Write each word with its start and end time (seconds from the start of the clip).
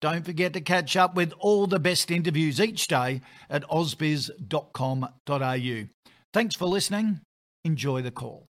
don't 0.00 0.24
forget 0.24 0.52
to 0.52 0.60
catch 0.60 0.96
up 0.96 1.14
with 1.14 1.32
all 1.38 1.66
the 1.66 1.80
best 1.80 2.10
interviews 2.10 2.60
each 2.60 2.86
day 2.86 3.20
at 3.50 3.62
ausbiz.com.au. 3.68 5.08
Thanks 6.32 6.54
for 6.54 6.66
listening. 6.66 7.20
Enjoy 7.64 8.02
the 8.02 8.10
call. 8.10 8.46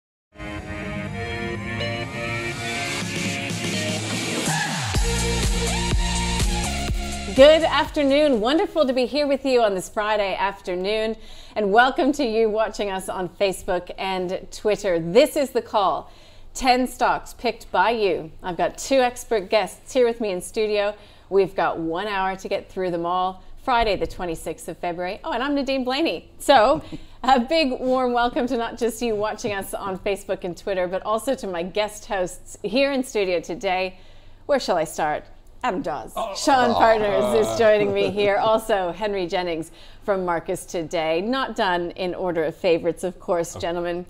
Good 7.37 7.65
afternoon. 7.65 8.41
Wonderful 8.41 8.87
to 8.87 8.95
be 8.95 9.05
here 9.05 9.27
with 9.27 9.45
you 9.45 9.61
on 9.63 9.75
this 9.75 9.91
Friday 9.91 10.35
afternoon. 10.37 11.17
And 11.55 11.71
welcome 11.71 12.11
to 12.13 12.25
you 12.25 12.49
watching 12.49 12.91
us 12.91 13.11
on 13.11 13.29
Facebook 13.29 13.91
and 13.99 14.47
Twitter. 14.51 14.99
This 14.99 15.37
is 15.37 15.51
the 15.51 15.61
call 15.61 16.11
10 16.55 16.87
stocks 16.87 17.35
picked 17.35 17.71
by 17.71 17.91
you. 17.91 18.33
I've 18.43 18.57
got 18.57 18.79
two 18.79 19.01
expert 19.01 19.51
guests 19.51 19.93
here 19.93 20.07
with 20.07 20.19
me 20.19 20.31
in 20.31 20.41
studio. 20.41 20.95
We've 21.29 21.55
got 21.55 21.79
one 21.79 22.07
hour 22.07 22.37
to 22.37 22.49
get 22.49 22.71
through 22.71 22.93
them 22.93 23.05
all. 23.05 23.43
Friday, 23.65 23.97
the 23.97 24.07
26th 24.07 24.69
of 24.69 24.79
February. 24.79 25.19
Oh, 25.25 25.33
and 25.33 25.43
I'm 25.43 25.57
Nadine 25.57 25.85
Blayney. 25.85 26.27
So, 26.39 26.85
a 27.25 27.41
big 27.41 27.73
warm 27.81 28.13
welcome 28.13 28.47
to 28.47 28.57
not 28.57 28.79
just 28.79 29.03
you 29.03 29.17
watching 29.17 29.53
us 29.53 29.75
on 29.75 29.99
Facebook 29.99 30.45
and 30.45 30.57
Twitter, 30.57 30.87
but 30.87 31.03
also 31.03 31.35
to 31.35 31.49
my 31.49 31.65
guest 31.65 32.07
hosts 32.07 32.57
here 32.63 32.93
in 32.93 33.03
studio 33.03 33.41
today. 33.41 33.99
Where 34.47 34.61
shall 34.61 34.77
I 34.77 34.85
start? 34.85 35.25
Adam 35.65 35.83
Dawes. 35.83 36.13
Oh. 36.15 36.33
Shaw 36.37 36.67
and 36.67 36.75
Partners 36.75 37.35
is 37.35 37.59
joining 37.59 37.93
me 37.93 38.11
here. 38.11 38.37
Also, 38.37 38.93
Henry 38.93 39.27
Jennings 39.27 39.73
from 40.07 40.25
Marcus 40.25 40.65
Today. 40.65 41.21
Not 41.21 41.57
done 41.57 41.91
in 41.91 42.15
order 42.15 42.45
of 42.45 42.55
favorites, 42.55 43.03
of 43.03 43.19
course, 43.19 43.57
gentlemen. 43.57 44.07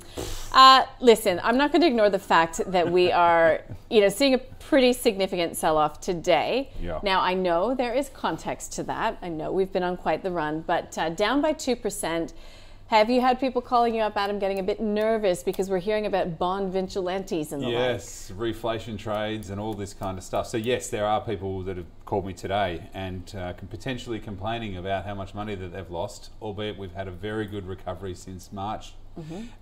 Uh, 0.53 0.84
listen, 1.00 1.41
I'm 1.42 1.56
not 1.56 1.72
going 1.72 1.80
to 1.80 1.88
ignore 1.88 2.11
the 2.11 2.19
fact 2.19 2.61
that 2.66 2.92
we 2.92 3.11
are, 3.11 3.62
you 3.91 4.03
know, 4.03 4.11
seeing 4.11 4.34
a 4.34 4.38
pretty 4.38 4.92
significant 4.92 5.56
sell-off 5.56 6.03
today. 6.03 6.70
Yeah. 6.83 7.00
Now, 7.03 7.22
I 7.22 7.33
know 7.33 7.75
there 7.75 7.94
is 7.94 8.11
context 8.11 8.75
to 8.75 8.83
that. 8.84 9.16
I 9.22 9.30
know 9.30 9.50
we've 9.50 9.72
been 9.72 9.83
on 9.83 9.97
quite 9.97 10.22
the 10.22 10.30
run, 10.30 10.61
but 10.61 10.97
uh, 10.98 11.08
down 11.08 11.41
by 11.41 11.55
two 11.55 11.75
percent. 11.75 12.34
Have 12.88 13.10
you 13.10 13.20
had 13.20 13.40
people 13.40 13.60
calling 13.60 13.96
you 13.96 14.02
up, 14.02 14.16
Adam, 14.16 14.38
getting 14.38 14.60
a 14.60 14.62
bit 14.62 14.80
nervous 14.80 15.42
because 15.42 15.68
we're 15.68 15.80
hearing 15.80 16.06
about 16.06 16.38
bond 16.38 16.72
vigilantes 16.72 17.50
and 17.50 17.60
the 17.60 17.66
like? 17.66 17.74
Yes, 17.74 18.32
reflation 18.36 18.97
trades 18.97 19.50
and 19.50 19.60
all 19.60 19.74
this 19.74 19.92
kind 19.92 20.16
of 20.16 20.22
stuff. 20.22 20.47
So 20.47 20.56
yes, 20.56 20.88
there 20.88 21.04
are 21.04 21.20
people 21.20 21.62
that 21.62 21.78
have 21.78 21.86
called 22.04 22.25
me 22.25 22.32
today 22.32 22.88
and 22.94 23.34
uh, 23.36 23.54
potentially 23.54 24.20
complaining 24.20 24.76
about 24.76 25.04
how 25.04 25.16
much 25.16 25.34
money 25.34 25.56
that 25.56 25.72
they've 25.72 25.91
lost, 25.91 26.30
albeit 26.41 26.78
we've 26.78 26.94
had 26.94 27.08
a 27.08 27.10
very 27.10 27.46
good 27.46 27.66
recovery 27.66 28.14
since 28.14 28.52
March. 28.52 28.92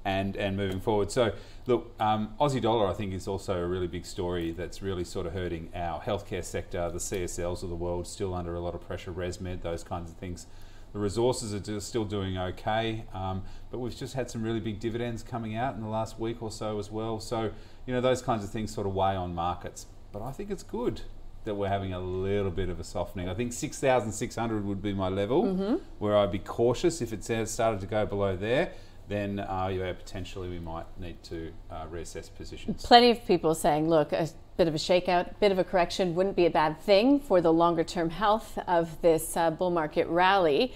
And, 0.05 0.37
and 0.37 0.57
moving 0.57 0.81
forward. 0.81 1.13
So, 1.13 1.33
look, 1.69 1.95
um, 2.01 2.35
Aussie 2.41 2.61
dollar, 2.61 2.89
I 2.89 2.93
think, 2.93 3.15
is 3.15 3.29
also 3.29 3.63
a 3.63 3.65
really 3.65 3.87
big 3.87 4.05
story 4.05 4.51
that's 4.51 4.83
really 4.83 5.05
sort 5.05 5.27
of 5.27 5.33
hurting 5.33 5.71
our 5.77 6.01
healthcare 6.01 6.43
sector. 6.43 6.91
The 6.91 6.99
CSLs 6.99 7.63
of 7.63 7.69
the 7.69 7.77
world 7.77 8.09
still 8.09 8.35
under 8.35 8.57
a 8.57 8.61
lot 8.61 8.75
of 8.75 8.85
pressure, 8.85 9.13
ResMed, 9.13 9.63
those 9.63 9.85
kinds 9.85 10.11
of 10.11 10.17
things. 10.17 10.49
The 10.95 11.01
resources 11.01 11.53
are 11.53 11.59
do- 11.59 11.81
still 11.81 12.05
doing 12.05 12.39
okay, 12.39 13.05
um, 13.13 13.43
but 13.73 13.81
we've 13.81 13.97
just 13.97 14.15
had 14.15 14.31
some 14.31 14.45
really 14.45 14.61
big 14.61 14.79
dividends 14.79 15.25
coming 15.25 15.57
out 15.57 15.75
in 15.75 15.83
the 15.83 15.89
last 15.89 16.21
week 16.21 16.41
or 16.41 16.53
so 16.53 16.79
as 16.79 16.89
well. 16.89 17.19
So, 17.19 17.51
you 17.85 17.93
know, 17.93 18.01
those 18.01 18.23
kinds 18.23 18.45
of 18.45 18.51
things 18.51 18.73
sort 18.73 18.87
of 18.87 18.95
weigh 18.95 19.17
on 19.17 19.35
markets. 19.35 19.87
But 20.13 20.23
I 20.23 20.31
think 20.31 20.53
it's 20.53 20.63
good 20.63 21.01
that 21.43 21.57
we're 21.57 21.69
having 21.69 21.93
a 21.93 21.99
little 21.99 22.53
bit 22.53 22.69
of 22.69 22.79
a 22.79 22.85
softening. 22.85 23.29
I 23.29 23.35
think 23.35 23.53
6,600 23.53 24.65
would 24.65 24.81
be 24.81 24.95
my 24.95 25.09
level 25.09 25.81
where 25.99 26.17
I'd 26.17 26.31
be 26.31 26.39
cautious 26.39 27.03
if 27.03 27.13
it 27.13 27.25
started 27.49 27.81
to 27.81 27.87
go 27.87 28.07
below 28.07 28.37
there. 28.37 28.71
Then 29.09 29.41
uh, 29.41 29.71
yeah, 29.73 29.93
potentially 29.93 30.49
we 30.49 30.61
might 30.61 30.87
need 30.99 31.23
to 31.25 31.53
uh, 31.71 31.87
reassess 31.93 32.33
positions. 32.35 32.87
Plenty 32.87 33.11
of 33.11 33.27
people 33.27 33.55
saying, 33.55 33.91
look, 33.91 34.13
a 34.13 34.29
bit 34.57 34.69
of 34.69 34.75
a 34.75 34.79
shakeout, 34.79 35.39
bit 35.41 35.51
of 35.53 35.59
a 35.59 35.65
correction 35.65 36.15
wouldn't 36.15 36.37
be 36.37 36.47
a 36.47 36.51
bad 36.51 36.81
thing 36.81 37.19
for 37.21 37.41
the 37.41 37.53
longer 37.53 37.85
term 37.85 38.11
health 38.11 38.59
of 38.67 39.01
this 39.03 39.37
uh, 39.37 39.51
bull 39.51 39.71
market 39.71 40.07
rally. 40.09 40.73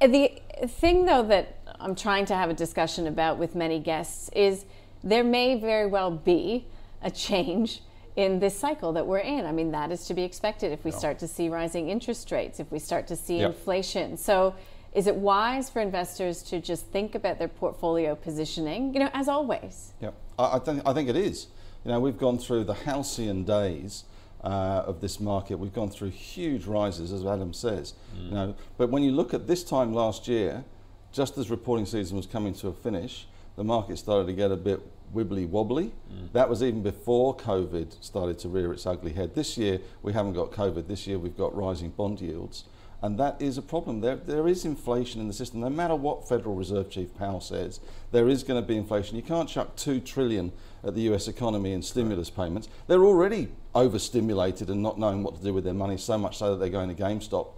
The 0.00 0.32
thing, 0.66 1.06
though, 1.06 1.22
that 1.24 1.58
I'm 1.80 1.94
trying 1.94 2.26
to 2.26 2.34
have 2.34 2.50
a 2.50 2.54
discussion 2.54 3.06
about 3.06 3.38
with 3.38 3.54
many 3.54 3.78
guests 3.78 4.28
is 4.34 4.66
there 5.02 5.24
may 5.24 5.58
very 5.58 5.86
well 5.86 6.10
be 6.10 6.66
a 7.02 7.10
change 7.10 7.82
in 8.16 8.38
this 8.38 8.56
cycle 8.56 8.92
that 8.92 9.06
we're 9.06 9.18
in. 9.18 9.44
I 9.44 9.52
mean, 9.52 9.72
that 9.72 9.90
is 9.90 10.06
to 10.06 10.14
be 10.14 10.22
expected 10.22 10.72
if 10.72 10.84
we 10.84 10.90
start 10.90 11.18
to 11.20 11.28
see 11.28 11.48
rising 11.48 11.88
interest 11.88 12.30
rates, 12.30 12.60
if 12.60 12.70
we 12.70 12.78
start 12.78 13.06
to 13.08 13.16
see 13.16 13.38
Yep. 13.38 13.50
inflation. 13.54 14.16
So, 14.16 14.54
is 14.94 15.08
it 15.08 15.16
wise 15.16 15.68
for 15.68 15.80
investors 15.80 16.40
to 16.44 16.60
just 16.60 16.86
think 16.86 17.16
about 17.16 17.40
their 17.40 17.48
portfolio 17.48 18.14
positioning, 18.14 18.94
you 18.94 19.00
know, 19.00 19.10
as 19.12 19.26
always? 19.28 19.92
Yep, 20.00 20.14
I, 20.38 20.56
I, 20.56 20.58
think, 20.60 20.82
I 20.86 20.92
think 20.92 21.08
it 21.08 21.16
is. 21.16 21.48
You 21.84 21.92
know, 21.92 22.00
we've 22.00 22.18
gone 22.18 22.38
through 22.38 22.64
the 22.64 22.74
halcyon 22.74 23.44
days 23.44 24.04
uh, 24.42 24.84
of 24.86 25.00
this 25.00 25.20
market. 25.20 25.58
We've 25.58 25.72
gone 25.72 25.90
through 25.90 26.10
huge 26.10 26.64
rises, 26.64 27.12
as 27.12 27.24
Adam 27.24 27.52
says. 27.52 27.94
You 28.28 28.34
know, 28.34 28.54
but 28.78 28.90
when 28.90 29.02
you 29.02 29.12
look 29.12 29.34
at 29.34 29.46
this 29.46 29.64
time 29.64 29.92
last 29.92 30.26
year, 30.28 30.64
just 31.12 31.38
as 31.38 31.50
reporting 31.50 31.86
season 31.86 32.16
was 32.16 32.26
coming 32.26 32.54
to 32.54 32.68
a 32.68 32.72
finish, 32.72 33.26
the 33.56 33.64
market 33.64 33.98
started 33.98 34.26
to 34.26 34.32
get 34.32 34.50
a 34.50 34.56
bit 34.56 34.80
wibbly 35.14 35.48
wobbly. 35.48 35.92
That 36.32 36.48
was 36.48 36.62
even 36.62 36.82
before 36.82 37.36
COVID 37.36 38.02
started 38.02 38.38
to 38.40 38.48
rear 38.48 38.72
its 38.72 38.86
ugly 38.86 39.12
head. 39.12 39.34
This 39.34 39.56
year 39.56 39.80
we 40.02 40.12
haven't 40.12 40.32
got 40.32 40.50
COVID. 40.50 40.88
This 40.88 41.06
year 41.06 41.18
we've 41.18 41.36
got 41.36 41.54
rising 41.54 41.90
bond 41.90 42.20
yields. 42.20 42.64
And 43.04 43.18
that 43.18 43.36
is 43.38 43.58
a 43.58 43.62
problem. 43.62 44.00
There, 44.00 44.16
there 44.16 44.48
is 44.48 44.64
inflation 44.64 45.20
in 45.20 45.28
the 45.28 45.34
system. 45.34 45.60
No 45.60 45.68
matter 45.68 45.94
what 45.94 46.26
Federal 46.26 46.54
Reserve 46.54 46.88
Chief 46.88 47.14
Powell 47.14 47.42
says, 47.42 47.78
there 48.12 48.30
is 48.30 48.42
going 48.42 48.58
to 48.58 48.66
be 48.66 48.78
inflation. 48.78 49.14
You 49.14 49.22
can't 49.22 49.46
chuck 49.46 49.76
two 49.76 50.00
trillion 50.00 50.52
at 50.82 50.94
the 50.94 51.02
US 51.12 51.28
economy 51.28 51.74
in 51.74 51.82
stimulus 51.82 52.30
payments. 52.30 52.66
They're 52.86 53.04
already 53.04 53.48
overstimulated 53.74 54.70
and 54.70 54.82
not 54.82 54.98
knowing 54.98 55.22
what 55.22 55.36
to 55.36 55.42
do 55.42 55.52
with 55.52 55.64
their 55.64 55.74
money, 55.74 55.98
so 55.98 56.16
much 56.16 56.38
so 56.38 56.52
that 56.52 56.56
they're 56.60 56.70
going 56.70 56.96
to 56.96 57.02
GameStop. 57.02 57.48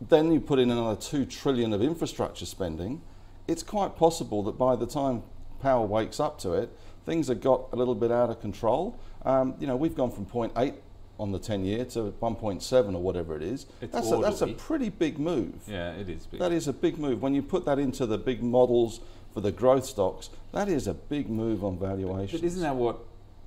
Then 0.00 0.30
you 0.30 0.38
put 0.38 0.60
in 0.60 0.70
another 0.70 1.00
two 1.00 1.26
trillion 1.26 1.72
of 1.72 1.82
infrastructure 1.82 2.46
spending. 2.46 3.02
It's 3.48 3.64
quite 3.64 3.96
possible 3.96 4.44
that 4.44 4.56
by 4.56 4.76
the 4.76 4.86
time 4.86 5.24
Powell 5.60 5.88
wakes 5.88 6.20
up 6.20 6.38
to 6.42 6.52
it, 6.52 6.70
things 7.04 7.26
have 7.26 7.40
got 7.40 7.70
a 7.72 7.76
little 7.76 7.96
bit 7.96 8.12
out 8.12 8.30
of 8.30 8.40
control. 8.40 9.00
Um, 9.24 9.56
you 9.58 9.66
know, 9.66 9.74
we've 9.74 9.96
gone 9.96 10.12
from 10.12 10.26
0.8 10.26 10.74
on 11.18 11.32
the 11.32 11.38
10 11.38 11.64
year 11.64 11.84
to 11.84 12.12
1.7 12.20 12.94
or 12.94 13.02
whatever 13.02 13.36
it 13.36 13.42
is. 13.42 13.66
It's 13.80 13.92
that's, 13.92 14.10
a, 14.10 14.16
that's 14.16 14.42
a 14.42 14.48
pretty 14.48 14.90
big 14.90 15.18
move. 15.18 15.54
Yeah, 15.66 15.92
it 15.92 16.08
is 16.08 16.26
big. 16.26 16.40
That 16.40 16.52
is 16.52 16.68
a 16.68 16.72
big 16.72 16.98
move. 16.98 17.22
When 17.22 17.34
you 17.34 17.42
put 17.42 17.64
that 17.64 17.78
into 17.78 18.06
the 18.06 18.18
big 18.18 18.42
models 18.42 19.00
for 19.32 19.40
the 19.40 19.52
growth 19.52 19.86
stocks, 19.86 20.30
that 20.52 20.68
is 20.68 20.86
a 20.86 20.94
big 20.94 21.28
move 21.28 21.64
on 21.64 21.78
valuation. 21.78 22.38
But 22.38 22.46
isn't 22.46 22.62
that 22.62 22.76
what 22.76 22.98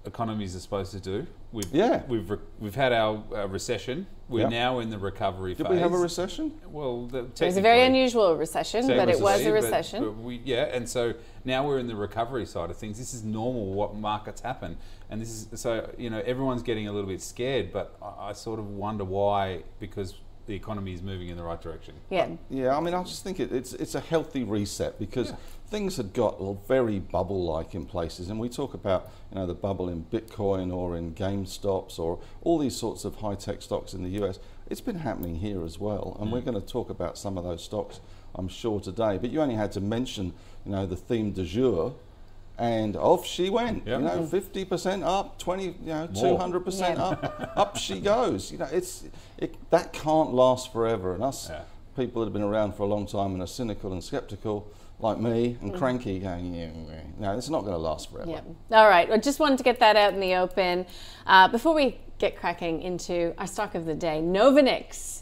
economies 0.06 0.56
are 0.56 0.60
supposed 0.60 0.92
to 0.92 1.00
do? 1.00 1.28
We've, 1.52 1.74
Yeah. 1.74 2.04
We've 2.08 2.30
re- 2.30 2.38
we've 2.60 2.76
had 2.76 2.94
our 2.94 3.24
uh, 3.34 3.48
recession. 3.48 4.06
We're 4.28 4.42
Yep. 4.42 4.52
now 4.52 4.80
in 4.80 4.92
the 4.92 5.00
recovery 5.00 5.56
Did 5.56 5.66
phase. 5.66 5.72
we 5.74 5.80
have 5.80 5.92
a 5.94 5.98
recession? 5.98 6.52
Well, 6.72 7.08
the, 7.08 7.24
It 7.26 7.42
was 7.42 7.58
a 7.58 7.62
very 7.62 7.82
unusual 7.82 8.36
recession, 8.38 8.86
but 8.86 9.10
it 9.10 9.20
was 9.20 9.42
a 9.42 9.46
but- 9.46 9.54
recession. 9.54 10.04
but 10.04 10.18
we, 10.18 10.40
yeah, 10.46 10.66
and 10.66 10.88
so 10.88 11.14
now 11.46 11.66
we're 11.66 11.80
in 11.80 11.88
the 11.88 11.96
recovery 11.96 12.46
side 12.46 12.70
of 12.70 12.78
things. 12.78 13.00
This 13.00 13.16
is 13.16 13.24
normal 13.24 13.66
what 13.74 13.96
markets 13.96 14.42
happen, 14.42 14.78
and 15.10 15.20
this 15.20 15.48
is 15.52 15.60
so 15.60 15.90
you 15.98 16.12
know 16.12 16.22
everyone's 16.24 16.62
getting 16.62 16.88
a 16.88 16.92
little 16.92 17.10
bit 17.10 17.22
scared, 17.24 17.72
but 17.74 17.96
I, 18.04 18.30
I 18.30 18.34
sort 18.34 18.60
of 18.60 18.70
wonder 18.70 19.04
why 19.04 19.64
because 19.80 20.14
the 20.50 20.56
economy 20.56 20.94
is 20.94 21.04
moving 21.04 21.30
in 21.30 21.38
the 21.38 21.44
right 21.44 21.62
direction. 21.62 21.94
yeah. 22.10 22.28
Yeah, 22.50 22.76
I 22.76 22.80
mean, 22.82 22.96
I 22.96 23.04
just 23.04 23.24
think 23.24 23.40
it, 23.40 23.52
it's 23.52 23.74
it's 23.74 23.94
a 23.94 24.00
healthy 24.00 24.44
reset 24.44 24.98
because 25.00 25.32
things 25.68 25.98
had 25.98 26.12
got 26.12 26.42
very 26.68 26.98
bubble-like 26.98 27.76
in 27.76 27.86
places, 27.86 28.30
and 28.30 28.40
we 28.40 28.50
talk 28.50 28.74
about 28.74 29.12
you 29.32 29.38
know 29.38 29.46
the 29.46 29.54
bubble 29.54 29.88
in 29.90 30.06
Bitcoin 30.06 30.74
or 30.76 30.98
in 30.98 31.14
GameStops 31.14 32.00
or 32.00 32.20
all 32.42 32.58
these 32.58 32.76
sorts 32.76 33.06
of 33.06 33.16
high-tech 33.18 33.62
stocks 33.62 33.94
in 33.94 34.02
the 34.04 34.10
US. 34.22 34.40
it's 34.70 34.82
been 34.82 35.00
happening 35.00 35.36
here 35.36 35.64
as 35.64 35.80
well. 35.80 36.18
And 36.20 36.32
we're 36.32 36.42
mm. 36.42 36.46
going 36.46 36.62
to 36.62 36.68
talk 36.68 36.90
about 36.90 37.18
some 37.18 37.38
of 37.38 37.44
those 37.44 37.64
stocks, 37.64 38.00
I'm 38.34 38.48
sure, 38.48 38.80
today. 38.80 39.20
But 39.20 39.30
you 39.30 39.42
only 39.42 39.56
had 39.56 39.72
to 39.74 39.82
mention, 39.82 40.34
you 40.66 40.72
know, 40.72 40.88
the 40.88 40.96
theme 40.96 41.32
du 41.32 41.44
jour. 41.44 41.94
And 42.60 42.98
off 42.98 43.26
she 43.26 43.50
went, 43.50 43.88
Yep. 43.88 44.00
you 44.02 44.06
know, 44.06 44.24
50% 44.30 45.04
up, 45.04 45.40
20, 45.40 45.64
you 45.64 45.74
know, 45.86 46.08
200% 46.12 46.98
up, 47.00 47.54
up 47.56 47.78
she 47.78 48.02
goes. 48.02 48.52
You 48.52 48.58
know, 48.58 48.68
it's, 48.72 49.06
it, 49.38 49.56
that 49.70 49.94
can't 49.94 50.34
last 50.34 50.74
forever. 50.74 51.14
And 51.16 51.24
us 51.24 51.50
Yeah. 51.50 51.62
people 51.96 52.22
that 52.22 52.26
have 52.28 52.34
been 52.34 52.44
around 52.44 52.76
for 52.76 52.84
a 52.84 52.88
long 52.88 53.08
time 53.08 53.32
and 53.32 53.42
are 53.42 53.48
cynical 53.48 53.94
and 53.94 54.04
skeptical, 54.04 54.68
like 55.00 55.18
me, 55.18 55.58
and 55.62 55.74
cranky, 55.74 56.20
going, 56.20 56.54
yeah, 56.54 56.70
yeah. 56.90 57.02
no, 57.18 57.38
it's 57.38 57.50
not 57.50 57.62
going 57.62 57.72
to 57.72 57.78
last 57.78 58.12
forever. 58.12 58.30
Yeah. 58.30 58.42
All 58.78 58.90
right. 58.90 59.10
I 59.10 59.18
just 59.18 59.40
wanted 59.40 59.58
to 59.60 59.64
get 59.64 59.80
that 59.80 59.96
out 59.96 60.14
in 60.14 60.20
the 60.20 60.36
open. 60.36 60.86
Uh, 61.26 61.48
before 61.48 61.74
we 61.74 61.98
get 62.18 62.36
cracking 62.36 62.82
into 62.82 63.34
our 63.38 63.48
stock 63.48 63.74
of 63.74 63.86
the 63.86 63.96
day, 63.96 64.20
Novonix. 64.22 65.22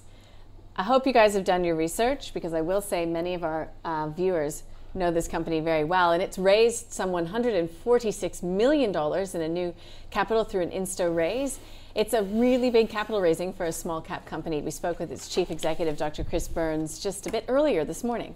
I 0.76 0.84
hope 0.84 1.08
you 1.08 1.14
guys 1.14 1.34
have 1.34 1.44
done 1.44 1.64
your 1.64 1.76
research 1.76 2.34
because 2.34 2.54
I 2.54 2.62
will 2.62 2.82
say 2.82 3.06
many 3.06 3.34
of 3.34 3.44
our 3.44 3.70
uh, 3.84 4.10
viewers 4.10 4.64
know 4.98 5.12
this 5.12 5.28
company 5.28 5.60
very 5.60 5.84
well. 5.84 6.12
And 6.12 6.22
it's 6.22 6.38
raised 6.38 6.92
some 6.92 7.12
$146 7.12 8.44
million 8.44 8.90
in 8.92 9.42
a 9.42 9.48
new 9.48 9.74
capital 10.10 10.44
through 10.44 10.64
an 10.64 10.72
Insto 10.72 11.14
raise. 11.16 11.60
It's 11.96 12.14
a 12.14 12.24
really 12.24 12.70
big 12.70 12.90
capital 12.90 13.22
raising 13.22 13.54
for 13.54 13.66
a 13.66 13.72
small 13.72 14.02
cap 14.02 14.26
company. 14.26 14.62
We 14.62 14.72
spoke 14.72 15.00
with 15.00 15.12
its 15.12 15.28
chief 15.30 15.50
executive, 15.50 15.98
Dr. 15.98 16.24
Chris 16.24 16.48
Burns, 16.48 17.00
just 17.00 17.26
a 17.26 17.32
bit 17.32 17.46
earlier 17.48 17.86
this 17.86 18.04
morning. 18.04 18.36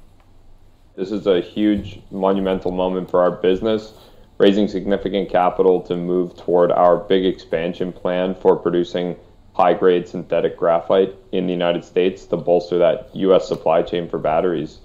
This 0.96 1.12
is 1.12 1.28
a 1.28 1.40
huge 1.42 2.02
monumental 2.12 2.72
moment 2.72 3.10
for 3.10 3.22
our 3.22 3.32
business, 3.32 3.94
raising 4.40 4.68
significant 4.68 5.30
capital 5.30 5.80
to 5.82 5.96
move 5.96 6.36
toward 6.36 6.72
our 6.72 6.98
big 6.98 7.26
expansion 7.26 7.94
plan 7.94 8.36
for 8.36 8.56
producing 8.56 9.16
high 9.54 9.74
grade 9.74 10.08
synthetic 10.08 10.58
graphite 10.58 11.16
in 11.32 11.46
the 11.46 11.54
United 11.54 11.86
States 11.86 12.26
to 12.26 12.38
bolster 12.38 12.78
that 12.78 13.10
U.S. 13.14 13.48
supply 13.48 13.82
chain 13.82 14.10
for 14.10 14.18
batteries. 14.18 14.80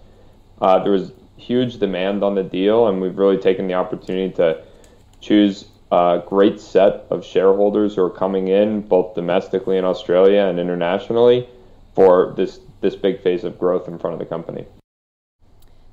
Uh, 0.61 0.78
there 0.82 0.93
was 0.93 1.12
huge 1.37 1.79
demand 1.79 2.23
on 2.23 2.35
the 2.35 2.43
deal, 2.43 2.88
and 2.88 3.00
we've 3.00 3.19
really 3.19 3.38
taken 3.38 3.67
the 3.67 3.75
opportunity 3.75 4.33
to 4.35 4.62
choose 5.21 5.67
a 5.93 6.23
great 6.27 6.61
set 6.61 7.06
of 7.11 7.25
shareholders 7.25 7.94
who 7.94 8.03
are 8.03 8.11
coming 8.11 8.49
in 8.49 8.81
both 8.81 9.15
domestically 9.15 9.77
in 9.77 9.85
Australia 9.85 10.41
and 10.41 10.59
internationally 10.59 11.49
for 11.94 12.35
this, 12.37 12.61
this 12.81 12.97
big 12.97 13.23
phase 13.23 13.44
of 13.44 13.59
growth 13.59 13.88
in 13.88 13.99
front 13.99 14.15
of 14.15 14.19
the 14.19 14.27
company. 14.27 14.67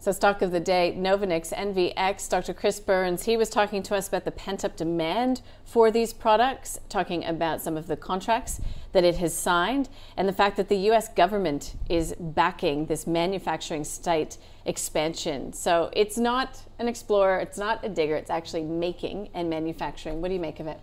So, 0.04 0.12
stock 0.12 0.42
of 0.42 0.52
the 0.52 0.60
day, 0.60 0.94
Novonix 0.98 1.54
NVX. 1.54 2.28
Dr. 2.28 2.54
Chris 2.54 2.78
Burns, 2.78 3.24
he 3.24 3.38
was 3.38 3.50
talking 3.50 3.82
to 3.84 3.96
us 3.96 4.10
about 4.10 4.26
the 4.26 4.32
pent 4.32 4.66
up 4.66 4.76
demand 4.76 5.42
for 5.64 5.92
these 5.92 6.12
products, 6.12 6.78
talking 6.90 7.24
about 7.24 7.62
some 7.62 7.78
of 7.78 7.88
the 7.88 7.96
contracts 7.96 8.60
that 8.92 9.06
it 9.06 9.16
has 9.16 9.34
signed, 9.34 9.88
and 10.18 10.28
the 10.28 10.34
fact 10.34 10.58
that 10.58 10.68
the 10.68 10.76
US 10.92 11.08
government 11.08 11.76
is 11.88 12.14
backing 12.20 12.88
this 12.88 13.08
manufacturing 13.08 13.86
site 13.86 14.38
expansion. 14.66 15.54
So, 15.54 15.90
it's 15.94 16.18
not 16.18 16.64
an 16.80 16.90
explorer, 16.90 17.40
it's 17.40 17.58
not 17.58 17.80
a 17.86 17.88
digger, 17.88 18.18
it's 18.18 18.30
actually 18.30 18.64
making 18.64 19.30
and 19.34 19.50
manufacturing. 19.50 20.20
What 20.20 20.28
do 20.28 20.34
you 20.34 20.42
make 20.42 20.60
of 20.60 20.68
it? 20.68 20.82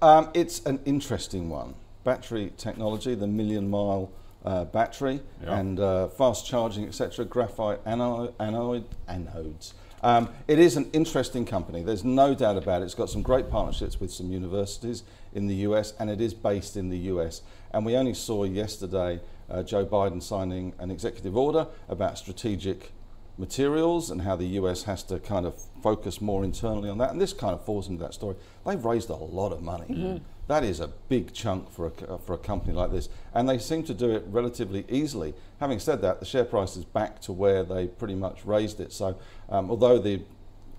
Um, 0.00 0.30
it's 0.32 0.64
an 0.64 0.80
interesting 0.86 1.50
one. 1.50 1.74
Battery 2.04 2.54
technology, 2.56 3.14
the 3.14 3.26
million 3.26 3.68
mile 3.68 4.10
uh, 4.46 4.64
battery, 4.64 5.20
Yeah. 5.42 5.58
and 5.58 5.80
uh, 5.80 6.08
fast 6.08 6.46
charging, 6.46 6.86
etc. 6.86 7.24
Graphite 7.24 7.80
anode, 7.84 8.32
anode 8.38 8.84
anodes. 9.08 9.72
Um, 10.02 10.28
it 10.46 10.58
is 10.58 10.76
an 10.76 10.88
interesting 10.92 11.44
company. 11.44 11.82
There's 11.82 12.04
no 12.04 12.34
doubt 12.34 12.56
about 12.56 12.82
it. 12.82 12.84
It's 12.84 12.94
got 12.94 13.10
some 13.10 13.22
great 13.22 13.50
partnerships 13.50 13.98
with 13.98 14.12
some 14.12 14.30
universities 14.30 15.02
in 15.32 15.48
the 15.48 15.54
US, 15.68 15.94
and 15.98 16.08
it 16.08 16.20
is 16.20 16.32
based 16.32 16.76
in 16.76 16.90
the 16.90 16.98
US. 17.12 17.42
And 17.72 17.84
we 17.84 17.96
only 17.96 18.14
saw 18.14 18.44
yesterday 18.44 19.20
uh, 19.50 19.62
Joe 19.62 19.84
Biden 19.84 20.22
signing 20.22 20.74
an 20.78 20.90
executive 20.90 21.36
order 21.36 21.66
about 21.88 22.18
strategic 22.18 22.92
materials 23.38 24.10
and 24.10 24.22
how 24.22 24.36
the 24.36 24.46
US 24.60 24.84
has 24.84 25.02
to 25.04 25.18
kind 25.18 25.44
of 25.44 25.60
focus 25.82 26.20
more 26.20 26.44
internally 26.44 26.88
on 26.88 26.98
that. 26.98 27.10
And 27.10 27.20
this 27.20 27.32
kind 27.32 27.52
of 27.54 27.64
falls 27.64 27.88
into 27.88 28.02
that 28.04 28.14
story. 28.14 28.36
They've 28.64 28.82
raised 28.84 29.10
a 29.10 29.14
lot 29.16 29.52
of 29.52 29.60
money. 29.62 30.20
That 30.48 30.62
is 30.62 30.78
a 30.80 30.88
big 31.08 31.32
chunk 31.32 31.70
for 31.70 31.86
a, 31.86 32.18
for 32.18 32.34
a 32.34 32.38
company 32.38 32.72
like 32.72 32.92
this. 32.92 33.08
And 33.34 33.48
they 33.48 33.58
seem 33.58 33.82
to 33.84 33.94
do 33.94 34.10
it 34.10 34.24
relatively 34.28 34.84
easily. 34.88 35.34
Having 35.58 35.80
said 35.80 36.02
that, 36.02 36.20
the 36.20 36.26
share 36.26 36.44
price 36.44 36.76
is 36.76 36.84
back 36.84 37.20
to 37.22 37.32
where 37.32 37.64
they 37.64 37.88
pretty 37.88 38.14
much 38.14 38.44
raised 38.44 38.78
it. 38.80 38.92
So 38.92 39.16
um, 39.48 39.70
although 39.70 39.98
the, 39.98 40.10
you 40.10 40.22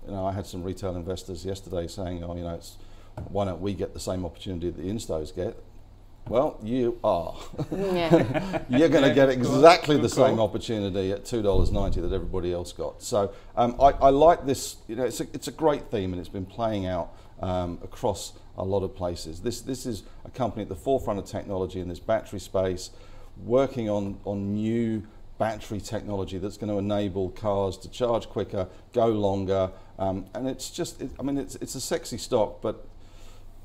know, 0.08 0.24
I 0.26 0.32
had 0.32 0.46
some 0.46 0.62
retail 0.62 0.96
investors 0.96 1.44
yesterday 1.44 1.86
saying, 1.86 2.24
oh, 2.24 2.34
you 2.34 2.44
know, 2.44 2.54
it's, 2.54 2.76
why 3.30 3.44
don't 3.44 3.60
we 3.60 3.74
get 3.74 3.92
the 3.92 4.00
same 4.00 4.24
opportunity 4.24 4.70
that 4.70 4.80
the 4.82 4.88
instos 4.88 5.34
get? 5.34 5.56
Well, 6.28 6.58
you 6.62 6.98
are. 7.04 7.34
Yeah. 7.72 8.62
You're 8.68 8.88
going 8.90 9.02
to 9.04 9.08
Yeah, 9.08 9.14
get 9.14 9.28
good 9.28 9.42
call. 9.42 9.56
exactly 9.56 9.96
the 9.96 10.02
Good 10.02 10.10
same 10.10 10.40
opportunity 10.40 11.10
at 11.10 11.24
two 11.24 11.40
dollars 11.42 11.72
ninety 11.72 12.02
that 12.02 12.12
everybody 12.12 12.52
else 12.52 12.72
got. 12.72 13.02
So 13.02 13.32
um, 13.56 13.76
I, 13.80 13.92
I 13.92 14.10
like 14.10 14.44
this. 14.44 14.76
You 14.88 14.96
know, 14.96 15.04
it's 15.04 15.20
a, 15.20 15.26
it's 15.32 15.48
a 15.48 15.52
great 15.52 15.90
theme 15.90 16.12
and 16.12 16.20
it's 16.20 16.28
been 16.28 16.44
playing 16.44 16.86
out 16.86 17.14
um, 17.40 17.78
across 17.82 18.32
a 18.56 18.64
lot 18.64 18.82
of 18.82 18.94
places. 18.94 19.40
This 19.40 19.60
this 19.60 19.86
is 19.86 20.02
a 20.24 20.30
company 20.30 20.62
at 20.62 20.68
the 20.68 20.76
forefront 20.76 21.18
of 21.18 21.26
technology 21.26 21.80
in 21.80 21.88
this 21.88 22.00
battery 22.00 22.40
space, 22.40 22.90
working 23.44 23.88
on 23.88 24.18
on 24.24 24.54
new 24.54 25.04
battery 25.38 25.80
technology 25.80 26.36
that's 26.38 26.56
going 26.56 26.70
to 26.70 26.78
enable 26.78 27.30
cars 27.30 27.76
to 27.78 27.88
charge 27.88 28.28
quicker, 28.28 28.66
go 28.92 29.06
longer, 29.06 29.70
um, 29.98 30.26
and 30.34 30.48
it's 30.48 30.70
just. 30.70 31.00
It, 31.00 31.10
I 31.18 31.22
mean, 31.22 31.38
it's 31.38 31.54
it's 31.56 31.74
a 31.74 31.80
sexy 31.80 32.18
stock, 32.18 32.60
but 32.60 32.84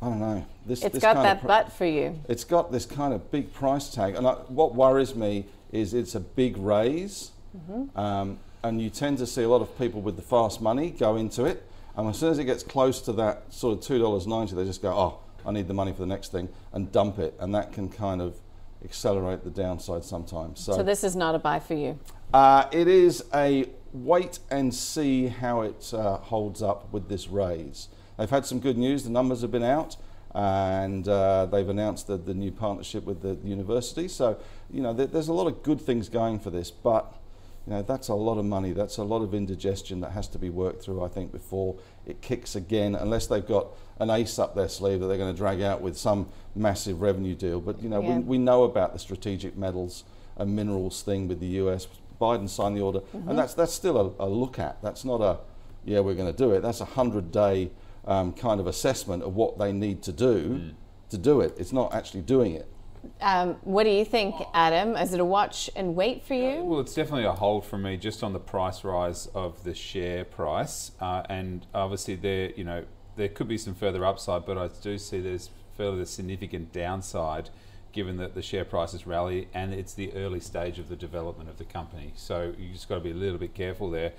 I 0.01 0.09
don't 0.09 0.19
know. 0.19 0.45
This 0.65 0.83
It's 0.83 0.93
this 0.93 1.01
got 1.01 1.15
that 1.15 1.45
butt 1.45 1.71
for 1.71 1.85
you. 1.85 2.19
it's 2.27 2.43
got 2.43 2.71
this 2.71 2.85
kind 2.85 3.13
of 3.13 3.31
big 3.31 3.53
price 3.53 3.89
tag, 3.89 4.15
and 4.15 4.27
I, 4.27 4.33
what 4.33 4.75
worries 4.75 5.15
me 5.15 5.45
is 5.71 5.93
it's 5.93 6.13
a 6.13 6.19
big 6.19 6.57
raise, 6.57 7.31
um, 7.95 8.39
and 8.63 8.81
you 8.81 8.89
tend 8.89 9.17
to 9.17 9.25
see 9.25 9.43
a 9.43 9.49
lot 9.49 9.61
of 9.61 9.77
people 9.77 10.01
with 10.01 10.15
the 10.15 10.21
fast 10.21 10.61
money 10.61 10.91
go 10.91 11.15
into 11.15 11.45
it, 11.45 11.63
and 11.95 12.07
as 12.07 12.17
soon 12.17 12.31
as 12.31 12.39
it 12.39 12.45
gets 12.45 12.63
close 12.63 13.01
to 13.01 13.13
that 13.13 13.51
sort 13.53 13.77
of 13.77 13.83
two 13.83 13.99
dollars 13.99 14.25
ninety, 14.27 14.55
they 14.55 14.65
just 14.65 14.81
go, 14.81 14.91
"Oh, 14.91 15.19
I 15.45 15.51
need 15.51 15.67
the 15.67 15.73
money 15.73 15.91
for 15.91 15.99
the 15.99 16.07
next 16.07 16.31
thing," 16.31 16.49
and 16.71 16.91
dump 16.91 17.19
it, 17.19 17.35
and 17.39 17.53
that 17.55 17.71
can 17.73 17.89
kind 17.89 18.21
of 18.21 18.35
accelerate 18.83 19.43
the 19.43 19.49
downside 19.49 20.03
sometimes. 20.03 20.59
So, 20.59 20.73
So, 20.77 20.83
this 20.83 21.03
is 21.03 21.15
not 21.15 21.35
a 21.35 21.39
buy 21.39 21.59
for 21.59 21.73
you. 21.73 21.97
uh, 22.33 22.65
it 22.71 22.87
is 22.87 23.23
a 23.33 23.69
wait 23.93 24.39
and 24.49 24.73
see 24.73 25.27
how 25.27 25.61
it 25.61 25.93
uh, 25.93 26.17
holds 26.17 26.61
up 26.61 26.91
with 26.91 27.07
this 27.07 27.27
raise. 27.29 27.87
They've 28.17 28.29
had 28.29 28.45
some 28.45 28.59
good 28.59 28.77
news. 28.77 29.03
The 29.03 29.09
numbers 29.09 29.41
have 29.41 29.51
been 29.51 29.63
out, 29.63 29.95
and 30.33 31.07
uh, 31.07 31.45
they've 31.45 31.69
announced 31.69 32.07
the, 32.07 32.17
the 32.17 32.33
new 32.33 32.51
partnership 32.51 33.05
with 33.05 33.21
the 33.21 33.35
university. 33.47 34.07
So, 34.07 34.37
you 34.71 34.81
know, 34.81 34.93
there, 34.93 35.05
there's 35.07 35.27
a 35.29 35.33
lot 35.33 35.47
of 35.47 35.63
good 35.63 35.79
things 35.79 36.09
going 36.09 36.39
for 36.39 36.49
this, 36.49 36.71
but 36.71 37.13
you 37.65 37.73
know, 37.73 37.81
that's 37.81 38.09
a 38.09 38.13
lot 38.13 38.37
of 38.37 38.45
money. 38.45 38.73
That's 38.73 38.97
a 38.97 39.03
lot 39.03 39.21
of 39.21 39.33
indigestion 39.33 40.01
that 40.01 40.11
has 40.11 40.27
to 40.29 40.37
be 40.39 40.49
worked 40.49 40.83
through, 40.83 41.01
I 41.03 41.07
think, 41.07 41.31
before 41.31 41.75
it 42.05 42.21
kicks 42.21 42.55
again, 42.55 42.93
unless 42.95 43.27
they've 43.27 43.45
got 43.45 43.67
an 43.99 44.09
ace 44.09 44.37
up 44.37 44.53
their 44.55 44.67
sleeve 44.67 44.99
that 44.99 45.07
they're 45.07 45.17
going 45.17 45.33
to 45.33 45.37
drag 45.37 45.61
out 45.61 45.81
with 45.81 45.97
some 45.97 46.27
massive 46.55 47.01
revenue 47.01 47.35
deal. 47.35 47.61
But, 47.61 47.81
you 47.81 47.87
know, 47.89 48.01
Yeah. 48.01 48.17
we, 48.17 48.23
we 48.23 48.37
know 48.37 48.63
about 48.63 48.91
the 48.93 48.99
strategic 48.99 49.55
metals 49.57 50.03
and 50.35 50.55
minerals 50.55 51.01
thing 51.03 51.27
with 51.29 51.39
the 51.39 51.47
US. 51.61 51.87
Biden 52.19 52.49
signed 52.49 52.75
the 52.77 52.81
order, 52.81 52.99
and 53.13 53.37
that's, 53.37 53.53
that's 53.53 53.73
still 53.73 54.15
a, 54.19 54.25
a 54.25 54.27
look 54.27 54.59
at. 54.59 54.81
That's 54.81 55.05
not 55.05 55.21
a, 55.21 55.39
yeah, 55.85 55.99
we're 56.01 56.15
going 56.15 56.31
to 56.31 56.37
do 56.37 56.51
it. 56.51 56.61
That's 56.61 56.81
a 56.81 56.85
100 56.85 57.31
day 57.31 57.71
um, 58.05 58.33
kind 58.33 58.59
of 58.59 58.67
assessment 58.67 59.23
of 59.23 59.35
what 59.35 59.57
they 59.57 59.71
need 59.71 60.01
to 60.03 60.11
do 60.11 60.71
to 61.09 61.17
do 61.17 61.39
it. 61.41 61.53
It's 61.57 61.71
not 61.71 61.93
actually 61.93 62.21
doing 62.23 62.55
it. 62.55 62.67
Um, 63.21 63.55
what 63.63 63.83
do 63.83 63.89
you 63.89 64.05
think, 64.05 64.35
Adam? 64.53 64.95
Is 64.95 65.13
it 65.13 65.19
a 65.19 65.25
watch 65.25 65.69
and 65.75 65.95
wait 65.95 66.23
for 66.23 66.33
you? 66.33 66.63
Well, 66.63 66.79
it's 66.79 66.93
definitely 66.93 67.25
a 67.25 67.33
hold 67.33 67.65
for 67.65 67.77
me 67.77 67.97
just 67.97 68.23
on 68.23 68.33
the 68.33 68.39
price 68.39 68.83
rise 68.83 69.27
of 69.33 69.63
the 69.63 69.73
share 69.75 70.23
price, 70.25 70.91
uh, 70.99 71.23
and 71.29 71.65
obviously 71.73 72.15
there, 72.15 72.51
you 72.51 72.63
know, 72.63 72.85
there 73.15 73.29
could 73.29 73.47
be 73.47 73.57
some 73.57 73.75
further 73.75 74.05
upside, 74.05 74.45
but 74.45 74.57
I 74.57 74.69
do 74.81 74.97
see 74.97 75.19
there's 75.19 75.49
fairly 75.77 76.05
significant 76.05 76.71
downside, 76.71 77.49
given 77.91 78.17
that 78.17 78.33
the 78.35 78.41
share 78.41 78.65
prices 78.65 79.05
rally 79.05 79.47
and 79.53 79.73
it's 79.73 79.93
the 79.93 80.11
early 80.13 80.39
stage 80.39 80.79
of 80.79 80.89
the 80.89 80.95
development 80.95 81.49
of 81.49 81.57
the 81.57 81.63
company. 81.63 82.11
So 82.15 82.53
you 82.57 82.73
just 82.73 82.89
got 82.89 82.95
to 82.95 83.01
be 83.01 83.11
a 83.11 83.15
little 83.15 83.37
bit 83.37 83.53
careful 83.53 83.89
there. 83.89 84.13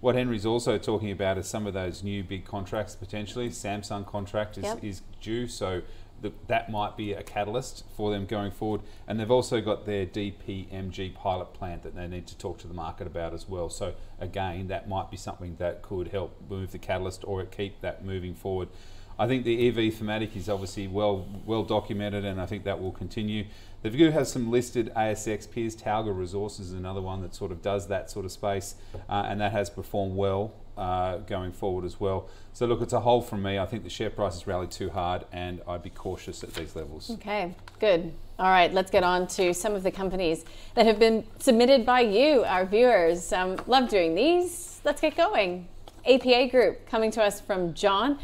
What 0.00 0.14
Henry's 0.14 0.46
also 0.46 0.78
talking 0.78 1.10
about 1.10 1.36
is 1.36 1.46
some 1.46 1.66
of 1.66 1.74
those 1.74 2.02
new 2.02 2.24
big 2.24 2.46
contracts 2.46 2.94
potentially. 2.96 3.50
Samsung 3.50 4.06
contract 4.06 4.56
is, 4.56 4.64
Yep. 4.64 4.84
is 4.84 5.02
due, 5.20 5.46
so 5.46 5.82
the, 6.20 6.32
that 6.48 6.70
might 6.70 6.96
be 6.96 7.12
a 7.12 7.22
catalyst 7.22 7.84
for 7.96 8.10
them 8.10 8.26
going 8.26 8.50
forward. 8.50 8.82
And 9.06 9.18
they've 9.18 9.30
also 9.30 9.60
got 9.60 9.86
their 9.86 10.06
DPMG 10.06 11.14
pilot 11.14 11.52
plant 11.54 11.82
that 11.82 11.94
they 11.94 12.06
need 12.06 12.26
to 12.28 12.36
talk 12.36 12.58
to 12.58 12.66
the 12.66 12.74
market 12.74 13.06
about 13.06 13.34
as 13.34 13.48
well. 13.48 13.70
So 13.70 13.94
again, 14.18 14.68
that 14.68 14.88
might 14.88 15.10
be 15.10 15.16
something 15.16 15.56
that 15.58 15.82
could 15.82 16.08
help 16.08 16.36
move 16.48 16.72
the 16.72 16.78
catalyst 16.78 17.24
or 17.26 17.44
keep 17.44 17.80
that 17.80 18.04
moving 18.04 18.34
forward. 18.34 18.68
I 19.18 19.26
think 19.26 19.44
the 19.44 19.68
EV 19.68 19.92
thematic 19.94 20.34
is 20.34 20.48
obviously 20.48 20.88
well 20.88 21.28
well 21.44 21.62
documented, 21.62 22.24
and 22.24 22.40
I 22.40 22.46
think 22.46 22.64
that 22.64 22.80
will 22.80 22.90
continue. 22.90 23.44
The 23.82 23.90
View 23.90 24.10
has 24.12 24.32
some 24.32 24.50
listed 24.50 24.90
ASX 24.96 25.50
peers. 25.50 25.76
Talga 25.76 26.16
Resources 26.16 26.68
is 26.68 26.72
another 26.72 27.02
one 27.02 27.20
that 27.20 27.34
sort 27.34 27.52
of 27.52 27.60
does 27.60 27.88
that 27.88 28.10
sort 28.10 28.24
of 28.24 28.32
space, 28.32 28.76
uh, 29.10 29.26
and 29.28 29.38
that 29.42 29.52
has 29.52 29.68
performed 29.68 30.16
well 30.16 30.54
uh, 30.80 31.18
going 31.18 31.52
forward 31.52 31.84
as 31.84 32.00
well. 32.00 32.28
So 32.54 32.64
look, 32.64 32.80
it's 32.80 32.94
a 32.94 33.00
hold 33.00 33.28
from 33.28 33.42
me. 33.42 33.58
I 33.58 33.66
think 33.66 33.84
the 33.84 33.90
share 33.90 34.08
price 34.08 34.32
has 34.32 34.46
rallied 34.46 34.70
too 34.70 34.88
hard, 34.88 35.26
and 35.30 35.60
I'd 35.68 35.82
be 35.82 35.90
cautious 35.90 36.42
at 36.42 36.54
these 36.54 36.74
levels. 36.74 37.10
Okay, 37.10 37.54
good. 37.78 38.12
All 38.38 38.48
right, 38.48 38.72
let's 38.72 38.90
get 38.90 39.04
on 39.04 39.26
to 39.28 39.52
some 39.52 39.74
of 39.74 39.82
the 39.82 39.90
companies 39.90 40.46
that 40.74 40.86
have 40.86 40.98
been 40.98 41.24
submitted 41.38 41.84
by 41.84 42.00
you, 42.00 42.44
our 42.44 42.64
viewers. 42.64 43.30
Um, 43.30 43.58
love 43.66 43.90
doing 43.90 44.14
these. 44.14 44.80
Let's 44.82 45.02
get 45.02 45.16
going. 45.16 45.68
APA 46.06 46.48
Group 46.48 46.86
coming 46.88 47.10
to 47.10 47.22
us 47.22 47.42
from 47.42 47.74
John. 47.74 48.18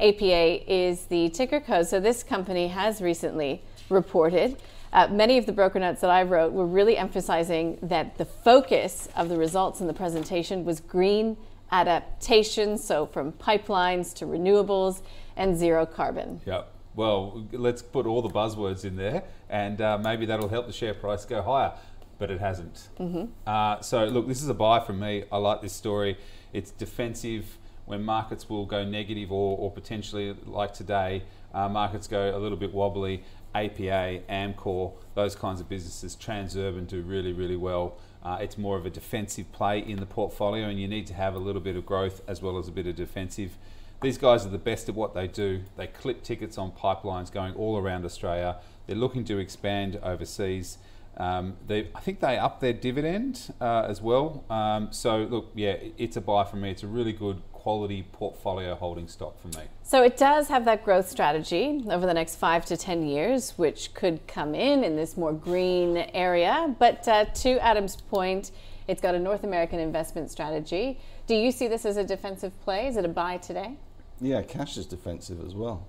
APA 0.00 0.72
is 0.72 1.04
the 1.04 1.28
ticker 1.28 1.60
code. 1.60 1.86
So 1.86 2.00
this 2.00 2.24
company 2.24 2.66
has 2.68 3.00
recently 3.00 3.62
reported. 3.88 4.56
Uh, 4.92 5.06
many 5.06 5.38
of 5.38 5.46
the 5.46 5.52
broker 5.52 5.78
notes 5.78 6.00
that 6.00 6.10
I 6.10 6.24
wrote 6.24 6.52
were 6.52 6.66
really 6.66 6.96
emphasizing 6.96 7.78
that 7.82 8.18
the 8.18 8.24
focus 8.24 9.08
of 9.14 9.28
the 9.28 9.36
results 9.36 9.80
in 9.80 9.86
the 9.86 9.94
presentation 9.94 10.64
was 10.64 10.80
green 10.80 11.36
adaptation, 11.72 12.78
so 12.78 13.06
from 13.06 13.32
pipelines 13.32 14.14
to 14.14 14.26
renewables 14.26 15.02
and 15.36 15.56
zero 15.56 15.86
carbon. 15.86 16.40
Yeah. 16.46 16.62
Well, 16.96 17.46
let's 17.52 17.82
put 17.82 18.06
all 18.06 18.20
the 18.20 18.28
buzzwords 18.28 18.84
in 18.84 18.96
there, 18.96 19.22
and 19.48 19.80
uh, 19.80 19.98
maybe 19.98 20.26
that'll 20.26 20.48
help 20.48 20.66
the 20.66 20.72
share 20.72 20.94
price 20.94 21.24
go 21.24 21.40
higher. 21.42 21.72
But 22.18 22.30
it 22.30 22.40
hasn't. 22.40 22.88
Mm-hmm. 22.98 23.26
Uh, 23.46 23.80
so 23.80 24.04
look, 24.04 24.28
this 24.28 24.42
is 24.42 24.48
a 24.48 24.54
buy 24.54 24.80
from 24.80 25.00
me. 25.00 25.24
I 25.32 25.38
like 25.38 25.62
this 25.62 25.72
story. 25.72 26.18
It's 26.52 26.70
defensive 26.70 27.58
when 27.90 28.04
markets 28.04 28.48
will 28.48 28.66
go 28.66 28.84
negative 28.84 29.32
or, 29.32 29.58
or 29.58 29.70
potentially 29.70 30.36
like 30.46 30.72
today, 30.72 31.24
uh, 31.52 31.68
markets 31.68 32.06
go 32.06 32.36
a 32.36 32.38
little 32.38 32.56
bit 32.56 32.72
wobbly. 32.72 33.24
APA, 33.52 34.20
Amcor, 34.30 34.92
those 35.16 35.34
kinds 35.34 35.60
of 35.60 35.68
businesses, 35.68 36.14
Transurban 36.14 36.86
do 36.86 37.02
really, 37.02 37.32
really 37.32 37.56
well. 37.56 37.98
Uh, 38.22 38.38
it's 38.40 38.58
more 38.58 38.76
of 38.76 38.84
a 38.84 38.90
defensive 38.90 39.50
play 39.52 39.78
in 39.78 39.98
the 39.98 40.06
portfolio, 40.06 40.68
and 40.68 40.80
you 40.80 40.86
need 40.86 41.06
to 41.06 41.14
have 41.14 41.34
a 41.34 41.38
little 41.38 41.60
bit 41.60 41.76
of 41.76 41.86
growth 41.86 42.20
as 42.28 42.42
well 42.42 42.58
as 42.58 42.68
a 42.68 42.72
bit 42.72 42.86
of 42.86 42.96
defensive. 42.96 43.56
These 44.02 44.18
guys 44.18 44.46
are 44.46 44.50
the 44.50 44.58
best 44.58 44.88
at 44.88 44.94
what 44.94 45.14
they 45.14 45.26
do. 45.26 45.62
They 45.76 45.86
clip 45.86 46.22
tickets 46.22 46.56
on 46.58 46.72
pipelines 46.72 47.30
going 47.30 47.54
all 47.54 47.78
around 47.78 48.04
Australia. 48.04 48.56
They're 48.86 48.96
looking 48.96 49.24
to 49.26 49.38
expand 49.38 49.98
overseas. 50.02 50.78
Um, 51.16 51.56
they, 51.66 51.88
I 51.94 52.00
think 52.00 52.20
they 52.20 52.38
up 52.38 52.60
their 52.60 52.72
dividend 52.72 53.52
uh, 53.60 53.84
as 53.86 54.00
well. 54.00 54.44
Um, 54.48 54.88
so 54.90 55.24
look, 55.24 55.50
yeah, 55.54 55.76
it's 55.98 56.16
a 56.16 56.20
buy 56.20 56.44
for 56.44 56.56
me. 56.56 56.70
It's 56.70 56.82
a 56.82 56.86
really 56.86 57.12
good 57.12 57.42
quality 57.60 58.02
portfolio 58.12 58.74
holding 58.74 59.06
stock 59.06 59.38
for 59.38 59.48
me. 59.48 59.64
So 59.82 60.02
it 60.02 60.16
does 60.16 60.48
have 60.48 60.64
that 60.64 60.82
growth 60.82 61.10
strategy 61.10 61.84
over 61.90 62.06
the 62.06 62.14
next 62.14 62.36
five 62.36 62.64
to 62.66 62.76
10 62.76 63.06
years, 63.06 63.52
which 63.58 63.92
could 63.92 64.26
come 64.26 64.54
in 64.54 64.82
in 64.82 64.96
this 64.96 65.14
more 65.14 65.34
green 65.34 65.98
area. 66.14 66.74
But 66.78 67.06
uh, 67.06 67.26
to 67.26 67.58
Adam's 67.62 67.96
point, 67.96 68.50
it's 68.88 69.02
got 69.02 69.14
a 69.14 69.18
North 69.18 69.44
American 69.44 69.78
investment 69.78 70.30
strategy. 70.30 70.98
Do 71.26 71.34
you 71.34 71.52
see 71.52 71.68
this 71.68 71.84
as 71.84 71.98
a 71.98 72.04
defensive 72.04 72.58
play? 72.62 72.86
Is 72.86 72.96
it 72.96 73.04
a 73.04 73.08
buy 73.08 73.36
today? 73.36 73.76
Yeah, 74.22 74.40
cash 74.40 74.78
is 74.78 74.86
defensive 74.86 75.44
as 75.44 75.54
well. 75.54 75.86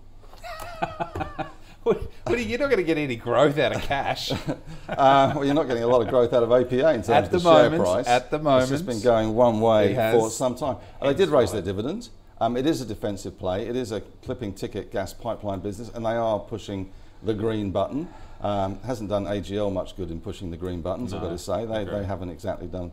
But 1.83 2.45
you're 2.45 2.59
not 2.59 2.69
going 2.69 2.77
to 2.77 2.83
get 2.83 2.97
any 2.97 3.15
growth 3.15 3.57
out 3.57 3.75
of 3.75 3.81
cash. 3.81 4.31
uh, 4.89 5.33
well, 5.35 5.43
you're 5.43 5.55
not 5.55 5.67
getting 5.67 5.83
a 5.83 5.87
lot 5.87 6.01
of 6.01 6.09
growth 6.09 6.33
out 6.33 6.43
of 6.43 6.51
APA 6.51 6.93
in 6.93 7.01
terms 7.01 7.09
at 7.09 7.23
of 7.25 7.31
the, 7.31 7.37
the 7.39 7.43
moment, 7.43 7.83
share 7.83 7.93
price. 7.93 8.07
At 8.07 8.31
the 8.31 8.39
moment, 8.39 8.61
it's 8.63 8.71
just 8.71 8.85
been 8.85 9.01
going 9.01 9.33
one 9.33 9.59
way 9.59 9.95
for 9.95 10.29
some 10.29 10.55
time. 10.55 10.77
And 10.99 11.09
they 11.09 11.13
did 11.13 11.29
raise 11.29 11.51
their 11.51 11.61
dividend. 11.61 12.09
Um, 12.39 12.57
it 12.57 12.65
is 12.65 12.81
a 12.81 12.85
defensive 12.85 13.37
play. 13.37 13.67
It 13.67 13.75
is 13.75 13.91
a 13.91 14.01
clipping 14.23 14.53
ticket 14.53 14.91
gas 14.91 15.13
pipeline 15.13 15.59
business, 15.59 15.89
and 15.93 16.05
they 16.05 16.15
are 16.15 16.39
pushing 16.39 16.91
the 17.23 17.33
green 17.33 17.71
button. 17.71 18.09
Um, 18.41 18.79
hasn't 18.81 19.09
done 19.09 19.25
AGL 19.25 19.71
much 19.71 19.95
good 19.95 20.09
in 20.09 20.19
pushing 20.19 20.49
the 20.49 20.57
green 20.57 20.81
buttons. 20.81 21.11
No, 21.11 21.17
I've 21.17 21.23
got 21.23 21.29
to 21.29 21.37
say 21.37 21.65
they, 21.65 21.85
they 21.85 22.03
haven't 22.03 22.29
exactly 22.29 22.67
done 22.67 22.91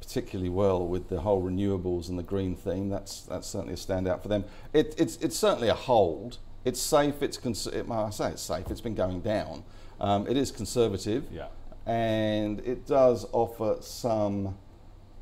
particularly 0.00 0.48
well 0.48 0.86
with 0.86 1.08
the 1.08 1.20
whole 1.20 1.42
renewables 1.42 2.08
and 2.08 2.18
the 2.18 2.22
green 2.22 2.54
theme. 2.54 2.88
That's 2.88 3.22
that's 3.22 3.46
certainly 3.46 3.74
a 3.74 3.76
standout 3.76 4.22
for 4.22 4.28
them. 4.28 4.44
It, 4.72 4.94
it's 4.98 5.16
it's 5.16 5.36
certainly 5.36 5.68
a 5.68 5.74
hold. 5.74 6.38
It's 6.66 6.80
safe. 6.80 7.22
It's 7.22 7.38
cons- 7.38 7.66
it, 7.68 7.86
well, 7.86 8.04
I 8.04 8.10
say 8.10 8.30
it's 8.30 8.42
safe. 8.42 8.70
It's 8.70 8.80
been 8.80 8.94
going 8.94 9.20
down. 9.20 9.62
Um, 10.00 10.26
it 10.26 10.36
is 10.36 10.50
conservative. 10.50 11.24
Yeah. 11.32 11.46
And 11.86 12.60
it 12.60 12.86
does 12.86 13.24
offer 13.32 13.76
some 13.80 14.56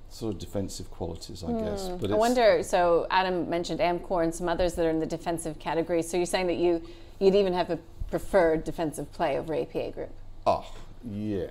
sort 0.08 0.34
of 0.34 0.40
defensive 0.40 0.90
qualities, 0.90 1.44
I 1.44 1.52
guess. 1.52 1.88
Hmm. 1.88 1.96
But 1.98 2.10
I 2.10 2.16
wonder. 2.16 2.62
So 2.62 3.06
Adam 3.10 3.48
mentioned 3.50 3.80
Amcor 3.80 4.24
and 4.24 4.34
some 4.34 4.48
others 4.48 4.74
that 4.74 4.86
are 4.86 4.90
in 4.90 5.00
the 5.00 5.06
defensive 5.06 5.58
category. 5.58 6.02
So 6.02 6.16
you're 6.16 6.26
saying 6.26 6.46
that 6.46 6.56
you 6.56 6.82
you'd 7.20 7.34
even 7.34 7.52
have 7.52 7.70
a 7.70 7.78
preferred 8.10 8.64
defensive 8.64 9.12
play 9.12 9.38
over 9.38 9.54
APA 9.54 9.90
Group? 9.90 10.10
Oh, 10.46 10.64
yeah, 11.10 11.50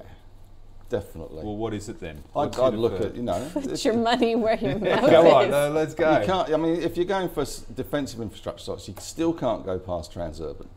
definitely. 0.90 1.44
Well, 1.44 1.58
what 1.58 1.74
is 1.74 1.90
it 1.90 2.00
then? 2.00 2.24
I'd, 2.36 2.58
I'd 2.60 2.74
look 2.76 2.94
preferred? 2.94 3.12
at 3.12 3.16
you 3.16 3.24
know. 3.24 3.50
Put 3.54 3.64
it's- 3.64 3.86
your 3.86 3.96
money 3.96 4.36
where 4.36 4.56
your 4.58 4.80
mouth 4.80 5.10
Go 5.10 5.32
on, 5.36 5.50
no, 5.52 5.70
let's 5.72 5.94
go. 5.94 6.20
You 6.20 6.26
can't. 6.26 6.54
I 6.54 6.58
mean, 6.58 6.82
if 6.82 6.98
you're 6.98 7.06
going 7.06 7.30
for 7.30 7.46
defensive 7.74 8.20
infrastructure 8.22 8.64
stocks, 8.64 8.88
you 8.88 8.96
still 9.00 9.34
can't 9.34 9.66
go 9.66 9.80
past 9.80 10.14
Transurban. 10.14 10.68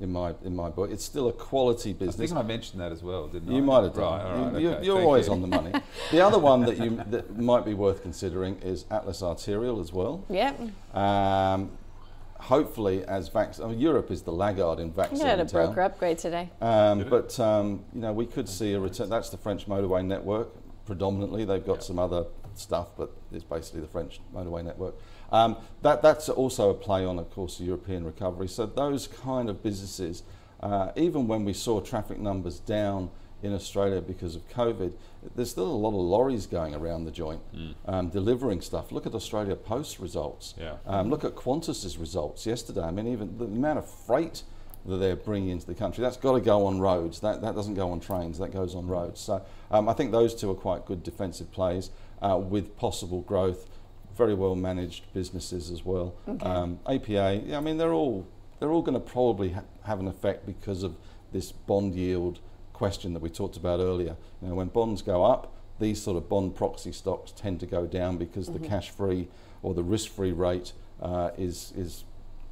In 0.00 0.10
my 0.10 0.34
in 0.42 0.56
my 0.56 0.70
book, 0.70 0.90
it's 0.90 1.04
still 1.04 1.28
a 1.28 1.32
quality 1.32 1.90
I 1.90 1.92
business. 1.92 2.30
think 2.30 2.32
I 2.32 2.42
mentioned 2.42 2.80
that 2.80 2.90
as 2.90 3.02
well, 3.02 3.28
didn't 3.28 3.48
I? 3.50 3.54
You 3.54 3.62
might 3.62 3.84
have 3.84 3.94
done. 3.94 4.02
Right, 4.02 4.22
all 4.24 4.50
right, 4.50 4.60
you, 4.60 4.70
okay, 4.70 4.88
are 4.88 4.94
thank 4.94 5.04
always 5.04 5.26
you. 5.26 5.32
on 5.32 5.40
the 5.40 5.46
money. 5.46 5.72
the 6.10 6.20
other 6.20 6.38
one 6.38 6.62
that 6.62 6.78
you 6.78 7.00
that 7.10 7.38
might 7.38 7.64
be 7.64 7.74
worth 7.74 8.02
considering 8.02 8.56
is 8.56 8.86
Atlas 8.90 9.22
Arterial 9.22 9.80
as 9.80 9.92
well. 9.92 10.24
Yep. 10.30 10.60
Um, 10.96 11.70
hopefully, 12.44 13.04
as 13.04 13.28
vac- 13.28 13.58
I 13.60 13.66
mean, 13.68 13.80
Europe 13.80 14.10
is 14.10 14.22
the 14.22 14.32
laggard 14.32 14.78
in 14.78 14.88
You 14.88 14.92
vaccine. 14.92 15.26
had 15.26 15.40
a 15.40 15.44
town. 15.44 15.66
broker 15.66 15.80
upgrade 15.82 16.18
today. 16.18 16.50
Um, 16.60 17.04
but 17.08 17.38
um, 17.40 17.84
you 17.94 18.00
know, 18.02 18.12
we 18.12 18.26
could 18.26 18.48
see 18.48 18.74
a 18.74 18.80
return. 18.80 19.08
That's 19.08 19.30
the 19.30 19.38
French 19.38 19.66
motorway 19.66 20.04
network 20.04 20.48
predominantly. 20.86 21.44
They've 21.44 21.64
got 21.64 21.82
some 21.82 21.98
other 21.98 22.26
stuff, 22.54 22.88
but 22.96 23.10
it's 23.32 23.44
basically 23.44 23.80
the 23.80 23.88
French 23.88 24.20
motorway 24.34 24.64
network. 24.64 24.94
Um, 25.32 25.56
that 25.82 26.02
that's 26.02 26.28
also 26.28 26.70
a 26.70 26.74
play 26.74 27.04
on, 27.04 27.18
of 27.18 27.30
course, 27.30 27.58
the 27.58 27.64
European 27.64 28.04
recovery. 28.04 28.48
So 28.48 28.66
those 28.66 29.08
kind 29.08 29.48
of 29.48 29.62
businesses, 29.62 30.22
uh, 30.60 30.92
even 30.96 31.26
when 31.26 31.44
we 31.44 31.52
saw 31.54 31.80
traffic 31.80 32.18
numbers 32.18 32.60
down 32.60 33.10
in 33.44 33.52
Australia 33.52 34.00
because 34.00 34.34
of 34.34 34.48
COVID, 34.48 34.92
there's 35.36 35.50
still 35.50 35.66
a 35.66 35.80
lot 35.84 35.90
of 35.90 35.96
lorries 35.96 36.46
going 36.46 36.74
around 36.74 37.04
the 37.04 37.10
joint 37.10 37.42
um, 37.86 38.08
delivering 38.08 38.60
stuff. 38.62 38.90
Look 38.90 39.06
at 39.06 39.14
Australia 39.14 39.54
Post 39.54 39.98
results. 39.98 40.54
Yeah. 40.58 40.76
Um, 40.86 41.10
look 41.10 41.24
at 41.24 41.34
Qantas's 41.34 41.98
results 41.98 42.46
yesterday. 42.46 42.82
I 42.82 42.90
mean, 42.90 43.06
even 43.06 43.36
the 43.36 43.44
amount 43.44 43.78
of 43.78 43.88
freight 43.88 44.42
that 44.86 44.96
they're 44.96 45.16
bringing 45.16 45.50
into 45.50 45.66
the 45.66 45.74
country, 45.74 46.02
that's 46.02 46.16
got 46.16 46.32
to 46.32 46.40
go 46.40 46.66
on 46.66 46.80
roads. 46.80 47.20
That, 47.20 47.42
that 47.42 47.54
doesn't 47.54 47.74
go 47.74 47.90
on 47.90 48.00
trains, 48.00 48.38
that 48.38 48.52
goes 48.52 48.74
on 48.74 48.86
roads. 48.86 49.20
So 49.20 49.44
um, 49.70 49.88
I 49.88 49.92
think 49.92 50.10
those 50.10 50.34
two 50.34 50.50
are 50.50 50.54
quite 50.54 50.86
good 50.86 51.02
defensive 51.02 51.52
plays 51.52 51.90
uh, 52.22 52.38
with 52.38 52.76
possible 52.76 53.20
growth. 53.22 53.68
Very 54.16 54.34
well 54.34 54.54
managed 54.54 55.12
businesses 55.12 55.70
as 55.70 55.84
well. 55.84 56.14
Um, 56.42 56.78
APA, 56.86 57.42
yeah, 57.44 57.58
I 57.58 57.60
mean, 57.60 57.76
they're 57.78 57.92
all 57.92 58.26
they're 58.60 58.70
all 58.70 58.82
going 58.82 58.94
to 58.94 59.00
probably 59.00 59.50
ha- 59.50 59.64
have 59.82 59.98
an 60.00 60.06
effect 60.06 60.46
because 60.46 60.82
of 60.84 60.94
this 61.32 61.50
bond 61.50 61.94
yield 61.96 62.38
question 62.74 63.14
that 63.14 63.22
we 63.22 63.30
talked 63.30 63.56
about 63.56 63.80
earlier. 63.80 64.16
You 64.42 64.48
know, 64.48 64.54
when 64.54 64.68
bonds 64.68 65.00
go 65.00 65.24
up, 65.24 65.54
these 65.80 66.02
sort 66.02 66.18
of 66.18 66.28
bond 66.28 66.54
proxy 66.54 66.92
stocks 66.92 67.32
tend 67.32 67.60
to 67.60 67.66
go 67.66 67.86
down 67.86 68.18
because 68.18 68.48
the 68.48 68.58
cash 68.58 68.90
free 68.90 69.28
or 69.62 69.72
the 69.72 69.82
risk 69.82 70.10
free 70.10 70.32
rate 70.32 70.72
uh, 71.00 71.30
is 71.38 71.72
is 71.76 72.04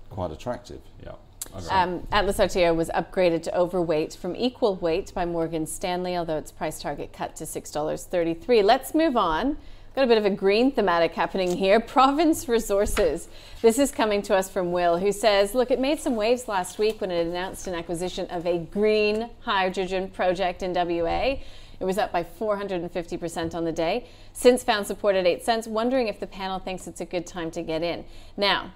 quite 0.08 0.30
attractive. 0.30 0.80
Yeah. 1.04 1.12
Okay. 1.54 1.68
Um, 1.68 2.06
Atlas 2.12 2.38
Arteria 2.38 2.74
was 2.74 2.88
upgraded 2.90 3.42
to 3.42 3.56
overweight 3.56 4.14
from 4.14 4.36
equal 4.36 4.76
weight 4.76 5.12
by 5.12 5.24
Morgan 5.24 5.66
Stanley, 5.66 6.16
although 6.16 6.38
its 6.38 6.52
price 6.52 6.80
target 6.80 7.12
cut 7.12 7.34
to 7.36 7.44
$6.33. 7.44 8.62
Let's 8.62 8.94
move 8.94 9.16
on. 9.16 9.56
Got 9.94 10.04
a 10.04 10.06
bit 10.06 10.16
of 10.16 10.24
a 10.24 10.30
green 10.30 10.72
thematic 10.72 11.12
happening 11.12 11.54
here. 11.54 11.78
Province 11.96 12.48
Resources. 12.48 13.28
This 13.60 13.78
is 13.78 13.90
coming 13.90 14.22
to 14.22 14.34
us 14.34 14.48
from 14.48 14.72
Will, 14.72 14.96
who 14.96 15.12
says, 15.12 15.54
Look, 15.54 15.70
it 15.70 15.78
made 15.78 16.00
some 16.00 16.16
waves 16.16 16.48
last 16.48 16.78
week 16.78 17.02
when 17.02 17.10
it 17.10 17.26
announced 17.26 17.66
an 17.66 17.74
acquisition 17.74 18.26
of 18.28 18.46
a 18.46 18.58
green 18.58 19.28
hydrogen 19.40 20.08
project 20.08 20.62
in 20.62 20.72
WA. 20.72 21.36
It 21.78 21.84
was 21.84 21.98
up 21.98 22.10
by 22.10 22.24
450% 22.24 23.54
on 23.54 23.64
the 23.66 23.72
day. 23.72 24.08
Since 24.32 24.64
found 24.64 24.86
support 24.86 25.14
at 25.14 25.26
8 25.26 25.44
cents, 25.44 25.66
wondering 25.66 26.08
if 26.08 26.18
the 26.20 26.26
panel 26.26 26.58
thinks 26.58 26.86
it's 26.86 27.02
a 27.02 27.04
good 27.04 27.26
time 27.26 27.50
to 27.50 27.60
get 27.60 27.82
in. 27.82 28.06
Now, 28.34 28.72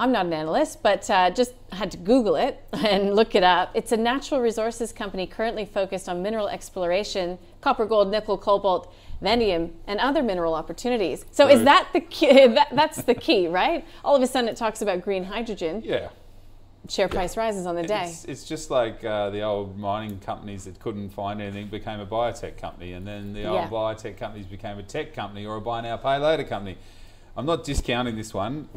I'm 0.00 0.10
not 0.10 0.26
an 0.26 0.32
analyst, 0.32 0.82
but 0.82 1.08
uh, 1.08 1.30
just 1.30 1.52
had 1.70 1.92
to 1.92 1.96
Google 1.96 2.34
it 2.34 2.60
and 2.72 3.14
look 3.14 3.36
it 3.36 3.44
up. 3.44 3.70
It's 3.74 3.92
a 3.92 3.96
natural 3.96 4.40
resources 4.40 4.92
company 4.92 5.28
currently 5.28 5.64
focused 5.64 6.08
on 6.08 6.20
mineral 6.22 6.48
exploration, 6.48 7.38
copper, 7.60 7.86
gold, 7.86 8.10
nickel, 8.10 8.36
cobalt, 8.36 8.92
vanadium, 9.24 9.72
and 9.88 9.98
other 9.98 10.22
mineral 10.22 10.54
opportunities. 10.54 11.24
So, 11.32 11.48
is 11.48 11.64
that 11.64 11.88
the 11.92 12.00
key? 12.00 12.46
That, 12.54 12.68
that's 12.72 13.02
the 13.02 13.14
key, 13.14 13.48
right? 13.48 13.84
All 14.04 14.14
of 14.14 14.22
a 14.22 14.26
sudden, 14.28 14.48
it 14.48 14.56
talks 14.56 14.80
about 14.82 15.02
green 15.02 15.24
hydrogen. 15.24 15.82
yeah. 15.84 16.10
Share 16.86 17.08
price 17.08 17.34
rises 17.38 17.64
on 17.64 17.76
the 17.76 17.82
day. 17.82 18.04
It's, 18.08 18.24
it's 18.26 18.44
just 18.44 18.70
like 18.70 19.02
uh, 19.02 19.30
the 19.30 19.40
old 19.40 19.78
mining 19.78 20.18
companies 20.20 20.64
that 20.66 20.78
couldn't 20.78 21.08
find 21.08 21.40
anything 21.40 21.68
became 21.68 21.98
a 21.98 22.04
biotech 22.06 22.58
company, 22.58 22.92
and 22.92 23.06
then 23.06 23.32
the 23.32 23.46
old 23.46 23.56
Yeah. 23.62 23.68
biotech 23.70 24.18
companies 24.18 24.44
became 24.46 24.78
a 24.78 24.82
tech 24.82 25.14
company 25.14 25.46
or 25.46 25.56
a 25.56 25.60
buy 25.62 25.80
now, 25.80 25.96
pay 25.96 26.18
later 26.18 26.44
company. 26.44 26.76
I'm 27.38 27.46
not 27.46 27.64
discounting 27.64 28.16
this 28.16 28.34
one. 28.34 28.68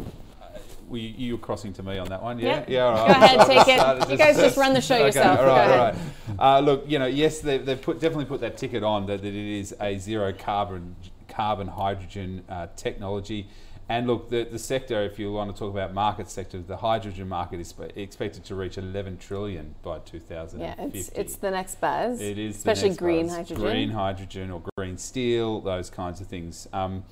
You, 0.90 1.34
were 1.34 1.40
crossing 1.40 1.74
to 1.74 1.84
me 1.84 1.98
on 1.98 2.08
that 2.10 2.22
one, 2.24 2.40
yeah? 2.40 2.60
Yeah. 2.60 2.66
Yeah, 2.68 2.84
all 2.86 3.08
Go 3.08 3.14
right. 3.14 3.24
ahead, 3.24 3.48
take 3.48 3.68
it. 3.68 3.80
Started 3.80 4.10
You 4.10 4.18
guys 4.18 4.38
just 4.38 4.58
run 4.58 4.74
the 4.74 4.82
show 4.82 4.96
Okay, 4.96 5.06
yourself. 5.08 5.40
all 5.40 5.46
Go 5.46 5.52
right, 5.56 5.96
right. 5.96 5.96
Uh, 6.40 6.60
look, 6.62 6.84
you 6.88 6.98
know, 7.00 7.06
yes, 7.08 7.40
they've, 7.40 7.66
they've 7.66 7.82
put, 7.82 8.00
definitely 8.00 8.26
put 8.26 8.40
that 8.42 8.58
ticket 8.58 8.84
on 8.84 9.06
that, 9.08 9.22
that 9.22 9.28
it 9.28 9.60
is 9.60 9.76
a 9.82 9.98
zero 9.98 10.32
carbon 10.34 10.96
carbon 11.28 11.68
hydrogen 11.68 12.44
uh, 12.50 12.68
technology. 12.76 13.48
And 13.90 14.06
look, 14.08 14.30
the, 14.30 14.44
the 14.44 14.60
sector, 14.60 15.04
if 15.04 15.18
you 15.18 15.32
want 15.32 15.54
to 15.54 15.58
talk 15.58 15.72
about 15.72 15.94
market 15.94 16.30
sector, 16.30 16.60
the 16.62 16.76
hydrogen 16.78 17.30
market 17.30 17.60
is 17.62 17.74
expected 17.96 18.44
to 18.46 18.56
reach 18.56 18.78
11 18.78 19.18
trillion 19.18 19.76
by 19.82 20.00
2050. 20.00 20.58
Yeah, 20.60 20.88
it's, 21.00 21.10
it's 21.10 21.36
the 21.38 21.52
next 21.52 21.80
buzz. 21.80 22.20
It 22.20 22.38
is 22.38 22.56
the 22.64 22.72
especially 22.72 22.96
green 22.98 23.28
buzz. 23.28 23.36
hydrogen. 23.38 23.64
green 23.64 23.90
hydrogen 23.92 24.52
or 24.52 24.62
green 24.78 24.98
steel, 24.98 25.62
those 25.62 25.90
kinds 25.90 26.20
of 26.20 26.28
things. 26.28 26.68
Um, 26.74 27.04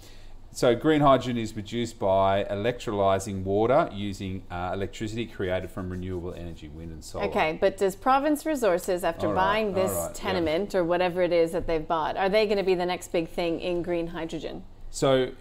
so 0.56 0.74
green 0.74 1.02
hydrogen 1.02 1.38
is 1.38 1.52
produced 1.52 2.00
by 2.00 2.46
electrolyzing 2.46 3.44
water 3.44 3.90
using 3.92 4.42
uh, 4.50 4.72
electricity 4.74 5.26
created 5.26 5.70
from 5.70 5.90
renewable 5.90 6.34
energy, 6.34 6.70
wind 6.70 6.94
and 6.94 7.04
solar. 7.04 7.26
Okay, 7.26 7.58
but 7.60 7.76
does 7.76 7.94
Province 7.94 8.46
Resources, 8.46 9.04
after 9.04 9.28
right, 9.28 9.36
buying 9.36 9.74
this 9.74 9.92
right, 9.92 10.08
yeah. 10.08 10.14
tenement 10.14 10.74
or 10.74 10.86
whatever 10.86 11.22
it 11.22 11.34
is 11.34 11.52
that 11.52 11.68
they've 11.68 11.86
bought, 11.86 12.16
are 12.16 12.30
they 12.30 12.46
going 12.46 12.58
to 12.58 12.64
be 12.64 12.74
the 12.74 12.86
next 12.86 13.12
big 13.12 13.28
thing 13.28 13.60
in 13.60 13.82
green 13.82 14.08
hydrogen? 14.08 14.64
So 14.92 15.32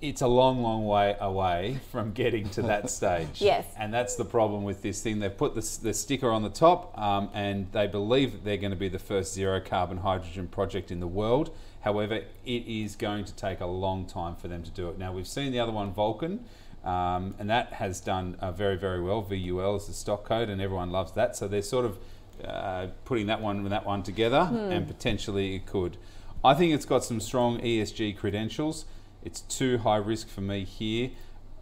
it's 0.00 0.22
a 0.22 0.26
long, 0.26 0.60
long 0.60 0.86
way 0.86 1.16
away 1.20 1.78
from 1.92 2.10
getting 2.10 2.48
to 2.50 2.62
that 2.62 2.90
stage. 2.98 3.40
Yes. 3.40 3.64
And 3.78 3.94
that's 3.94 4.16
the 4.16 4.24
problem 4.24 4.64
with 4.64 4.82
this 4.82 5.00
thing. 5.00 5.20
They've 5.20 5.36
put 5.36 5.54
the, 5.54 5.78
the 5.82 5.94
sticker 5.94 6.30
on 6.30 6.42
the 6.42 6.50
top 6.50 6.98
um, 6.98 7.30
and 7.32 7.70
they 7.70 7.86
believe 7.86 8.32
that 8.32 8.44
they're 8.44 8.56
going 8.56 8.72
to 8.72 8.76
be 8.76 8.88
the 8.88 8.98
first 8.98 9.34
zero 9.34 9.60
carbon 9.60 9.98
hydrogen 9.98 10.48
project 10.48 10.90
in 10.90 10.98
the 10.98 11.06
world. 11.06 11.54
However, 11.88 12.20
it 12.44 12.66
is 12.66 12.96
going 12.96 13.24
to 13.24 13.34
take 13.34 13.60
a 13.60 13.66
long 13.66 14.04
time 14.04 14.36
for 14.36 14.46
them 14.46 14.62
to 14.62 14.70
do 14.70 14.90
it. 14.90 14.98
Now, 14.98 15.10
we've 15.10 15.26
seen 15.26 15.52
the 15.52 15.60
other 15.60 15.72
one, 15.72 15.90
Vulcan, 15.90 16.44
um, 16.84 17.34
and 17.38 17.48
that 17.48 17.72
has 17.72 17.98
done 17.98 18.36
uh, 18.40 18.52
very, 18.52 18.76
very 18.76 19.00
well. 19.00 19.22
VUL 19.22 19.76
is 19.76 19.86
the 19.86 19.94
stock 19.94 20.22
code, 20.24 20.50
and 20.50 20.60
everyone 20.60 20.90
loves 20.90 21.12
that. 21.12 21.34
So 21.34 21.48
they're 21.48 21.62
sort 21.62 21.86
of 21.86 21.98
uh, 22.44 22.88
putting 23.06 23.26
that 23.28 23.40
one 23.40 23.56
and 23.56 23.72
that 23.72 23.86
one 23.86 24.02
together, 24.02 24.50
and 24.70 24.86
potentially 24.86 25.54
it 25.54 25.64
could. 25.64 25.96
I 26.44 26.52
think 26.52 26.74
it's 26.74 26.84
got 26.84 27.04
some 27.04 27.20
strong 27.20 27.58
ESG 27.60 28.18
credentials. 28.18 28.84
It's 29.24 29.40
too 29.40 29.78
high 29.78 29.96
risk 29.96 30.28
for 30.28 30.42
me 30.42 30.66
here. 30.66 31.08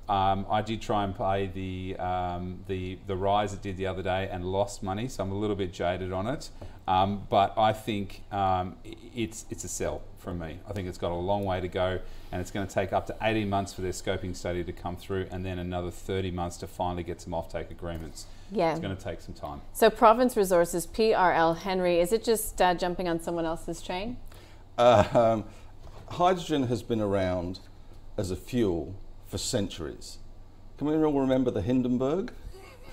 Um, 0.08 0.44
I 0.50 0.60
did 0.60 0.82
try 0.82 1.04
and 1.04 1.14
play 1.14 1.46
the 1.46 1.96
um, 2.04 2.64
the 2.66 2.98
the 3.06 3.16
rise 3.16 3.52
it 3.52 3.62
did 3.62 3.76
the 3.76 3.86
other 3.86 4.02
day 4.02 4.28
and 4.28 4.44
lost 4.44 4.82
money, 4.82 5.06
so 5.06 5.22
I'm 5.22 5.30
a 5.30 5.38
little 5.38 5.56
bit 5.56 5.72
jaded 5.72 6.12
on 6.12 6.26
it. 6.26 6.50
Um, 6.88 7.26
but 7.28 7.56
I 7.58 7.72
think 7.72 8.22
um, 8.30 8.76
it's 8.84 9.44
it's 9.50 9.64
a 9.64 9.68
sell 9.68 10.02
from 10.18 10.38
me. 10.38 10.58
I 10.68 10.72
think 10.72 10.88
it's 10.88 10.98
got 10.98 11.10
a 11.10 11.14
long 11.14 11.44
way 11.44 11.60
to 11.60 11.68
go, 11.68 11.98
and 12.30 12.40
it's 12.40 12.50
going 12.50 12.66
to 12.66 12.72
take 12.72 12.92
up 12.92 13.06
to 13.06 13.16
18 13.22 13.48
months 13.48 13.72
for 13.72 13.80
their 13.80 13.92
scoping 13.92 14.36
study 14.36 14.62
to 14.62 14.72
come 14.72 14.96
through, 14.96 15.26
and 15.30 15.44
then 15.44 15.58
another 15.58 15.90
30 15.90 16.30
months 16.30 16.56
to 16.58 16.66
finally 16.66 17.02
get 17.02 17.20
some 17.20 17.32
offtake 17.32 17.70
agreements. 17.70 18.26
Yeah. 18.52 18.70
It's 18.70 18.80
going 18.80 18.96
to 18.96 19.02
take 19.02 19.20
some 19.20 19.34
time. 19.34 19.60
So 19.72 19.90
Province 19.90 20.36
Resources, 20.36 20.86
PRL 20.86 21.56
Henry, 21.58 21.98
is 21.98 22.12
it 22.12 22.22
just 22.22 22.60
uh, 22.62 22.74
jumping 22.74 23.08
on 23.08 23.20
someone 23.20 23.44
else's 23.44 23.82
train? 23.82 24.16
Um, 24.78 25.44
hydrogen 26.10 26.64
has 26.64 26.82
been 26.82 27.00
around 27.00 27.60
as 28.16 28.30
a 28.30 28.36
fuel 28.36 28.94
for 29.26 29.38
centuries. 29.38 30.18
Can 30.78 30.86
we 30.86 30.94
all 30.94 31.20
remember 31.20 31.50
the 31.50 31.62
Hindenburg? 31.62 32.32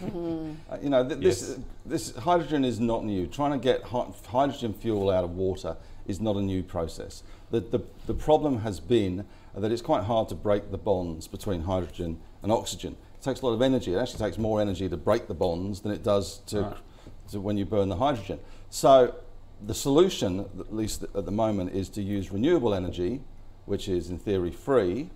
Uh, 0.07 0.77
you 0.81 0.89
know, 0.89 1.07
th- 1.07 1.19
this, 1.21 1.49
Yes. 1.49 1.59
this 1.85 2.15
hydrogen 2.17 2.65
is 2.65 2.79
not 2.79 3.03
new. 3.05 3.27
Trying 3.27 3.51
to 3.51 3.57
get 3.57 3.83
hy- 3.83 4.11
hydrogen 4.27 4.73
fuel 4.73 5.09
out 5.09 5.23
of 5.23 5.31
water 5.35 5.77
is 6.07 6.19
not 6.19 6.35
a 6.35 6.41
new 6.41 6.63
process. 6.63 7.23
The, 7.51 7.59
the, 7.61 7.79
the 8.07 8.13
problem 8.13 8.59
has 8.59 8.79
been 8.79 9.25
that 9.55 9.71
it's 9.71 9.81
quite 9.81 10.03
hard 10.03 10.29
to 10.29 10.35
break 10.35 10.71
the 10.71 10.77
bonds 10.77 11.27
between 11.27 11.61
hydrogen 11.61 12.19
and 12.41 12.51
oxygen. 12.51 12.95
It 13.15 13.23
takes 13.23 13.41
a 13.41 13.45
lot 13.45 13.53
of 13.53 13.61
energy. 13.61 13.93
It 13.93 13.97
actually 13.97 14.19
takes 14.19 14.37
more 14.37 14.59
energy 14.59 14.89
to 14.89 14.97
break 14.97 15.27
the 15.27 15.33
bonds 15.33 15.81
than 15.81 15.91
it 15.91 16.03
does 16.03 16.39
to, 16.47 16.61
Right. 16.61 16.77
to 17.31 17.39
when 17.39 17.57
you 17.57 17.65
burn 17.65 17.89
the 17.89 17.97
hydrogen. 17.97 18.39
So 18.69 19.15
the 19.65 19.73
solution, 19.73 20.41
at 20.59 20.75
least 20.75 21.03
at 21.03 21.25
the 21.25 21.31
moment, 21.31 21.73
is 21.73 21.87
to 21.89 22.01
use 22.01 22.31
renewable 22.31 22.73
energy, 22.73 23.21
which 23.65 23.87
is 23.87 24.09
in 24.09 24.17
theory 24.17 24.51
free, 24.51 25.09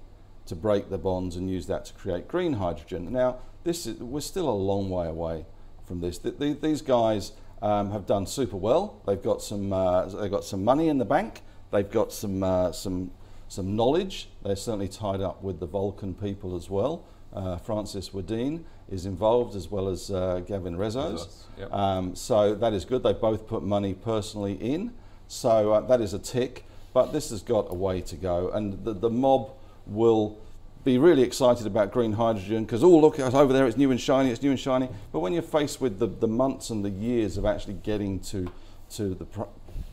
to 0.45 0.55
break 0.55 0.89
the 0.89 0.97
bonds 0.97 1.35
and 1.35 1.49
use 1.49 1.67
that 1.67 1.83
to 1.85 1.93
create 1.93 2.27
green 2.29 2.53
hydrogen. 2.53 3.11
Now, 3.11 3.37
this 3.67 3.85
is, 3.85 3.99
we're 3.99 4.21
still 4.21 4.49
a 4.49 4.59
long 4.71 4.89
way 4.89 5.07
away 5.07 5.45
from 5.85 5.99
this. 5.99 6.17
Th- 6.17 6.39
th- 6.39 6.61
these 6.61 6.81
guys 6.81 7.33
um, 7.61 7.91
have 7.91 8.05
done 8.05 8.25
super 8.25 8.55
well. 8.55 9.01
They've 9.05 9.21
got 9.21 9.41
some, 9.41 9.73
uh, 9.73 10.05
they've 10.05 10.31
got 10.31 10.45
some 10.45 10.63
money 10.63 10.87
in 10.87 10.97
the 10.97 11.05
bank. 11.05 11.41
They've 11.71 11.91
got 11.91 12.13
some, 12.13 12.43
uh, 12.43 12.71
some, 12.71 13.11
some 13.49 13.75
knowledge. 13.75 14.29
They're 14.43 14.55
certainly 14.55 14.87
tied 14.87 15.19
up 15.19 15.43
with 15.43 15.59
the 15.59 15.65
Vulcan 15.67 16.13
people 16.13 16.55
as 16.55 16.69
well. 16.69 17.03
Uh, 17.33 17.57
Francis 17.57 18.09
Wedin 18.11 18.63
is 18.89 19.05
involved 19.05 19.53
as 19.53 19.69
well 19.69 19.89
as 19.89 20.09
uh, 20.09 20.39
Gavin 20.47 20.77
Rezos. 20.77 21.27
Rezos, 21.27 21.43
yep. 21.59 21.73
Um, 21.73 22.15
so 22.15 22.55
that 22.55 22.71
is 22.71 22.85
good. 22.85 23.03
They 23.03 23.11
both 23.11 23.47
put 23.47 23.63
money 23.63 23.93
personally 23.93 24.53
in. 24.53 24.93
So 25.27 25.73
uh, 25.73 25.81
that 25.81 25.99
is 25.99 26.13
a 26.13 26.19
tick. 26.19 26.63
But 26.93 27.11
this 27.11 27.31
has 27.31 27.41
got 27.41 27.69
a 27.69 27.75
way 27.75 27.99
to 27.99 28.15
go. 28.15 28.49
And 28.49 28.83
the, 28.85 28.93
the 28.93 29.09
mob 29.09 29.51
will 29.85 30.39
be 30.87 30.97
really 30.97 31.21
excited 31.21 31.67
about 31.67 31.91
green 31.91 32.13
hydrogen 32.13 32.63
because, 32.63 32.81
oh, 32.81 32.97
look, 32.97 33.19
it's 33.19 33.35
over 33.35 33.51
there, 33.51 33.67
it's 33.67 33.75
new 33.75 33.91
and 33.91 33.99
shiny, 33.99 34.31
it's 34.31 34.41
new 34.41 34.51
and 34.51 34.59
shiny. 34.59 34.87
But 35.11 35.19
when 35.19 35.33
you're 35.33 35.41
faced 35.41 35.81
with 35.81 35.99
the, 35.99 36.07
the 36.07 36.29
months 36.29 36.69
and 36.69 36.83
the 36.83 36.89
years 36.89 37.35
of 37.37 37.45
actually 37.45 37.73
getting 37.73 38.21
to, 38.31 38.49
to 38.91 39.13
the 39.13 39.25
pr- 39.25 39.41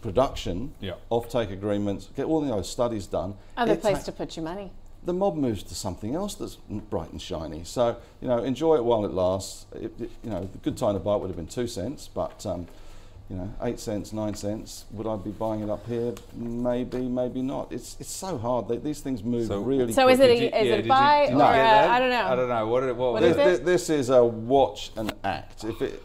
production, 0.03 0.73
Yeah. 0.81 0.93
offtake 1.11 1.51
agreements, 1.53 2.11
get 2.15 2.27
all 2.27 2.41
those 2.43 2.71
studies 2.71 3.09
done, 3.09 3.35
Other 3.57 3.73
it 3.73 3.81
place 3.81 3.99
ta- 3.99 4.05
to 4.05 4.13
put 4.13 4.37
your 4.37 4.45
money. 4.45 4.71
the 5.05 5.13
mob 5.13 5.35
moves 5.35 5.65
to 5.65 5.75
something 5.75 6.15
else 6.15 6.37
that's 6.37 6.55
bright 6.55 7.11
and 7.11 7.21
shiny. 7.21 7.65
So 7.65 7.97
you 8.21 8.29
know, 8.29 8.39
enjoy 8.45 8.77
it 8.77 8.85
while 8.85 9.05
it 9.05 9.13
lasts. 9.13 9.67
It, 9.75 9.93
it- 10.01 10.11
you 10.23 10.31
know, 10.31 10.49
the 10.53 10.59
good 10.59 10.77
time 10.77 10.95
to 10.95 11.01
buy 11.01 11.17
it 11.17 11.21
would 11.23 11.27
have 11.27 11.37
been 11.37 11.49
two 11.49 11.67
cents, 11.67 12.09
but 12.15 12.47
um, 12.47 12.69
you 13.31 13.37
know, 13.37 13.53
eight 13.63 13.81
cents, 13.81 14.13
nine 14.13 14.35
cents. 14.35 14.85
Would 14.93 15.07
I 15.07 15.17
be 15.17 15.31
buying 15.31 15.63
it 15.63 15.71
up 15.71 15.87
here? 15.87 16.13
Maybe, 16.35 16.99
maybe 17.09 17.41
not. 17.41 17.73
It's 17.73 17.97
it's 17.99 18.11
so 18.11 18.37
hard. 18.37 18.69
They, 18.69 18.77
these 18.77 19.01
things 19.01 19.25
move 19.25 19.47
So- 19.49 19.61
really. 19.61 19.93
So 19.95 20.09
is 20.09 20.19
quickly. 20.19 20.47
it 20.47 20.53
a, 20.53 20.57
is 20.61 20.67
you- 20.67 20.67
it 20.67 20.67
yeah, 20.67 20.73
a 20.75 20.77
did 20.83 20.89
buy 20.89 21.23
you- 21.23 21.29
did 21.29 21.35
or 21.35 21.39
you 21.39 21.43
a, 21.45 21.53
get 21.53 21.63
that? 21.63 21.91
I 21.91 21.99
don't 22.01 22.11
know. 22.11 22.27
I 22.27 22.37
don't 22.37 22.49
know. 22.49 22.67
What, 22.69 22.81
did- 22.81 22.97
what, 22.97 23.13
What 23.15 23.23
was 23.23 23.31
is 23.31 23.37
it? 23.37 23.45
This, 23.45 23.59
it? 23.61 23.65
this 23.65 23.91
is 23.91 24.11
a 24.11 24.23
watch 24.25 24.93
and 24.97 25.13
act. 25.25 25.65
If 25.65 25.81
it, 25.81 26.03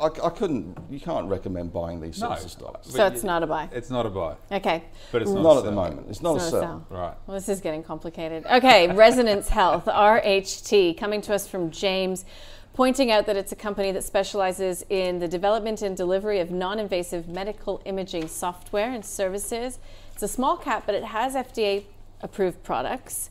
I, 0.00 0.06
I 0.06 0.30
couldn't. 0.30 0.76
You 0.90 0.98
can't 1.00 1.28
recommend 1.28 1.72
buying 1.72 2.00
these 2.00 2.18
No. 2.18 2.28
sorts 2.28 2.44
of 2.46 2.50
stocks. 2.50 2.88
So 2.88 3.06
it's 3.06 3.22
not 3.22 3.42
a 3.42 3.46
buy. 3.46 3.68
It's 3.70 3.90
not 3.90 4.06
a 4.06 4.10
buy, 4.10 4.34
Okay. 4.50 4.84
but 5.12 5.20
it's 5.22 5.30
not, 5.30 5.42
Not 5.42 5.56
a 5.56 5.58
at 5.58 5.64
the 5.66 5.70
moment. 5.72 6.06
It's 6.08 6.20
not 6.22 6.36
It's 6.36 6.48
a 6.48 6.50
not 6.50 6.50
sell. 6.50 6.60
a 6.60 6.62
sell. 6.64 6.86
Right. 6.88 7.14
Well, 7.26 7.34
this 7.36 7.48
is 7.48 7.60
getting 7.60 7.82
complicated. 7.84 8.44
Okay, 8.46 8.88
Resonance 8.94 9.50
Health, 9.50 9.84
RHT, 9.84 10.96
coming 10.98 11.20
to 11.20 11.34
us 11.34 11.46
from 11.46 11.70
James, 11.70 12.24
pointing 12.74 13.10
out 13.12 13.24
that 13.26 13.36
it's 13.36 13.52
a 13.52 13.56
company 13.56 13.92
that 13.92 14.04
specializes 14.04 14.84
in 14.90 15.20
the 15.20 15.28
development 15.28 15.80
and 15.80 15.96
delivery 15.96 16.40
of 16.40 16.50
non 16.50 16.78
invasive 16.78 17.28
medical 17.28 17.80
imaging 17.84 18.28
software 18.28 18.90
and 18.90 19.04
services. 19.04 19.78
It's 20.12 20.22
a 20.22 20.28
small 20.28 20.56
cap, 20.56 20.82
but 20.84 20.94
it 20.94 21.04
has 21.04 21.34
FDA 21.34 21.84
approved 22.20 22.62
products. 22.62 23.30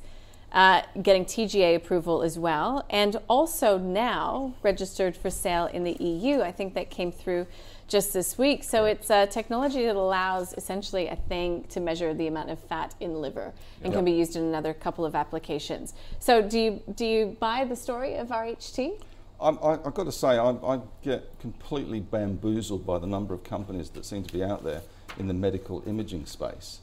Uh, 0.52 0.84
getting 1.02 1.26
TGA 1.26 1.76
approval 1.76 2.22
as 2.22 2.38
well, 2.38 2.86
and 2.92 3.18
also 3.28 3.80
now 3.80 4.54
registered 4.62 5.18
for 5.18 5.32
sale 5.32 5.66
in 5.66 5.84
the 5.84 5.94
EU. 5.94 6.42
I 6.42 6.52
think 6.52 6.76
that 6.76 6.92
came 6.92 7.12
through 7.12 7.48
just 7.88 8.14
this 8.14 8.38
week. 8.38 8.64
So 8.64 8.86
it's 8.86 9.10
a 9.10 9.26
technology 9.26 9.84
that 9.88 9.96
allows 9.96 10.54
essentially 10.54 11.08
a 11.08 11.16
thing 11.16 11.64
to 11.70 11.80
measure 11.80 12.14
the 12.14 12.28
amount 12.28 12.52
of 12.52 12.60
fat 12.60 12.94
in 13.00 13.20
liver 13.20 13.52
and 13.84 13.92
can 13.92 14.06
be 14.06 14.12
used 14.12 14.36
in 14.36 14.44
another 14.44 14.76
couple 14.76 15.06
of 15.06 15.16
applications. 15.16 15.96
So 16.20 16.44
do 16.44 16.60
you 16.60 16.84
do 16.94 17.06
you 17.08 17.36
buy 17.40 17.66
the 17.66 17.76
story 17.76 18.16
of 18.18 18.28
RHT? 18.28 19.00
I'm, 19.44 19.58
I, 19.62 19.74
I've 19.74 19.94
got 19.94 20.06
to 20.06 20.12
say, 20.12 20.38
I, 20.38 20.52
I 20.52 20.80
get 21.04 21.38
completely 21.40 22.00
bamboozled 22.00 22.86
by 22.86 22.98
the 22.98 23.08
number 23.08 23.34
of 23.34 23.44
companies 23.44 23.90
that 23.92 24.06
seem 24.06 24.24
to 24.24 24.34
be 24.34 24.44
out 24.44 24.64
there 24.64 24.82
in 25.20 25.28
the 25.28 25.34
medical 25.34 25.84
imaging 25.86 26.26
space. 26.26 26.80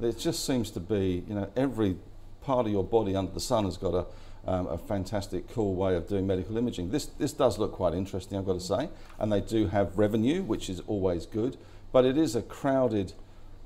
There 0.00 0.12
just 0.12 0.46
seems 0.46 0.70
to 0.70 0.80
be, 0.80 1.24
you 1.28 1.34
know, 1.34 1.50
every 1.54 1.96
part 2.42 2.66
of 2.66 2.72
your 2.72 2.84
body 2.84 3.14
under 3.14 3.32
the 3.32 3.40
sun 3.40 3.64
has 3.64 3.76
got 3.76 3.94
a, 3.94 4.50
um, 4.50 4.66
a 4.68 4.78
fantastic, 4.78 5.52
cool 5.52 5.74
way 5.74 5.96
of 5.96 6.08
doing 6.08 6.26
medical 6.26 6.56
imaging. 6.56 6.90
This, 6.90 7.06
this 7.06 7.32
does 7.32 7.58
look 7.58 7.72
quite 7.72 7.92
interesting, 7.92 8.38
I've 8.38 8.46
got 8.46 8.54
to 8.54 8.60
say, 8.60 8.88
and 9.18 9.30
they 9.30 9.40
do 9.42 9.66
have 9.66 9.98
revenue, 9.98 10.42
which 10.42 10.70
is 10.70 10.80
always 10.86 11.26
good, 11.26 11.58
but 11.92 12.06
it 12.06 12.16
is 12.16 12.34
a 12.34 12.42
crowded 12.42 13.12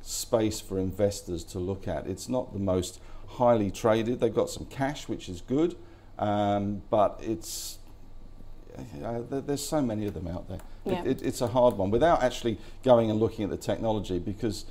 space 0.00 0.60
for 0.60 0.78
investors 0.78 1.44
to 1.44 1.60
look 1.60 1.86
at. 1.86 2.08
It's 2.08 2.28
not 2.28 2.52
the 2.52 2.58
most 2.58 3.00
highly 3.28 3.70
traded. 3.70 4.18
They've 4.18 4.34
got 4.34 4.50
some 4.50 4.66
cash, 4.66 5.06
which 5.08 5.28
is 5.28 5.42
good, 5.42 5.76
um, 6.18 6.82
but 6.90 7.20
it's 7.22 7.78
uh, 9.04 9.40
there's 9.40 9.64
so 9.66 9.80
many 9.80 10.06
of 10.06 10.14
them 10.14 10.28
out 10.28 10.48
there. 10.48 10.58
Yeah. 10.84 11.02
It, 11.02 11.06
it, 11.06 11.22
it's 11.22 11.40
a 11.40 11.46
hard 11.48 11.76
one 11.76 11.90
without 11.90 12.22
actually 12.22 12.58
going 12.82 13.10
and 13.10 13.20
looking 13.20 13.44
at 13.44 13.50
the 13.50 13.56
technology 13.56 14.18
because 14.18 14.64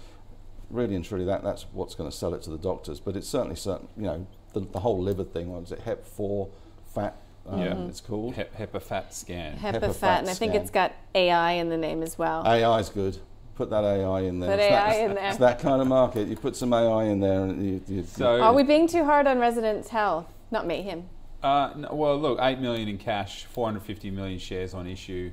really 0.70 0.96
and 0.96 1.04
truly 1.04 1.26
that, 1.26 1.44
that's 1.44 1.66
what's 1.74 1.96
going 1.96 2.10
to 2.10 2.16
sell 2.16 2.34
it 2.34 2.42
to 2.44 2.50
the 2.50 2.58
doctors. 2.58 3.00
But 3.00 3.16
it's 3.16 3.28
certainly 3.28 3.56
certain, 3.56 3.88
you 3.98 4.04
know, 4.04 4.28
the, 4.54 4.62
the 4.62 4.80
whole 4.80 5.02
liver 5.02 5.24
thing. 5.24 5.52
What 5.52 5.64
is 5.64 5.72
it? 5.72 5.80
Hep 5.80 6.06
four 6.06 6.50
fat. 6.94 7.16
Um, 7.48 7.60
Yeah. 7.60 7.78
it's 7.88 8.02
called. 8.02 8.36
Hep, 8.36 8.56
HEPA 8.56 8.82
fat 8.82 9.14
scan. 9.14 9.58
HEPA 9.58 9.82
HEPA 9.82 9.96
fat, 9.96 10.20
and 10.20 10.30
I 10.30 10.34
think 10.34 10.52
scan. 10.52 10.62
it's 10.62 10.72
got 10.72 10.94
AI 11.16 11.54
in 11.54 11.70
the 11.70 11.78
name 11.78 12.04
as 12.04 12.18
well. 12.18 12.44
AI 12.46 12.80
is 12.80 12.90
good. 12.90 13.18
Put 13.56 13.70
that 13.72 13.84
AI 13.84 14.22
in 14.22 14.40
there. 14.40 14.52
Put 14.52 14.60
It's 14.60 14.70
that- 14.70 14.88
AI 14.88 14.94
it's- 14.94 15.10
in 15.10 15.16
there. 15.16 15.30
It's 15.30 15.38
that 15.38 15.60
kind 15.60 15.82
of 15.82 15.88
market. 15.88 16.28
You 16.28 16.36
put 16.36 16.56
some 16.56 16.72
AI 16.74 17.06
in 17.06 17.20
there, 17.20 17.44
and 17.44 17.66
you, 17.66 17.82
you, 17.88 18.04
So 18.04 18.42
Are 18.42 18.54
we 18.54 18.64
being 18.64 18.88
too 18.88 19.04
hard 19.06 19.28
on 19.28 19.40
Resonance 19.40 19.90
Health? 19.90 20.28
Not 20.52 20.68
me, 20.68 20.82
him. 20.82 21.10
Uh, 21.44 21.72
no, 21.76 21.94
well, 21.94 22.20
look, 22.20 22.40
eight 22.42 22.60
million 22.60 22.88
in 22.88 22.98
cash, 22.98 23.46
450 23.46 24.12
million 24.12 24.38
shares 24.38 24.74
on 24.74 24.86
issue. 24.86 25.32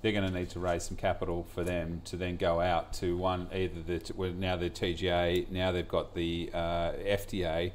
They're 0.00 0.12
going 0.12 0.26
to 0.26 0.32
need 0.32 0.48
to 0.50 0.60
raise 0.60 0.84
some 0.84 0.96
capital 0.96 1.46
for 1.54 1.62
them 1.62 2.00
to 2.06 2.16
then 2.16 2.36
go 2.36 2.60
out 2.60 2.94
to 2.94 3.18
one 3.18 3.48
either 3.52 3.82
the 3.82 4.12
well, 4.16 4.32
now 4.32 4.56
the 4.56 4.70
TGA, 4.70 5.50
now 5.50 5.72
they've 5.72 5.86
got 5.86 6.14
the 6.14 6.50
uh, 6.54 6.92
FDA. 6.92 7.72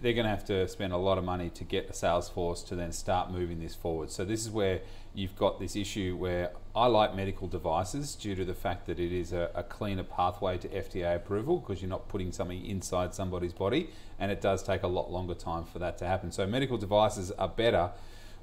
They're 0.00 0.14
going 0.14 0.24
to 0.24 0.30
have 0.30 0.46
to 0.46 0.66
spend 0.68 0.94
a 0.94 0.96
lot 0.96 1.18
of 1.18 1.24
money 1.24 1.50
to 1.50 1.64
get 1.64 1.86
the 1.88 1.92
sales 1.92 2.28
force 2.28 2.62
to 2.64 2.74
then 2.74 2.92
start 2.92 3.30
moving 3.30 3.60
this 3.60 3.74
forward. 3.74 4.10
So 4.10 4.24
this 4.24 4.40
is 4.40 4.50
where 4.50 4.80
you've 5.14 5.36
got 5.36 5.60
this 5.60 5.76
issue 5.76 6.16
where 6.16 6.52
I 6.74 6.86
like 6.86 7.14
medical 7.14 7.46
devices 7.46 8.14
due 8.14 8.34
to 8.34 8.44
the 8.44 8.54
fact 8.54 8.86
that 8.86 8.98
it 8.98 9.12
is 9.12 9.32
a, 9.32 9.50
a 9.54 9.62
cleaner 9.62 10.04
pathway 10.04 10.56
to 10.58 10.68
FDA 10.68 11.14
approval 11.14 11.58
because 11.58 11.82
you're 11.82 11.90
not 11.90 12.08
putting 12.08 12.32
something 12.32 12.64
inside 12.64 13.14
somebody's 13.14 13.52
body, 13.52 13.90
and 14.18 14.32
it 14.32 14.40
does 14.40 14.62
take 14.62 14.82
a 14.82 14.86
lot 14.88 15.10
longer 15.10 15.34
time 15.34 15.64
for 15.64 15.78
that 15.80 15.98
to 15.98 16.06
happen. 16.06 16.32
So 16.32 16.46
medical 16.46 16.78
devices 16.78 17.30
are 17.32 17.48
better. 17.48 17.90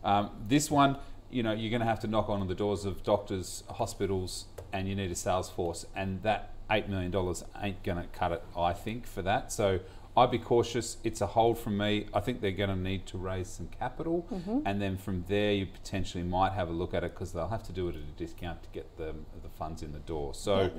Um, 0.04 0.30
this 0.48 0.70
one, 0.70 0.98
you 1.32 1.42
know, 1.42 1.54
you're 1.54 1.72
going 1.72 1.82
to 1.82 1.88
have 1.88 2.00
to 2.02 2.08
knock 2.08 2.30
on 2.30 2.48
the 2.48 2.56
doors 2.56 2.86
of 2.86 3.04
doctors, 3.04 3.64
hospitals, 3.70 4.46
and 4.72 4.88
you 4.88 4.96
need 4.96 5.12
a 5.12 5.16
sales 5.16 5.50
force, 5.50 5.86
and 5.96 6.22
that 6.22 6.54
eight 6.72 6.88
million 6.88 7.10
dollars 7.10 7.44
ain't 7.62 7.82
going 7.84 7.98
to 7.98 8.08
cut 8.08 8.32
it. 8.32 8.44
I 8.56 8.74
think 8.74 9.08
for 9.08 9.24
that. 9.24 9.52
So 9.52 9.80
I'd 10.20 10.32
be 10.32 10.38
cautious. 10.38 10.98
It's 11.04 11.22
a 11.22 11.28
hold 11.28 11.58
from 11.58 11.78
me. 11.78 12.08
I 12.14 12.20
think 12.20 12.42
they're 12.42 12.52
going 12.52 12.70
to 12.70 12.76
need 12.76 13.06
to 13.08 13.18
raise 13.18 13.48
some 13.48 13.68
capital, 13.68 14.28
and 14.66 14.82
then 14.82 14.98
from 14.98 15.24
there 15.28 15.54
you 15.54 15.66
potentially 15.66 16.24
might 16.24 16.52
have 16.52 16.68
a 16.68 16.74
look 16.74 16.94
at 16.94 17.06
it 17.06 17.14
because 17.14 17.32
they'll 17.32 17.48
have 17.48 17.64
to 17.64 17.72
do 17.72 17.88
it 17.88 17.96
at 17.96 18.02
a 18.02 18.18
discount 18.18 18.62
to 18.64 18.70
get 18.74 18.98
the 18.98 19.16
the 19.42 19.50
funds 19.58 19.82
in 19.82 19.94
the 19.94 20.00
door. 20.00 20.34
So, 20.34 20.70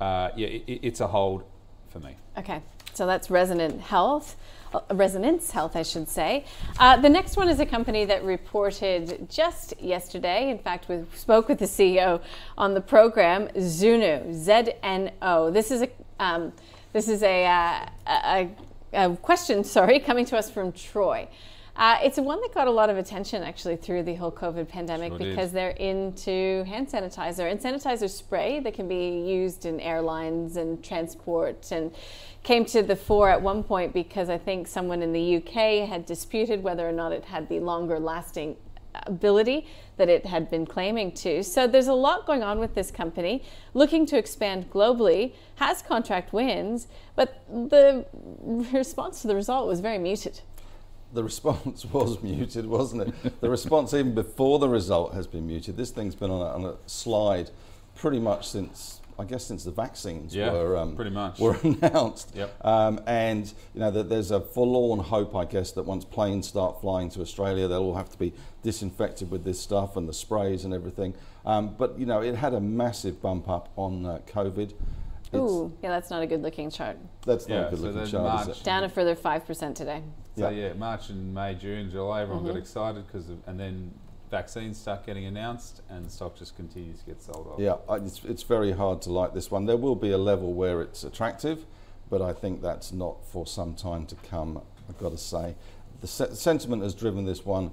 uh, 0.00 0.30
yeah, 0.34 0.48
it, 0.48 0.80
it's 0.82 1.00
a 1.00 1.06
hold 1.06 1.44
for 1.90 2.00
me. 2.00 2.16
Okay, 2.38 2.62
so 2.94 3.06
that's 3.06 3.30
Resonant 3.30 3.80
Health, 3.80 4.36
uh, 4.72 4.80
Resonance 4.92 5.50
Health, 5.50 5.76
I 5.76 5.82
should 5.82 6.08
say. 6.08 6.46
Uh, 6.78 6.96
the 6.96 7.10
next 7.10 7.36
one 7.36 7.48
is 7.48 7.60
a 7.60 7.66
company 7.66 8.06
that 8.06 8.24
reported 8.24 9.28
just 9.28 9.74
yesterday. 9.78 10.50
In 10.50 10.58
fact, 10.58 10.88
we 10.88 11.04
spoke 11.14 11.48
with 11.48 11.58
the 11.58 11.66
CEO 11.66 12.22
on 12.56 12.72
the 12.72 12.80
program, 12.80 13.48
Zoono, 13.48 14.32
Z-N-O. 14.32 15.50
This 15.50 15.70
is 15.70 15.82
a 15.82 15.90
um, 16.20 16.52
this 16.92 17.08
is 17.08 17.22
a, 17.22 17.46
uh, 17.46 17.86
a, 18.06 18.50
a 18.92 19.16
question, 19.16 19.64
sorry, 19.76 19.98
coming 20.00 20.24
to 20.26 20.36
us 20.36 20.50
from 20.50 20.72
Troy. 20.72 21.28
Uh, 21.76 21.98
it's 22.02 22.18
one 22.18 22.40
that 22.42 22.52
got 22.52 22.66
a 22.66 22.70
lot 22.70 22.90
of 22.90 22.98
attention 22.98 23.42
actually 23.42 23.76
through 23.76 24.02
the 24.02 24.14
whole 24.14 24.32
COVID 24.32 24.68
pandemic 24.68 25.12
Sure 25.12 25.18
did. 25.18 25.30
because 25.30 25.52
they're 25.52 25.70
into 25.70 26.64
hand 26.64 26.88
sanitizer 26.88 27.50
and 27.50 27.60
sanitizer 27.60 28.10
spray 28.10 28.60
that 28.60 28.74
can 28.74 28.88
be 28.88 29.20
used 29.20 29.64
in 29.64 29.80
airlines 29.80 30.56
and 30.56 30.84
transport 30.84 31.70
and 31.70 31.94
came 32.42 32.64
to 32.66 32.82
the 32.82 32.96
fore 32.96 33.30
at 33.30 33.40
one 33.40 33.62
point 33.62 33.94
because 33.94 34.28
I 34.28 34.36
think 34.36 34.66
someone 34.66 35.00
in 35.00 35.12
the 35.12 35.36
UK 35.36 35.88
had 35.88 36.04
disputed 36.06 36.62
whether 36.62 36.86
or 36.86 36.92
not 36.92 37.12
it 37.12 37.24
had 37.24 37.48
the 37.48 37.60
longer 37.60 37.98
lasting 37.98 38.56
ability 39.06 39.66
that 39.96 40.08
it 40.08 40.26
had 40.26 40.50
been 40.50 40.66
claiming 40.66 41.12
to. 41.12 41.42
So 41.42 41.66
there's 41.66 41.88
a 41.88 41.94
lot 41.94 42.26
going 42.26 42.42
on 42.42 42.58
with 42.58 42.74
this 42.74 42.90
company, 42.90 43.42
looking 43.74 44.06
to 44.06 44.16
expand 44.18 44.70
globally, 44.70 45.32
has 45.56 45.82
contract 45.82 46.32
wins, 46.32 46.86
but 47.16 47.42
the 47.48 48.04
response 48.72 49.22
to 49.22 49.28
the 49.28 49.34
result 49.34 49.66
was 49.68 49.80
very 49.80 49.98
muted. 49.98 50.40
the 51.12 51.22
response 51.24 51.84
was 51.92 52.22
muted, 52.22 52.66
wasn't 52.66 53.02
it? 53.08 53.40
The 53.40 53.50
response, 53.50 53.92
even 53.94 54.14
before 54.14 54.58
the 54.58 54.68
result, 54.68 55.14
has 55.14 55.26
been 55.26 55.46
muted. 55.46 55.76
This 55.76 55.90
thing's 55.90 56.14
been 56.14 56.30
on 56.30 56.40
a, 56.40 56.50
on 56.54 56.64
a 56.74 56.76
slide 56.86 57.50
pretty 57.96 58.20
much 58.20 58.48
since, 58.48 59.00
I 59.18 59.24
guess, 59.24 59.44
since 59.44 59.64
the 59.64 59.72
vaccines 59.72 60.34
Yeah, 60.34 60.52
were 60.52 60.76
um, 60.78 60.96
pretty 60.96 61.10
much. 61.10 61.38
were 61.38 61.58
announced. 61.62 62.32
Yep. 62.34 62.64
Um, 62.64 63.00
and 63.06 63.52
you 63.74 63.80
know 63.80 63.90
that 63.90 64.08
there's 64.08 64.30
a 64.30 64.40
forlorn 64.40 65.00
hope, 65.00 65.34
I 65.36 65.44
guess, 65.44 65.72
that 65.72 65.82
once 65.82 66.04
planes 66.04 66.46
start 66.48 66.80
flying 66.80 67.10
to 67.10 67.20
Australia, 67.20 67.68
they'll 67.68 67.82
all 67.82 67.96
have 67.96 68.08
to 68.10 68.18
be 68.18 68.32
disinfected 68.62 69.30
with 69.30 69.44
this 69.44 69.60
stuff 69.60 69.96
and 69.96 70.08
the 70.08 70.12
sprays 70.12 70.64
and 70.64 70.74
everything. 70.74 71.14
Um, 71.44 71.74
but 71.78 71.98
you 71.98 72.06
know, 72.06 72.20
it 72.20 72.34
had 72.34 72.54
a 72.54 72.60
massive 72.60 73.20
bump 73.22 73.48
up 73.48 73.70
on 73.76 74.04
uh, 74.06 74.18
COVID. 74.26 74.72
It's, 75.32 75.34
Ooh, 75.36 75.72
yeah, 75.82 75.90
that's 75.90 76.10
not 76.10 76.22
a 76.22 76.26
good 76.26 76.42
looking 76.42 76.70
chart. 76.70 76.96
That's 77.24 77.48
not 77.48 77.54
Yeah, 77.54 77.66
a 77.66 77.70
good 77.70 77.78
so 77.78 77.84
looking 77.84 77.98
then 78.00 78.10
chart, 78.10 78.40
is 78.42 78.46
March- 78.48 78.60
it? 78.60 78.64
Down 78.64 78.84
a 78.84 78.88
further 78.88 79.14
5% 79.14 79.74
today. 79.74 80.02
So 80.36 80.48
Yeah. 80.48 80.68
yeah, 80.68 80.72
March 80.74 81.08
and 81.10 81.32
May, 81.32 81.54
June, 81.54 81.90
July, 81.90 82.22
everyone 82.22 82.44
got 82.46 82.56
excited 82.56 83.06
because, 83.06 83.26
and 83.46 83.58
then 83.58 83.92
vaccines 84.30 84.76
start 84.78 85.06
getting 85.06 85.26
announced, 85.26 85.82
and 85.88 86.04
the 86.04 86.10
stock 86.10 86.36
just 86.36 86.56
continues 86.56 86.98
to 87.00 87.06
get 87.06 87.22
sold 87.22 87.46
off. 87.46 87.60
Yeah, 87.60 87.76
it's, 87.96 88.24
it's 88.24 88.42
very 88.42 88.72
hard 88.72 89.02
to 89.02 89.12
like 89.12 89.32
this 89.32 89.50
one. 89.52 89.66
There 89.66 89.76
will 89.76 89.96
be 89.96 90.10
a 90.10 90.18
level 90.18 90.52
where 90.52 90.82
it's 90.82 91.04
attractive, 91.04 91.64
but 92.10 92.20
I 92.20 92.32
think 92.32 92.60
that's 92.60 92.92
not 92.92 93.24
for 93.24 93.46
some 93.46 93.74
time 93.74 94.06
to 94.06 94.16
come, 94.16 94.60
I've 94.88 94.98
got 94.98 95.10
to 95.12 95.18
say. 95.18 95.54
The 96.00 96.08
se- 96.08 96.34
sentiment 96.34 96.82
has 96.82 96.92
driven 96.94 97.24
this 97.24 97.44
one 97.46 97.70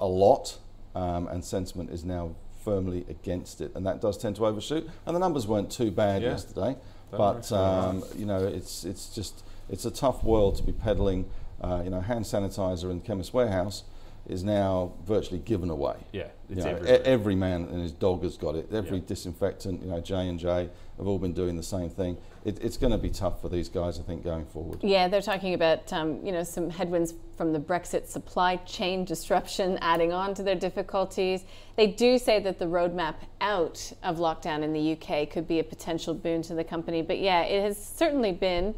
a 0.00 0.06
lot, 0.06 0.58
um, 0.94 1.28
and 1.28 1.44
sentiment 1.44 1.90
is 1.90 2.04
now 2.04 2.34
firmly 2.64 3.04
against 3.08 3.60
it, 3.60 3.72
and 3.74 3.86
that 3.86 4.00
does 4.00 4.16
tend 4.18 4.36
to 4.36 4.46
overshoot. 4.46 4.88
And 5.06 5.14
the 5.16 5.20
numbers 5.20 5.46
weren't 5.46 5.70
too 5.70 5.90
bad 5.90 6.22
Yeah. 6.22 6.30
yesterday, 6.30 6.76
Don't 7.10 7.18
but 7.18 7.52
um, 7.52 8.02
you 8.16 8.26
know, 8.26 8.44
it's, 8.44 8.84
it's 8.84 9.14
just 9.14 9.42
it's 9.68 9.84
a 9.84 9.90
tough 9.90 10.22
world 10.24 10.56
to 10.56 10.62
be 10.62 10.72
peddling. 10.72 11.28
Uh, 11.60 11.80
you 11.82 11.90
know, 11.90 12.00
hand 12.00 12.24
sanitizer 12.24 12.88
in 12.90 13.00
the 13.00 13.04
Chemist 13.04 13.34
Warehouse 13.34 13.82
is 14.28 14.44
now 14.44 14.92
virtually 15.06 15.38
given 15.40 15.70
away. 15.70 15.96
Yeah, 16.12 16.28
You 16.48 16.56
know, 16.56 16.62
e- 16.66 16.68
everywhere. 16.70 17.02
every 17.04 17.34
man 17.34 17.62
and 17.70 17.80
his 17.82 17.92
dog 17.92 18.22
has 18.22 18.36
got 18.36 18.54
it. 18.54 18.68
Every 18.72 18.98
Yeah. 18.98 19.04
disinfectant, 19.06 19.82
you 19.82 19.90
know, 19.90 20.00
J 20.00 20.28
and 20.28 20.38
J 20.38 20.68
have 20.98 21.06
all 21.06 21.18
been 21.18 21.32
doing 21.32 21.56
the 21.56 21.62
same 21.62 21.88
thing. 21.88 22.18
It, 22.44 22.62
it's 22.62 22.76
going 22.76 22.92
to 22.92 22.98
be 22.98 23.08
tough 23.10 23.40
for 23.40 23.48
these 23.48 23.68
guys, 23.68 23.98
I 23.98 24.02
think, 24.02 24.22
going 24.24 24.44
forward. 24.46 24.78
Yeah, 24.82 25.08
they're 25.08 25.22
talking 25.22 25.54
about 25.54 25.92
um, 25.92 26.24
you 26.24 26.32
know 26.32 26.42
some 26.42 26.70
headwinds 26.70 27.14
from 27.36 27.52
the 27.52 27.58
Brexit 27.58 28.06
supply 28.06 28.56
chain 28.56 29.04
disruption 29.04 29.78
adding 29.80 30.12
on 30.12 30.34
to 30.34 30.42
their 30.42 30.54
difficulties. 30.54 31.44
They 31.76 31.86
do 31.88 32.18
say 32.18 32.38
that 32.40 32.58
the 32.58 32.66
roadmap 32.66 33.14
out 33.40 33.92
of 34.02 34.18
lockdown 34.18 34.62
in 34.62 34.72
the 34.72 34.92
UK 34.92 35.28
could 35.30 35.46
be 35.48 35.58
a 35.58 35.64
potential 35.64 36.14
boon 36.14 36.42
to 36.42 36.54
the 36.54 36.64
company. 36.64 37.02
But 37.02 37.18
yeah, 37.18 37.42
it 37.42 37.62
has 37.62 37.82
certainly 37.82 38.32
been 38.32 38.74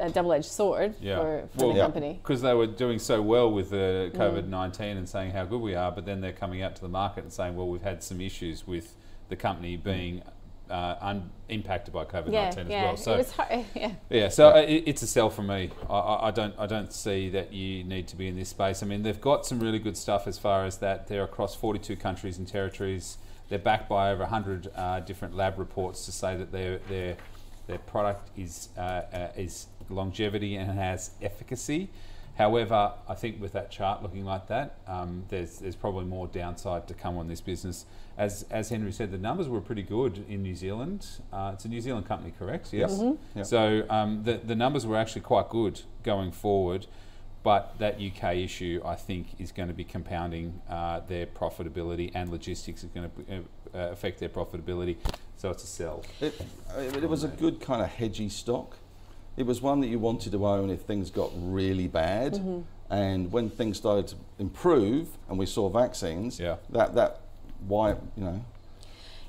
a, 0.00 0.06
a 0.06 0.10
double-edged 0.10 0.44
sword 0.50 0.94
Yeah. 1.00 1.16
for, 1.18 1.48
for 1.56 1.66
Well, 1.66 1.74
the 1.74 1.80
company. 1.80 2.20
Because 2.22 2.42
they 2.42 2.54
were 2.54 2.66
doing 2.66 2.98
so 2.98 3.20
well 3.22 3.50
with 3.50 3.70
the 3.70 4.10
Mm. 4.14 4.16
COVID 4.16 4.48
19 4.48 4.96
and 4.96 5.08
saying 5.08 5.32
how 5.32 5.44
good 5.44 5.60
we 5.60 5.74
are, 5.74 5.90
but 5.92 6.04
then 6.06 6.20
they're 6.20 6.32
coming 6.32 6.62
out 6.62 6.76
to 6.76 6.82
the 6.82 6.88
market 6.88 7.24
and 7.24 7.32
saying, 7.32 7.56
well, 7.56 7.68
we've 7.68 7.82
had 7.82 8.02
some 8.02 8.20
issues 8.20 8.66
with 8.66 8.94
the 9.28 9.36
company 9.36 9.76
being 9.76 10.22
uh, 10.70 10.96
un- 11.00 11.30
impacted 11.48 11.94
by 11.94 12.04
COVID 12.04 12.28
19 12.28 12.32
Yeah, 12.32 12.46
as 12.46 12.68
yeah, 12.68 12.84
well. 12.84 12.96
So, 12.96 13.14
it 13.14 13.18
was 13.18 13.30
hard. 13.32 13.64
Yeah. 13.74 13.90
Yeah, 14.10 14.28
so 14.28 14.50
uh, 14.50 14.60
it, 14.60 14.84
it's 14.86 15.02
a 15.02 15.06
sell 15.06 15.30
for 15.30 15.42
me. 15.42 15.70
I, 15.88 15.92
I, 15.94 16.28
I 16.28 16.30
don't 16.30 16.54
I 16.58 16.66
don't 16.66 16.92
see 16.92 17.30
that 17.30 17.52
you 17.54 17.84
need 17.84 18.06
to 18.08 18.16
be 18.16 18.28
in 18.28 18.36
this 18.36 18.50
space. 18.50 18.82
I 18.82 18.86
mean, 18.86 19.02
they've 19.02 19.20
got 19.20 19.46
some 19.46 19.60
really 19.60 19.78
good 19.78 19.96
stuff 19.96 20.26
as 20.26 20.38
far 20.38 20.66
as 20.66 20.78
that. 20.78 21.06
They're 21.08 21.24
across 21.24 21.54
42 21.54 21.96
countries 21.96 22.36
and 22.38 22.46
territories. 22.46 23.16
They're 23.48 23.58
backed 23.58 23.88
by 23.88 24.10
over 24.10 24.24
100 24.24 24.68
uh, 24.76 25.00
different 25.00 25.34
lab 25.34 25.58
reports 25.58 26.04
to 26.04 26.12
say 26.12 26.36
that 26.36 26.52
their 26.52 26.78
their 26.90 27.16
their 27.66 27.78
product 27.78 28.28
is 28.36 28.68
uh, 28.76 28.80
uh, 28.80 29.28
is 29.36 29.68
longevity 29.90 30.56
and 30.56 30.70
has 30.78 31.10
efficacy. 31.22 31.90
However, 32.38 32.92
I 33.08 33.14
think 33.14 33.40
with 33.40 33.52
that 33.54 33.68
chart 33.68 34.00
looking 34.00 34.24
like 34.24 34.46
that, 34.46 34.76
um, 34.86 35.24
there's 35.28 35.58
there's 35.58 35.74
probably 35.74 36.04
more 36.04 36.28
downside 36.28 36.86
to 36.86 36.94
come 36.94 37.18
on 37.18 37.26
this 37.26 37.40
business. 37.40 37.84
As 38.16 38.46
as 38.48 38.68
Henry 38.68 38.92
said, 38.92 39.10
the 39.10 39.18
numbers 39.18 39.48
were 39.48 39.60
pretty 39.60 39.82
good 39.82 40.24
in 40.28 40.44
New 40.44 40.54
Zealand. 40.54 41.04
Uh, 41.32 41.50
it's 41.54 41.64
a 41.64 41.68
New 41.68 41.80
Zealand 41.80 42.06
company, 42.06 42.32
correct? 42.38 42.72
Yes. 42.72 43.02
Yep. 43.34 43.44
So 43.44 43.84
um, 43.90 44.22
the 44.22 44.34
the 44.34 44.54
numbers 44.54 44.86
were 44.86 44.96
actually 44.96 45.22
quite 45.22 45.48
good 45.48 45.82
going 46.04 46.30
forward, 46.30 46.86
but 47.42 47.76
that 47.80 48.00
UK 48.00 48.36
issue 48.36 48.82
I 48.84 48.94
think 48.94 49.26
is 49.40 49.50
going 49.50 49.68
to 49.68 49.74
be 49.74 49.84
compounding 49.84 50.60
uh, 50.70 51.00
their 51.08 51.26
profitability 51.26 52.12
and 52.14 52.30
logistics 52.30 52.84
is 52.84 52.90
going 52.90 53.10
to 53.10 53.44
uh, 53.74 53.90
affect 53.90 54.20
their 54.20 54.28
profitability. 54.28 54.96
So 55.36 55.50
it's 55.50 55.64
a 55.64 55.66
sell. 55.66 56.04
It, 56.20 56.40
it, 56.76 57.02
it 57.02 57.08
was 57.08 57.24
a 57.24 57.28
good 57.28 57.60
kind 57.60 57.82
of 57.82 57.88
hedgy 57.88 58.28
stock. 58.28 58.76
It 59.38 59.46
was 59.46 59.62
one 59.62 59.80
that 59.82 59.86
you 59.86 60.00
wanted 60.00 60.32
to 60.32 60.46
own 60.46 60.68
if 60.68 60.80
things 60.80 61.10
got 61.10 61.30
really 61.36 61.86
bad. 61.86 62.34
Mm-hmm. 62.34 62.60
And 62.92 63.30
when 63.30 63.48
things 63.50 63.76
started 63.76 64.08
to 64.08 64.16
improve 64.40 65.06
and 65.28 65.38
we 65.38 65.46
saw 65.46 65.68
vaccines, 65.68 66.40
Yeah. 66.40 66.56
that, 66.70 66.94
that 66.96 67.20
why, 67.68 67.90
you 67.90 68.24
know, 68.24 68.44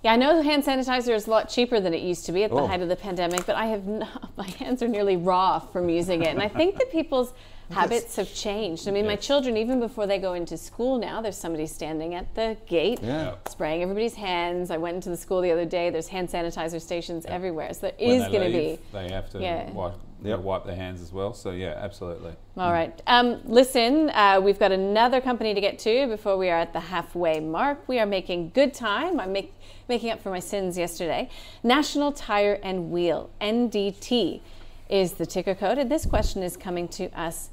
Yeah, 0.03 0.13
I 0.13 0.15
know 0.15 0.41
hand 0.41 0.63
sanitizer 0.63 1.13
is 1.13 1.27
a 1.27 1.29
lot 1.29 1.47
cheaper 1.49 1.79
than 1.79 1.93
it 1.93 2.01
used 2.01 2.25
to 2.25 2.31
be 2.31 2.43
at 2.43 2.49
the 2.49 2.55
Oh. 2.57 2.65
height 2.67 2.81
of 2.81 2.89
the 2.89 2.95
pandemic, 2.95 3.45
but 3.45 3.55
I 3.55 3.65
have 3.67 3.87
n- 3.87 4.07
my 4.37 4.47
hands 4.47 4.81
are 4.81 4.87
nearly 4.87 5.15
raw 5.15 5.59
from 5.59 5.89
using 5.89 6.23
it, 6.23 6.29
and 6.29 6.41
I 6.41 6.47
think 6.47 6.77
that 6.79 6.91
people's 6.91 7.33
habits 7.71 8.15
have 8.15 8.33
changed. 8.33 8.87
I 8.87 8.91
mean, 8.91 9.05
my 9.05 9.15
children, 9.15 9.55
even 9.57 9.79
before 9.79 10.07
they 10.07 10.17
go 10.17 10.33
into 10.33 10.57
school 10.57 10.97
now, 10.97 11.21
there's 11.21 11.37
somebody 11.37 11.67
standing 11.67 12.15
at 12.15 12.33
the 12.35 12.57
gate 12.67 12.99
Yeah. 13.01 13.35
spraying 13.47 13.81
everybody's 13.83 14.15
hands. 14.15 14.71
I 14.71 14.77
went 14.77 14.95
into 14.95 15.09
the 15.09 15.17
school 15.17 15.41
the 15.41 15.51
other 15.51 15.65
day. 15.65 15.89
There's 15.89 16.07
hand 16.07 16.29
sanitizer 16.29 16.81
stations 16.81 17.25
everywhere, 17.27 17.73
so 17.73 17.81
there 17.81 17.93
When 17.99 18.21
is 18.21 18.27
going 18.27 18.51
to 18.51 18.57
be. 18.57 18.79
They 18.91 19.09
have 19.11 19.29
to 19.31 19.39
Yeah. 19.39 19.69
wipe, 19.71 19.93
Yep. 20.23 20.39
wipe 20.39 20.65
their 20.65 20.75
hands 20.75 21.01
as 21.01 21.13
well. 21.13 21.33
So 21.33 21.51
yeah, 21.51 21.75
absolutely. 21.77 22.31
All 22.57 22.71
right. 22.71 22.99
Um, 23.07 23.41
listen, 23.45 24.09
uh, 24.09 24.41
we've 24.43 24.59
got 24.59 24.71
another 24.71 25.21
company 25.21 25.53
to 25.53 25.61
get 25.61 25.79
to 25.79 26.07
before 26.07 26.37
we 26.37 26.49
are 26.49 26.59
at 26.59 26.73
the 26.73 26.79
halfway 26.79 27.39
mark. 27.39 27.87
We 27.87 27.99
are 27.99 28.05
making 28.07 28.51
good 28.53 28.73
time. 28.73 29.19
I'm 29.19 29.31
make, 29.31 29.53
making 29.87 30.09
up 30.09 30.21
for 30.21 30.29
my 30.31 30.39
sins 30.39 30.77
yesterday. 30.77 31.29
National 31.63 32.11
Tire 32.11 32.59
and 32.63 32.89
Wheel, 32.91 33.29
NDT, 33.39 34.41
is 34.89 35.13
the 35.13 35.25
ticker 35.25 35.53
code. 35.53 35.77
And 35.77 35.89
this 35.91 36.05
question 36.05 36.41
is 36.41 36.57
coming 36.57 36.87
to 36.89 37.09
us 37.19 37.49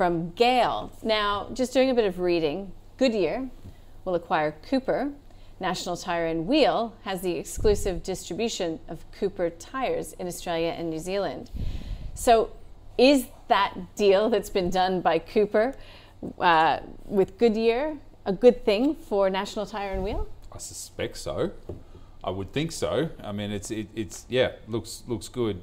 from 0.00 0.30
Gale. 0.30 0.90
Now, 1.02 1.48
just 1.52 1.74
doing 1.74 1.90
a 1.90 1.94
bit 1.94 2.06
of 2.06 2.20
reading, 2.20 2.72
Goodyear 2.96 3.50
will 4.06 4.14
acquire 4.14 4.52
Cooper. 4.70 5.12
National 5.60 5.94
Tire 5.94 6.24
and 6.24 6.46
Wheel 6.46 6.94
has 7.02 7.20
the 7.20 7.32
exclusive 7.32 8.02
distribution 8.02 8.80
of 8.88 9.04
Cooper 9.12 9.50
tires 9.50 10.14
in 10.14 10.26
Australia 10.26 10.68
and 10.70 10.88
New 10.88 10.98
Zealand. 10.98 11.50
So, 12.14 12.50
is 12.96 13.26
that 13.48 13.94
deal 13.94 14.30
that's 14.30 14.48
been 14.48 14.70
done 14.70 15.02
by 15.02 15.18
Cooper 15.18 15.74
uh, 16.38 16.78
with 17.04 17.36
Goodyear 17.36 17.98
a 18.24 18.32
good 18.32 18.64
thing 18.64 18.94
for 18.94 19.28
National 19.28 19.66
Tire 19.66 19.92
and 19.92 20.02
Wheel? 20.02 20.26
I 20.50 20.56
suspect 20.56 21.18
so. 21.18 21.50
I 22.24 22.30
would 22.30 22.54
think 22.54 22.72
so. 22.72 23.10
I 23.22 23.32
mean, 23.32 23.50
it's 23.50 23.70
it, 23.70 23.88
it's 23.94 24.24
yeah, 24.30 24.52
looks 24.66 25.02
looks 25.06 25.28
good. 25.28 25.60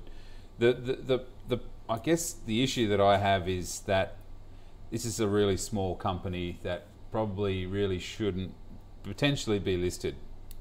The, 0.60 0.74
the 0.74 0.94
the 0.94 1.20
the 1.48 1.60
I 1.90 1.98
guess 1.98 2.34
the 2.46 2.62
issue 2.62 2.88
that 2.90 3.02
I 3.02 3.18
have 3.18 3.50
is 3.50 3.80
that 3.88 4.18
this 4.92 5.06
is 5.06 5.20
a 5.20 5.28
really 5.28 5.58
small 5.58 5.96
company 5.96 6.60
that 6.64 6.86
probably 7.12 7.66
really 7.66 8.00
shouldn't 8.00 8.54
potentially 9.04 9.60
be 9.60 9.78
listed. 9.78 10.16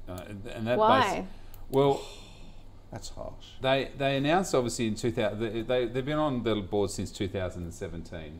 Uh, 0.07 0.21
and 0.53 0.67
that 0.67 0.77
Why? 0.77 1.01
basi- 1.01 1.25
well, 1.69 2.01
That's 2.91 3.09
harsh. 3.09 3.33
they 3.61 3.91
they 3.97 4.15
announced 4.15 4.55
obviously 4.55 4.87
in 4.87 4.95
2000 4.95 5.39
they, 5.39 5.61
they 5.61 5.85
they've 5.87 6.05
been 6.05 6.17
on 6.17 6.43
the 6.43 6.55
board 6.55 6.89
since 6.89 7.11
2017, 7.11 8.39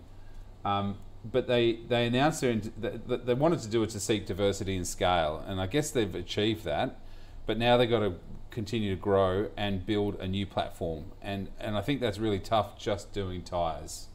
um, 0.64 0.98
but 1.30 1.48
they 1.48 1.80
they 1.88 2.06
announced 2.08 2.40
their 2.42 2.52
int- 2.52 2.82
that 2.82 3.08
that 3.10 3.26
they 3.26 3.34
wanted 3.34 3.60
to 3.60 3.68
do 3.68 3.84
it 3.84 3.90
to 3.90 4.00
seek 4.00 4.26
diversity 4.26 4.78
and 4.78 4.88
scale, 4.88 5.44
and 5.46 5.60
I 5.60 5.68
guess 5.68 5.92
they've 5.92 6.16
achieved 6.16 6.64
that, 6.64 6.98
but 7.46 7.58
now 7.58 7.76
they've 7.76 7.90
got 7.90 8.00
to 8.00 8.14
continue 8.50 8.96
to 8.96 9.02
grow 9.02 9.50
and 9.58 9.86
build 9.86 10.16
a 10.16 10.28
new 10.28 10.46
platform, 10.46 11.12
and 11.22 11.50
and 11.60 11.76
I 11.78 11.82
think 11.82 12.00
that's 12.00 12.18
really 12.18 12.40
tough 12.40 12.78
just 12.80 13.12
doing 13.12 13.42
tires. 13.42 14.08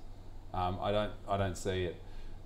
Um, 0.54 0.78
I 0.80 0.92
don't 0.92 1.12
I 1.28 1.36
don't 1.36 1.56
see 1.56 1.84
it. 1.84 1.96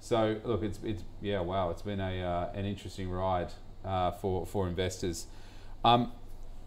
So 0.00 0.38
look, 0.44 0.62
it's 0.62 0.78
it's 0.84 1.02
yeah 1.20 1.40
wow, 1.40 1.70
it's 1.70 1.82
been 1.82 2.00
a 2.00 2.22
uh, 2.22 2.50
an 2.54 2.64
interesting 2.64 3.10
ride 3.10 3.52
uh, 3.84 4.12
for 4.12 4.46
for 4.46 4.68
investors. 4.68 5.26
Um, 5.84 6.12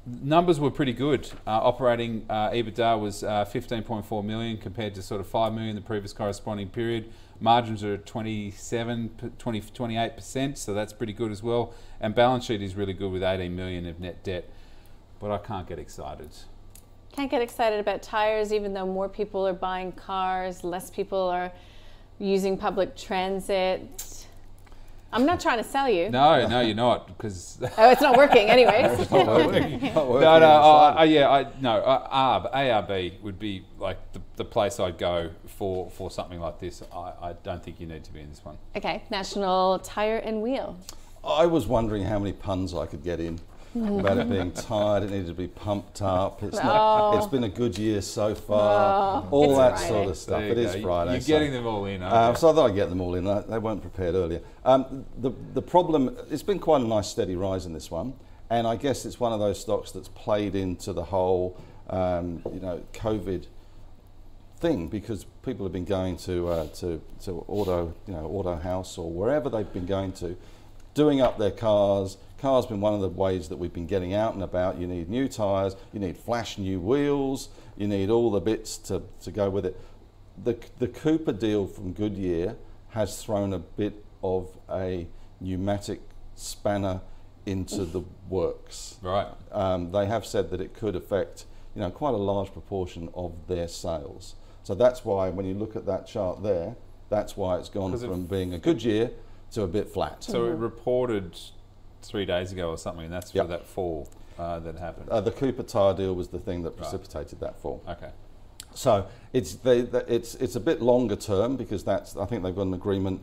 numbers 0.05 0.59
were 0.59 0.71
pretty 0.71 0.93
good. 0.93 1.29
Uh, 1.45 1.51
operating 1.51 2.25
uh, 2.29 2.49
EBITDA 2.49 2.99
was 2.99 3.23
uh, 3.23 3.45
15.4 3.45 4.23
million 4.23 4.57
compared 4.57 4.95
to 4.95 5.01
sort 5.01 5.21
of 5.21 5.27
5 5.27 5.53
million 5.53 5.75
the 5.75 5.81
previous 5.81 6.13
corresponding 6.13 6.69
period. 6.69 7.11
Margins 7.39 7.83
are 7.83 7.97
27, 7.97 9.33
20, 9.37 9.61
28%, 9.61 10.57
so 10.57 10.73
that's 10.73 10.91
pretty 10.91 11.13
good 11.13 11.31
as 11.31 11.41
well. 11.41 11.73
And 12.01 12.13
balance 12.13 12.45
sheet 12.45 12.61
is 12.61 12.75
really 12.75 12.93
good 12.93 13.11
with 13.11 13.23
18 13.23 13.55
million 13.55 13.85
of 13.85 13.99
net 13.99 14.23
debt. 14.23 14.49
But 15.19 15.31
I 15.31 15.37
can't 15.37 15.67
get 15.67 15.79
excited. 15.79 16.29
Can't 17.19 17.29
get 17.29 17.41
excited 17.41 17.81
about 17.81 18.01
tires, 18.01 18.53
even 18.53 18.71
though 18.71 18.85
more 18.85 19.09
people 19.09 19.45
are 19.45 19.51
buying 19.51 19.91
cars, 19.91 20.63
less 20.63 20.89
people 20.89 21.19
are 21.19 21.51
using 22.17 22.57
public 22.57 22.95
transit. 22.95 24.25
I'm 25.11 25.25
not 25.25 25.41
trying 25.41 25.57
to 25.57 25.65
sell 25.65 25.89
you. 25.89 26.09
No, 26.09 26.47
no, 26.47 26.61
you're 26.61 26.77
not 26.77 27.07
because. 27.07 27.61
Oh, 27.77 27.91
it's 27.91 28.01
not 28.01 28.15
working, 28.15 28.47
anyways. 28.47 29.11
Not 29.11 29.27
working. 29.27 29.81
Not 29.93 30.07
working 30.07 30.21
No, 30.21 30.39
no, 30.39 30.45
inside. 30.45 30.95
uh, 30.95 30.99
uh, 30.99 31.03
yeah, 31.03 31.29
I 31.29 31.47
no, 31.59 31.71
uh, 31.79 32.39
ARB, 32.39 32.53
ARB 32.53 33.21
would 33.21 33.37
be 33.37 33.65
like 33.77 33.97
the, 34.13 34.21
the 34.37 34.45
place 34.45 34.79
I'd 34.79 34.97
go 34.97 35.31
for, 35.45 35.91
for 35.91 36.09
something 36.09 36.39
like 36.39 36.61
this. 36.61 36.81
I, 36.89 37.11
I 37.21 37.33
don't 37.43 37.61
think 37.61 37.81
you 37.81 37.85
need 37.85 38.05
to 38.05 38.13
be 38.13 38.21
in 38.21 38.29
this 38.29 38.45
one. 38.45 38.57
okay, 38.77 39.03
National 39.11 39.79
Tire 39.79 40.19
and 40.19 40.41
Wheel. 40.41 40.77
I 41.21 41.47
was 41.47 41.67
wondering 41.67 42.03
how 42.03 42.17
many 42.17 42.31
puns 42.31 42.73
I 42.73 42.85
could 42.85 43.03
get 43.03 43.19
in 43.19 43.41
about 43.75 44.17
it 44.17 44.29
being 44.29 44.51
tired. 44.51 45.03
It 45.03 45.11
needed 45.11 45.27
to 45.27 45.33
be 45.33 45.47
pumped 45.47 46.01
up. 46.01 46.41
It's 46.43 46.55
not. 46.57 47.13
Oh. 47.13 47.17
It's 47.17 47.27
been 47.27 47.43
a 47.43 47.49
good 47.49 47.77
year 47.77 48.01
so 48.01 48.33
far. 48.35 49.23
Oh, 49.25 49.29
all 49.31 49.43
it's 49.51 49.57
that 49.59 49.71
Friday. 49.77 49.87
sort 49.93 50.07
of 50.09 50.17
stuff. 50.17 50.39
There 50.39 50.45
you 50.47 50.51
It 50.53 50.57
is 50.57 50.75
go. 50.75 50.81
Friday. 50.81 51.11
You're 51.11 51.21
so- 51.21 51.27
getting 51.27 51.51
them 51.53 51.67
all 51.67 51.85
in, 51.85 52.01
aren't 52.01 52.15
Uh, 52.15 52.29
you? 52.31 52.35
so 52.37 52.49
I 52.49 52.53
thought 52.53 52.69
I'd 52.71 52.75
get 52.75 52.89
them 52.89 53.01
all 53.01 53.15
in. 53.15 53.23
They- 53.25 53.43
They 53.47 53.59
weren't 53.59 53.81
prepared 53.81 54.15
earlier. 54.15 54.41
Um, 54.65 55.05
the 55.17 55.31
the 55.53 55.61
problem. 55.61 56.15
It's 56.31 56.43
been 56.43 56.59
quite 56.59 56.81
a 56.81 56.87
nice 56.87 57.07
steady 57.07 57.35
rise 57.35 57.65
in 57.65 57.73
this 57.73 57.89
one, 57.91 58.13
and 58.49 58.65
I 58.67 58.75
guess 58.75 59.05
it's 59.05 59.19
one 59.19 59.33
of 59.33 59.39
those 59.39 59.59
stocks 59.59 59.91
that's 59.91 60.09
played 60.09 60.55
into 60.55 60.91
the 60.93 61.03
whole, 61.05 61.55
um, 61.89 62.41
you 62.53 62.59
know, 62.59 62.81
COVID 62.93 63.45
thing 64.59 64.87
because 64.89 65.25
people 65.43 65.65
have 65.65 65.71
been 65.71 65.85
going 65.85 66.17
to 66.17 66.47
uh, 66.49 66.67
to 66.67 66.99
to 67.23 67.45
auto 67.47 67.93
you 68.07 68.13
know 68.13 68.25
auto 68.25 68.55
house 68.57 68.97
or 68.97 69.09
wherever 69.09 69.49
they've 69.49 69.71
been 69.73 69.85
going 69.85 70.11
to, 70.13 70.35
doing 70.93 71.21
up 71.21 71.37
their 71.37 71.51
cars. 71.51 72.17
Cars 72.41 72.65
been 72.65 72.81
one 72.81 72.93
of 72.93 73.01
the 73.01 73.09
ways 73.09 73.49
that 73.49 73.57
we've 73.57 73.73
been 73.73 73.87
getting 73.87 74.13
out 74.13 74.33
and 74.33 74.43
about. 74.43 74.77
You 74.77 74.87
need 74.87 75.09
new 75.09 75.27
tyres, 75.27 75.75
you 75.93 75.99
need 75.99 76.17
flash 76.17 76.57
new 76.57 76.79
wheels, 76.79 77.49
you 77.77 77.87
need 77.87 78.09
all 78.09 78.31
the 78.31 78.39
bits 78.39 78.77
to, 78.79 79.03
to 79.23 79.31
go 79.31 79.49
with 79.49 79.65
it. 79.65 79.79
The 80.41 80.57
the 80.77 80.87
Cooper 80.87 81.33
deal 81.33 81.67
from 81.67 81.93
Goodyear 81.93 82.55
has 82.89 83.21
thrown 83.21 83.53
a 83.53 83.59
bit 83.59 84.03
of 84.23 84.47
a 84.71 85.07
pneumatic 85.41 86.01
spanner 86.35 87.01
into 87.45 87.85
the 87.85 88.01
works. 88.29 88.97
Right. 89.01 89.27
Um, 89.51 89.91
they 89.91 90.05
have 90.05 90.25
said 90.25 90.49
that 90.51 90.61
it 90.61 90.73
could 90.73 90.95
affect, 90.95 91.45
you 91.75 91.81
know, 91.81 91.89
quite 91.89 92.13
a 92.13 92.17
large 92.17 92.51
proportion 92.53 93.09
of 93.13 93.33
their 93.47 93.67
sales. 93.67 94.35
So 94.63 94.75
that's 94.75 95.03
why 95.03 95.29
when 95.29 95.45
you 95.45 95.53
look 95.55 95.75
at 95.75 95.85
that 95.87 96.07
chart 96.07 96.43
there, 96.43 96.75
that's 97.09 97.35
why 97.35 97.57
it's 97.57 97.69
gone 97.69 97.93
it- 97.93 97.99
from 97.99 98.25
being 98.25 98.53
a 98.53 98.59
good 98.59 98.83
year 98.83 99.11
to 99.51 99.63
a 99.63 99.67
bit 99.67 99.89
flat. 99.89 100.23
So 100.23 100.45
it 100.45 100.55
reported 100.55 101.37
three 102.01 102.25
days 102.25 102.51
ago 102.51 102.69
or 102.69 102.77
something, 102.77 103.05
and 103.05 103.13
that's 103.13 103.33
Yep. 103.33 103.45
for 103.45 103.51
that 103.51 103.65
fall 103.65 104.07
uh, 104.37 104.59
that 104.59 104.77
happened. 104.77 105.09
uh, 105.09 105.19
the 105.21 105.31
Cooper 105.31 105.63
tire 105.63 105.93
deal 105.93 106.13
was 106.15 106.29
the 106.29 106.39
thing 106.39 106.63
that 106.63 106.77
precipitated 106.77 107.39
that 107.41 107.59
fall. 107.59 107.81
okay. 107.87 108.11
So 108.73 109.07
it's 109.33 109.55
they, 109.55 109.81
they- 109.81 110.05
it's 110.07 110.35
it's 110.35 110.55
a 110.55 110.59
bit 110.59 110.81
longer 110.81 111.15
term 111.15 111.55
because 111.57 111.83
that's 111.83 112.15
I 112.15 112.25
think 112.25 112.43
they've 112.43 112.55
got 112.55 112.67
an 112.67 112.73
agreement 112.73 113.21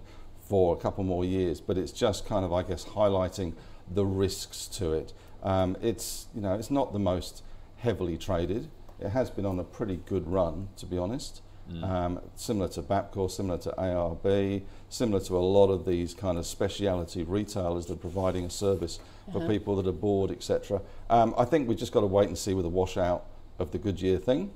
for 0.48 0.74
a 0.74 0.78
couple 0.78 1.04
more 1.04 1.24
years, 1.24 1.60
but 1.60 1.78
it's 1.78 1.92
just 1.92 2.26
kind 2.26 2.44
of 2.44 2.52
I 2.52 2.62
guess 2.62 2.84
highlighting 2.84 3.54
the 3.88 4.04
risks 4.04 4.66
to 4.68 4.92
it. 4.92 5.12
Um, 5.42 5.76
it's 5.80 6.26
you 6.34 6.40
know 6.40 6.54
it's 6.54 6.70
not 6.70 6.92
the 6.92 6.98
most 6.98 7.42
heavily 7.76 8.16
traded. 8.18 8.68
It 8.98 9.10
has 9.10 9.30
been 9.30 9.46
on 9.46 9.58
a 9.60 9.64
pretty 9.64 10.00
good 10.06 10.26
run, 10.26 10.68
to 10.78 10.86
be 10.86 10.98
honest. 10.98 11.42
Um, 11.82 12.20
similar 12.36 12.68
to 12.68 12.82
Bapcor, 12.82 13.30
similar 13.30 13.58
to 13.58 13.70
ARB, 13.76 14.62
similar 14.88 15.20
to 15.24 15.36
a 15.36 15.40
lot 15.40 15.68
of 15.68 15.84
these 15.84 16.14
kind 16.14 16.38
of 16.38 16.46
specialty 16.46 17.24
retailers 17.24 17.86
that 17.86 17.94
are 17.94 17.96
providing 17.96 18.44
a 18.44 18.50
service 18.50 19.00
for 19.32 19.46
people 19.48 19.74
that 19.76 19.86
are 19.88 19.92
bored, 19.92 20.30
etc. 20.30 20.80
Um, 21.10 21.34
I 21.36 21.44
think 21.44 21.68
we've 21.68 21.78
just 21.78 21.92
got 21.92 22.02
to 22.02 22.06
wait 22.06 22.28
and 22.28 22.38
see 22.38 22.54
with 22.54 22.64
the 22.64 22.68
washout 22.70 23.24
of 23.58 23.72
the 23.72 23.78
Goodyear 23.78 24.18
thing, 24.18 24.52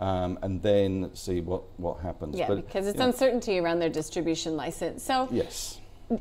um, 0.00 0.38
and 0.42 0.60
then 0.62 1.10
see 1.14 1.40
what, 1.40 1.62
what 1.76 2.00
happens. 2.00 2.36
Yeah, 2.36 2.48
But, 2.48 2.66
because 2.66 2.86
it's 2.88 2.96
you 2.96 3.00
know, 3.00 3.06
uncertainty 3.06 3.58
around 3.58 3.78
their 3.78 3.88
distribution 3.90 4.56
license. 4.56 5.04
So, 5.04 5.28
Yes. 5.30 5.78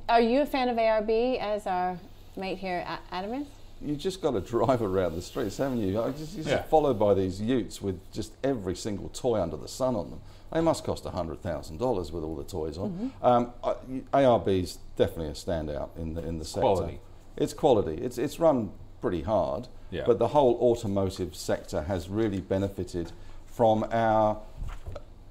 are 0.07 0.21
you 0.21 0.41
a 0.41 0.45
fan 0.45 0.69
of 0.69 0.77
ARB 0.77 1.39
as 1.39 1.65
our 1.65 1.97
mate 2.35 2.59
here, 2.59 2.85
A- 2.87 2.99
Adam 3.15 3.33
is? 3.33 3.47
You 3.81 3.95
just 3.95 4.21
got 4.21 4.31
to 4.31 4.41
drive 4.41 4.81
around 4.81 5.15
the 5.15 5.21
streets, 5.21 5.57
haven't 5.57 5.79
you? 5.81 6.01
I 6.01 6.11
just, 6.11 6.33
you're 6.33 6.43
just 6.43 6.49
Yeah. 6.55 6.63
followed 6.63 6.97
by 6.99 7.13
these 7.13 7.39
utes 7.41 7.81
with 7.81 7.99
just 8.11 8.33
every 8.43 8.75
single 8.75 9.09
toy 9.09 9.41
under 9.41 9.57
the 9.57 9.67
sun 9.67 9.95
on 9.95 10.09
them. 10.09 10.21
They 10.51 10.61
must 10.61 10.83
cost 10.83 11.03
$100,000 11.03 12.11
with 12.11 12.23
all 12.23 12.35
the 12.35 12.43
toys 12.43 12.77
on. 12.77 12.89
Mm-hmm. 12.91 13.25
Um, 13.25 13.53
I- 13.63 14.21
ARB 14.23 14.47
is 14.63 14.79
definitely 14.95 15.27
a 15.27 15.31
standout 15.33 15.89
in 15.97 16.13
the, 16.13 16.23
in 16.25 16.39
the 16.39 16.45
sector. 16.45 16.61
Quality. 16.61 16.99
It's 17.35 17.53
quality. 17.53 17.95
It's, 18.01 18.17
it's 18.17 18.39
run 18.39 18.71
pretty 19.01 19.21
hard, 19.23 19.67
Yeah. 19.91 20.03
but 20.07 20.17
the 20.19 20.29
whole 20.29 20.55
automotive 20.61 21.35
sector 21.35 21.83
has 21.83 22.09
really 22.09 22.41
benefited 22.41 23.11
from 23.45 23.85
our 23.91 24.39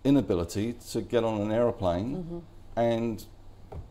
inability 0.04 0.74
to 0.90 1.00
get 1.00 1.24
on 1.24 1.40
an 1.40 1.50
aeroplane 1.50 2.16
Mm-hmm. 2.16 2.38
and 2.78 3.24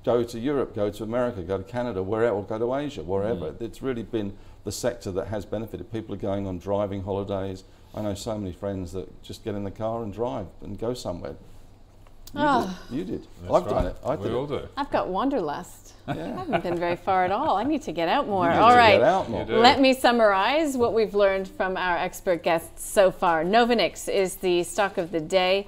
go 0.03 0.23
to 0.23 0.39
Europe, 0.39 0.75
go 0.75 0.89
to 0.89 1.03
America, 1.03 1.41
go 1.41 1.57
to 1.57 1.63
Canada, 1.63 2.01
wherever, 2.03 2.35
or 2.35 2.43
go 2.43 2.57
to 2.59 2.75
Asia, 2.75 3.03
wherever. 3.03 3.51
Mm. 3.51 3.61
It's 3.61 3.81
really 3.81 4.03
been 4.03 4.33
the 4.63 4.71
sector 4.71 5.11
that 5.11 5.27
has 5.27 5.45
benefited. 5.45 5.91
People 5.91 6.15
are 6.15 6.19
going 6.19 6.47
on 6.47 6.57
driving 6.59 7.03
holidays. 7.03 7.63
I 7.93 8.01
know 8.01 8.13
so 8.13 8.37
many 8.37 8.51
friends 8.51 8.91
that 8.93 9.21
just 9.23 9.43
get 9.43 9.55
in 9.55 9.63
the 9.63 9.71
car 9.71 10.03
and 10.03 10.11
drive 10.13 10.47
and 10.61 10.77
go 10.77 10.93
somewhere. 10.93 11.35
You 12.33 12.41
Ah. 12.41 12.79
did. 12.89 12.97
You 12.97 13.03
did. 13.05 13.27
That's 13.43 13.53
I've 13.53 13.69
done 13.69 13.87
it. 13.87 13.95
I 14.05 14.15
we 14.15 14.23
did 14.23 14.33
all 14.35 14.43
it. 14.45 14.47
do. 14.61 14.67
I've 14.75 14.91
got 14.91 15.07
wanderlust. 15.07 15.93
I 16.07 16.13
haven't 16.13 16.61
been 16.63 16.77
very 16.77 16.97
far 16.97 17.23
at 17.25 17.31
all. 17.31 17.55
I 17.55 17.63
need 17.63 17.81
to 17.83 17.91
get 17.91 18.09
out 18.09 18.27
more. 18.27 18.45
You 18.45 18.51
need 18.51 18.57
all 18.59 18.71
to 18.71 18.75
right. 18.75 18.97
Get 18.99 19.03
out 19.03 19.29
more. 19.29 19.45
You. 19.47 19.55
Let 19.55 19.79
me 19.79 19.93
summarize 19.93 20.75
what 20.77 20.93
we've 20.93 21.15
learned 21.15 21.47
from 21.47 21.77
our 21.77 21.97
expert 21.97 22.43
guests 22.43 22.83
so 22.85 23.09
far. 23.09 23.43
Novonix 23.43 24.07
is 24.13 24.35
the 24.35 24.63
stock 24.63 24.97
of 24.97 25.11
the 25.11 25.21
day. 25.21 25.67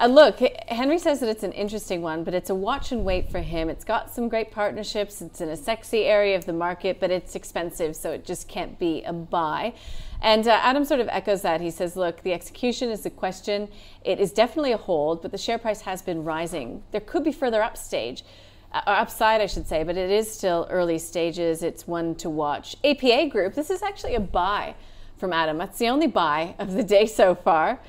Uh, 0.00 0.06
look, 0.06 0.38
Henry 0.68 0.98
says 0.98 1.20
that 1.20 1.28
it's 1.28 1.42
an 1.42 1.52
interesting 1.52 2.00
one, 2.00 2.24
but 2.24 2.32
it's 2.32 2.48
a 2.48 2.54
watch 2.54 2.90
and 2.90 3.04
wait 3.04 3.30
for 3.30 3.40
him. 3.40 3.68
It's 3.68 3.84
got 3.84 4.10
some 4.10 4.30
great 4.30 4.50
partnerships. 4.50 5.20
It's 5.20 5.42
in 5.42 5.50
a 5.50 5.56
sexy 5.56 6.04
area 6.04 6.36
of 6.36 6.46
the 6.46 6.54
market, 6.54 6.98
but 6.98 7.10
it's 7.10 7.34
expensive, 7.34 7.94
so 7.94 8.10
it 8.10 8.24
just 8.24 8.48
can't 8.48 8.78
be 8.78 9.02
a 9.02 9.12
buy. 9.12 9.74
And 10.22 10.48
uh, 10.48 10.58
Adam 10.62 10.86
sort 10.86 11.00
of 11.00 11.08
echoes 11.08 11.42
that. 11.42 11.60
He 11.60 11.70
says, 11.70 11.96
look, 11.96 12.22
the 12.22 12.32
execution 12.32 12.88
is 12.88 13.02
the 13.02 13.10
question. 13.10 13.68
It 14.02 14.20
is 14.20 14.32
definitely 14.32 14.72
a 14.72 14.78
hold, 14.78 15.20
but 15.20 15.32
the 15.32 15.38
share 15.38 15.58
price 15.58 15.82
has 15.82 16.00
been 16.00 16.24
rising. 16.24 16.82
There 16.92 17.02
could 17.02 17.22
be 17.22 17.32
further 17.32 17.62
upstage 17.62 18.24
uh, 18.72 18.80
upside, 18.86 19.42
I 19.42 19.46
should 19.46 19.66
say, 19.66 19.82
but 19.82 19.98
it 19.98 20.10
is 20.10 20.32
still 20.32 20.66
early 20.70 20.98
stages. 20.98 21.62
It's 21.62 21.86
one 21.86 22.14
to 22.16 22.30
watch. 22.30 22.74
APA 22.84 23.28
Group, 23.28 23.54
this 23.54 23.68
is 23.68 23.82
actually 23.82 24.14
a 24.14 24.20
buy 24.20 24.76
from 25.18 25.34
Adam. 25.34 25.58
That's 25.58 25.78
the 25.78 25.88
only 25.88 26.06
buy 26.06 26.54
of 26.58 26.72
the 26.72 26.82
day 26.82 27.04
so 27.04 27.34
far. 27.34 27.80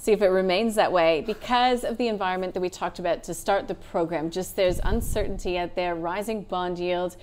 See 0.00 0.12
if 0.12 0.22
it 0.22 0.28
remains 0.28 0.76
that 0.76 0.90
way 0.90 1.22
because 1.26 1.84
of 1.84 1.98
the 1.98 2.08
environment 2.08 2.54
that 2.54 2.60
we 2.60 2.70
talked 2.70 2.98
about 2.98 3.22
to 3.22 3.34
start 3.34 3.68
the 3.68 3.74
program. 3.74 4.30
Just 4.30 4.56
there's 4.56 4.80
uncertainty 4.82 5.58
out 5.58 5.76
there, 5.76 5.94
rising 5.94 6.42
bond 6.42 6.78
yields 6.78 7.18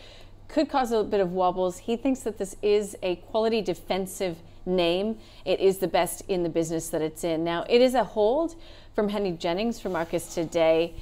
could 0.47 0.69
cause 0.69 0.91
a 0.91 1.03
bit 1.03 1.19
of 1.19 1.31
wobbles. 1.31 1.79
He 1.79 1.97
thinks 1.97 2.21
that 2.21 2.37
this 2.37 2.55
is 2.61 2.95
a 3.01 3.15
quality 3.15 3.61
defensive 3.61 4.37
name. 4.65 5.17
It 5.43 5.59
is 5.59 5.79
the 5.79 5.87
best 5.87 6.21
in 6.27 6.43
the 6.43 6.49
business 6.49 6.89
that 6.89 7.01
it's 7.01 7.23
in. 7.23 7.43
Now, 7.43 7.65
it 7.67 7.81
is 7.81 7.95
a 7.95 8.03
hold 8.03 8.55
from 8.93 9.09
Henry 9.09 9.31
Jennings 9.31 9.79
for 9.79 9.89
Marcus 9.89 10.33
today. 10.33 10.93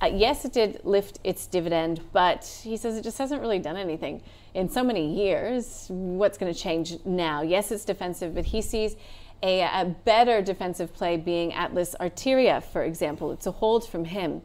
Uh, 0.00 0.06
yes, 0.06 0.44
it 0.44 0.52
did 0.52 0.80
lift 0.84 1.18
its 1.24 1.46
dividend, 1.46 2.00
but 2.12 2.44
he 2.62 2.76
says 2.76 2.96
it 2.96 3.02
just 3.02 3.18
hasn't 3.18 3.40
really 3.40 3.58
done 3.58 3.76
anything 3.76 4.22
in 4.54 4.68
so 4.68 4.84
many 4.84 5.14
years. 5.14 5.86
What's 5.88 6.38
going 6.38 6.52
to 6.52 6.58
change 6.58 6.96
now? 7.04 7.42
Yes, 7.42 7.72
it's 7.72 7.84
defensive, 7.84 8.34
but 8.34 8.44
he 8.44 8.62
sees 8.62 8.96
a, 9.44 9.60
a 9.60 9.84
better 10.04 10.40
defensive 10.40 10.94
play 10.94 11.18
being 11.18 11.52
Atlas 11.52 11.94
Arteria, 12.00 12.62
for 12.62 12.82
example. 12.82 13.30
It's 13.30 13.46
a 13.46 13.52
hold 13.52 13.86
from 13.86 14.06
him. 14.06 14.42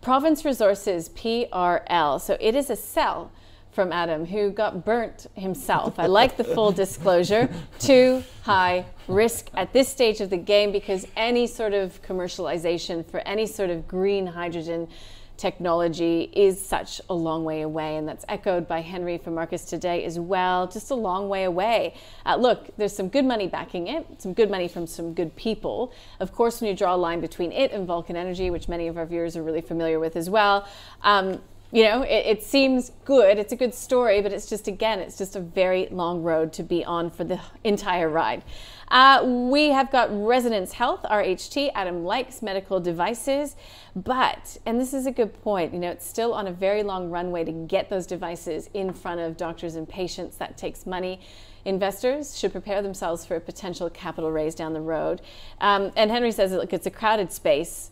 Province 0.00 0.44
Resources, 0.44 1.10
PRL. 1.10 2.20
So 2.20 2.36
it 2.40 2.54
is 2.54 2.70
a 2.70 2.76
sell 2.76 3.30
from 3.70 3.92
Adam, 3.92 4.24
who 4.24 4.50
got 4.50 4.84
burnt 4.84 5.26
himself. 5.34 5.98
I 5.98 6.06
like 6.06 6.36
the 6.36 6.44
full 6.44 6.72
disclosure. 6.84 7.48
Too 7.78 8.24
high 8.42 8.86
risk 9.06 9.50
at 9.54 9.72
this 9.72 9.88
stage 9.88 10.20
of 10.20 10.30
the 10.30 10.38
game 10.38 10.72
because 10.72 11.06
any 11.14 11.46
sort 11.46 11.74
of 11.74 12.02
commercialization 12.02 13.08
for 13.08 13.20
any 13.20 13.46
sort 13.46 13.70
of 13.70 13.86
green 13.86 14.26
hydrogen 14.26 14.88
technology 15.38 16.30
is 16.34 16.60
such 16.60 17.00
a 17.08 17.14
long 17.14 17.44
way 17.44 17.62
away. 17.62 17.96
And 17.96 18.06
that's 18.06 18.24
echoed 18.28 18.68
by 18.68 18.80
Henry 18.80 19.16
from 19.16 19.34
Marcus 19.34 19.64
today 19.64 20.04
as 20.04 20.18
well. 20.18 20.66
Just 20.66 20.90
a 20.90 20.94
long 20.94 21.28
way 21.28 21.44
away. 21.44 21.94
Uh, 22.26 22.36
look, 22.36 22.68
there's 22.76 22.94
some 22.94 23.08
good 23.08 23.24
money 23.24 23.46
backing 23.46 23.86
it, 23.86 24.06
some 24.20 24.34
good 24.34 24.50
money 24.50 24.68
from 24.68 24.86
some 24.86 25.14
good 25.14 25.34
people. 25.36 25.92
Of 26.20 26.32
course, 26.32 26.60
when 26.60 26.68
you 26.68 26.76
draw 26.76 26.94
a 26.94 26.96
line 26.96 27.20
between 27.20 27.52
it 27.52 27.72
and 27.72 27.86
Vulcan 27.86 28.16
Energy, 28.16 28.50
which 28.50 28.68
many 28.68 28.88
of 28.88 28.98
our 28.98 29.06
viewers 29.06 29.36
are 29.36 29.42
really 29.42 29.62
familiar 29.62 30.00
with 30.00 30.16
as 30.16 30.28
well, 30.28 30.68
um, 31.02 31.40
you 31.70 31.84
know, 31.84 32.02
it, 32.02 32.26
it, 32.26 32.42
seems 32.42 32.92
good. 33.04 33.38
It's 33.38 33.52
a 33.52 33.56
good 33.56 33.74
story, 33.74 34.22
but 34.22 34.32
it's 34.32 34.48
just, 34.48 34.68
again, 34.68 35.00
it's 35.00 35.18
just 35.18 35.36
a 35.36 35.40
very 35.40 35.86
long 35.90 36.22
road 36.22 36.52
to 36.54 36.62
be 36.62 36.82
on 36.82 37.10
for 37.10 37.24
the 37.24 37.38
entire 37.64 38.08
ride. 38.08 38.42
Uh, 38.90 39.22
we 39.50 39.68
have 39.68 39.90
got 39.90 40.08
Resonance 40.10 40.72
Health, 40.72 41.02
RHT. 41.02 41.70
Adam 41.74 42.04
likes 42.04 42.42
medical 42.42 42.80
devices, 42.80 43.54
but, 43.94 44.56
and 44.64 44.80
this 44.80 44.94
is 44.94 45.06
a 45.06 45.10
good 45.10 45.40
point, 45.42 45.72
you 45.72 45.78
know, 45.78 45.90
it's 45.90 46.06
still 46.06 46.32
on 46.32 46.46
a 46.46 46.52
very 46.52 46.82
long 46.82 47.10
runway 47.10 47.44
to 47.44 47.52
get 47.52 47.90
those 47.90 48.06
devices 48.06 48.70
in 48.72 48.92
front 48.92 49.20
of 49.20 49.36
doctors 49.36 49.74
and 49.74 49.88
patients. 49.88 50.36
That 50.36 50.56
takes 50.56 50.86
money. 50.86 51.20
Investors 51.64 52.38
should 52.38 52.52
prepare 52.52 52.80
themselves 52.80 53.26
for 53.26 53.36
a 53.36 53.40
potential 53.40 53.90
capital 53.90 54.30
raise 54.30 54.54
down 54.54 54.72
the 54.72 54.80
road. 54.80 55.20
Um, 55.60 55.92
and 55.96 56.10
Henry 56.10 56.32
says, 56.32 56.52
look, 56.52 56.72
it's 56.72 56.86
a 56.86 56.90
crowded 56.90 57.30
space. 57.32 57.90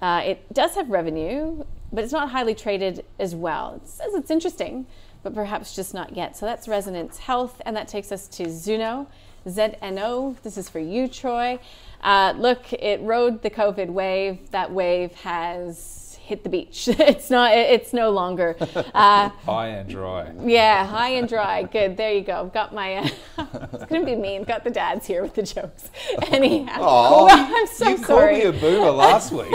Uh, 0.00 0.22
it 0.24 0.52
does 0.54 0.74
have 0.76 0.88
revenue, 0.88 1.64
but 1.92 2.04
it's 2.04 2.12
not 2.12 2.30
highly 2.30 2.54
traded 2.54 3.04
as 3.18 3.34
well. 3.34 3.74
It 3.82 3.88
says 3.88 4.14
it's 4.14 4.30
interesting, 4.30 4.86
but 5.22 5.34
perhaps 5.34 5.74
just 5.74 5.92
not 5.92 6.16
yet. 6.16 6.36
So 6.36 6.46
that's 6.46 6.68
Resonance 6.68 7.18
Health, 7.18 7.60
and 7.66 7.76
that 7.76 7.88
takes 7.88 8.12
us 8.12 8.28
to 8.28 8.44
Zoono. 8.44 9.08
ZNO, 9.48 10.40
this 10.42 10.58
is 10.58 10.68
for 10.68 10.78
you, 10.78 11.08
Troy. 11.08 11.58
Uh, 12.02 12.34
look, 12.36 12.72
it 12.72 13.00
rode 13.00 13.42
the 13.42 13.50
COVID 13.50 13.88
wave. 13.88 14.50
That 14.50 14.70
wave 14.72 15.12
has 15.14 16.07
hit 16.28 16.44
the 16.44 16.50
beach. 16.50 16.88
it's 16.92 17.30
not. 17.30 17.52
It's 17.52 17.92
no 17.92 18.10
longer 18.10 18.56
uh, 18.94 19.28
high 19.46 19.68
and 19.68 19.88
dry. 19.88 20.30
Yeah, 20.44 20.86
high 20.86 21.10
and 21.10 21.28
dry. 21.28 21.62
Good. 21.62 21.96
There 21.96 22.12
you 22.12 22.20
go. 22.20 22.42
I've 22.42 22.52
got 22.52 22.74
my. 22.74 22.96
Uh, 22.96 23.08
it's 23.72 23.84
gonna 23.86 24.04
be 24.04 24.14
mean. 24.14 24.44
Got 24.44 24.62
the 24.62 24.70
dads 24.70 25.06
here 25.06 25.22
with 25.22 25.34
the 25.34 25.42
jokes. 25.42 25.90
Anyhow, 26.28 26.78
oh, 26.80 27.28
I'm 27.30 27.66
so 27.66 27.88
you 27.88 27.96
sorry. 27.98 28.36
You 28.36 28.52
called 28.52 28.54
me 28.54 28.58
a 28.58 28.60
boomer 28.60 28.90
last 28.90 29.32
week. 29.32 29.52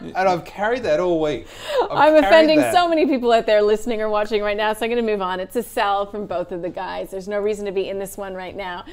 and 0.00 0.16
I've 0.16 0.44
carried 0.46 0.82
that 0.84 0.98
all 0.98 1.20
week. 1.20 1.46
i 1.90 2.08
am 2.08 2.16
offending 2.16 2.58
that. 2.58 2.72
so 2.72 2.88
many 2.88 3.06
people 3.06 3.30
out 3.32 3.44
there 3.44 3.60
listening 3.60 4.00
or 4.00 4.08
watching 4.08 4.42
right 4.42 4.56
now, 4.56 4.72
so 4.72 4.84
I'm 4.84 4.90
going 4.90 5.04
to 5.04 5.12
move 5.12 5.20
on. 5.20 5.40
It's 5.40 5.56
a 5.56 5.62
sell 5.62 6.06
from 6.06 6.26
both 6.26 6.52
of 6.52 6.62
the 6.62 6.70
guys. 6.70 7.10
There's 7.10 7.28
no 7.28 7.38
reason 7.38 7.66
to 7.66 7.72
be 7.72 7.90
in 7.90 7.98
this 7.98 8.16
one 8.16 8.34
right 8.34 8.56
now. 8.56 8.86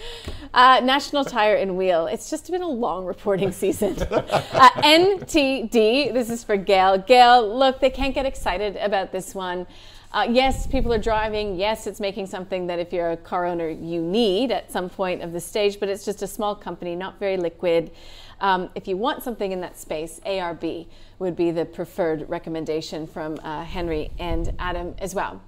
Uh, 0.54 0.82
National 0.84 1.24
Tire 1.24 1.56
and 1.56 1.78
Wheel. 1.78 2.08
It's 2.08 2.30
just 2.30 2.52
been 2.52 2.62
a 2.62 2.68
long 2.68 3.06
reporting 3.06 3.52
season. 3.54 3.96
uh, 4.02 4.70
NTD. 4.82 6.14
This 6.14 6.30
is 6.30 6.44
for 6.44 6.58
Gail. 6.58 6.98
Gail, 6.98 7.21
look, 7.30 7.80
they 7.80 7.90
can't 7.90 8.16
get 8.16 8.26
excited 8.26 8.76
about 8.78 9.12
this 9.12 9.36
one. 9.36 9.68
Uh, 10.14 10.28
yes, 10.30 10.68
people 10.68 10.92
are 10.92 10.98
driving. 10.98 11.56
Yes, 11.56 11.88
it's 11.88 12.00
making 12.02 12.28
something 12.28 12.68
that 12.68 12.80
if 12.80 12.92
you're 12.92 13.12
a 13.12 13.18
car 13.18 13.46
owner, 13.46 13.70
you 13.70 14.02
need 14.02 14.52
at 14.52 14.72
some 14.72 14.90
point 14.90 15.22
of 15.22 15.32
the 15.32 15.40
stage, 15.40 15.80
but 15.80 15.88
it's 15.88 16.04
just 16.04 16.22
a 16.22 16.28
small 16.28 16.54
company, 16.54 16.96
not 16.96 17.18
very 17.18 17.38
liquid. 17.38 17.92
Um, 18.42 18.70
if 18.76 18.88
you 18.88 18.98
want 18.98 19.24
something 19.24 19.52
in 19.52 19.62
that 19.62 19.78
space, 19.78 20.20
ARB 20.26 20.88
would 21.20 21.36
be 21.36 21.52
the 21.52 21.64
preferred 21.64 22.28
recommendation 22.28 23.08
from 23.08 23.38
uh, 23.44 23.64
Henry 23.64 24.12
and 24.20 24.54
Adam 24.60 24.96
as 25.00 25.16
well. 25.16 25.42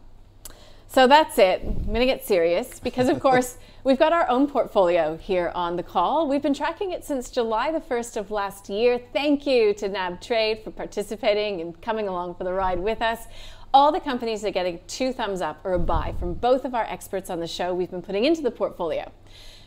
So 0.94 1.08
that's 1.08 1.40
it. 1.40 1.64
I'm 1.64 1.86
going 1.86 2.02
to 2.02 2.06
get 2.06 2.24
serious 2.24 2.80
because, 2.80 3.10
of 3.10 3.20
course, 3.28 3.58
we've 3.84 3.98
got 3.98 4.14
our 4.14 4.30
own 4.30 4.46
portfolio 4.46 5.18
here 5.18 5.52
on 5.56 5.76
the 5.76 5.82
call. 5.82 6.28
We've 6.28 6.44
been 6.44 6.54
tracking 6.54 6.92
it 6.92 7.04
since 7.04 7.32
July 7.32 7.72
the 7.72 7.80
1st 7.80 8.18
of 8.18 8.30
last 8.30 8.70
year. 8.70 9.02
Thank 9.12 9.48
you 9.48 9.74
to 9.74 9.90
NAB 9.90 10.22
Trade 10.22 10.62
for 10.64 10.70
participating 10.70 11.62
and 11.62 11.82
coming 11.82 12.08
along 12.08 12.36
for 12.36 12.44
the 12.44 12.54
ride 12.54 12.78
with 12.78 13.02
us. 13.02 13.26
All 13.74 13.92
the 13.92 14.00
companies 14.00 14.46
are 14.46 14.52
getting 14.52 14.82
two 14.86 15.14
thumbs 15.14 15.42
up 15.42 15.66
or 15.66 15.74
a 15.74 15.80
buy 15.80 16.14
from 16.20 16.36
both 16.36 16.64
of 16.64 16.76
our 16.76 16.84
experts 16.84 17.32
on 17.32 17.40
the 17.40 17.48
show 17.48 17.74
we've 17.74 17.90
been 17.90 18.04
putting 18.04 18.26
into 18.26 18.44
the 18.44 18.52
portfolio. 18.52 19.12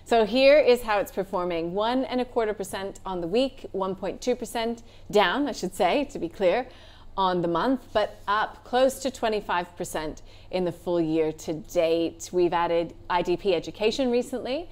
So 0.04 0.26
here 0.26 0.60
is 0.60 0.82
how 0.82 1.00
it's 1.00 1.10
performing. 1.10 1.74
One 1.74 2.04
and 2.04 2.20
a 2.20 2.24
quarter 2.24 2.54
percent 2.54 3.00
on 3.04 3.20
the 3.20 3.26
week, 3.26 3.66
1.2% 3.74 4.82
down, 5.10 5.48
I 5.48 5.50
should 5.50 5.74
say, 5.74 6.04
to 6.04 6.20
be 6.20 6.28
clear, 6.28 6.68
on 7.16 7.42
the 7.42 7.48
month, 7.48 7.80
but 7.92 8.20
up 8.28 8.62
close 8.64 8.98
to 9.00 9.10
25% 9.10 10.20
in 10.50 10.64
the 10.64 10.72
full 10.72 11.00
year 11.00 11.32
to 11.32 11.54
date. 11.54 12.28
We've 12.32 12.52
added 12.52 12.94
IDP 13.08 13.52
Education 13.54 14.10
recently, 14.10 14.68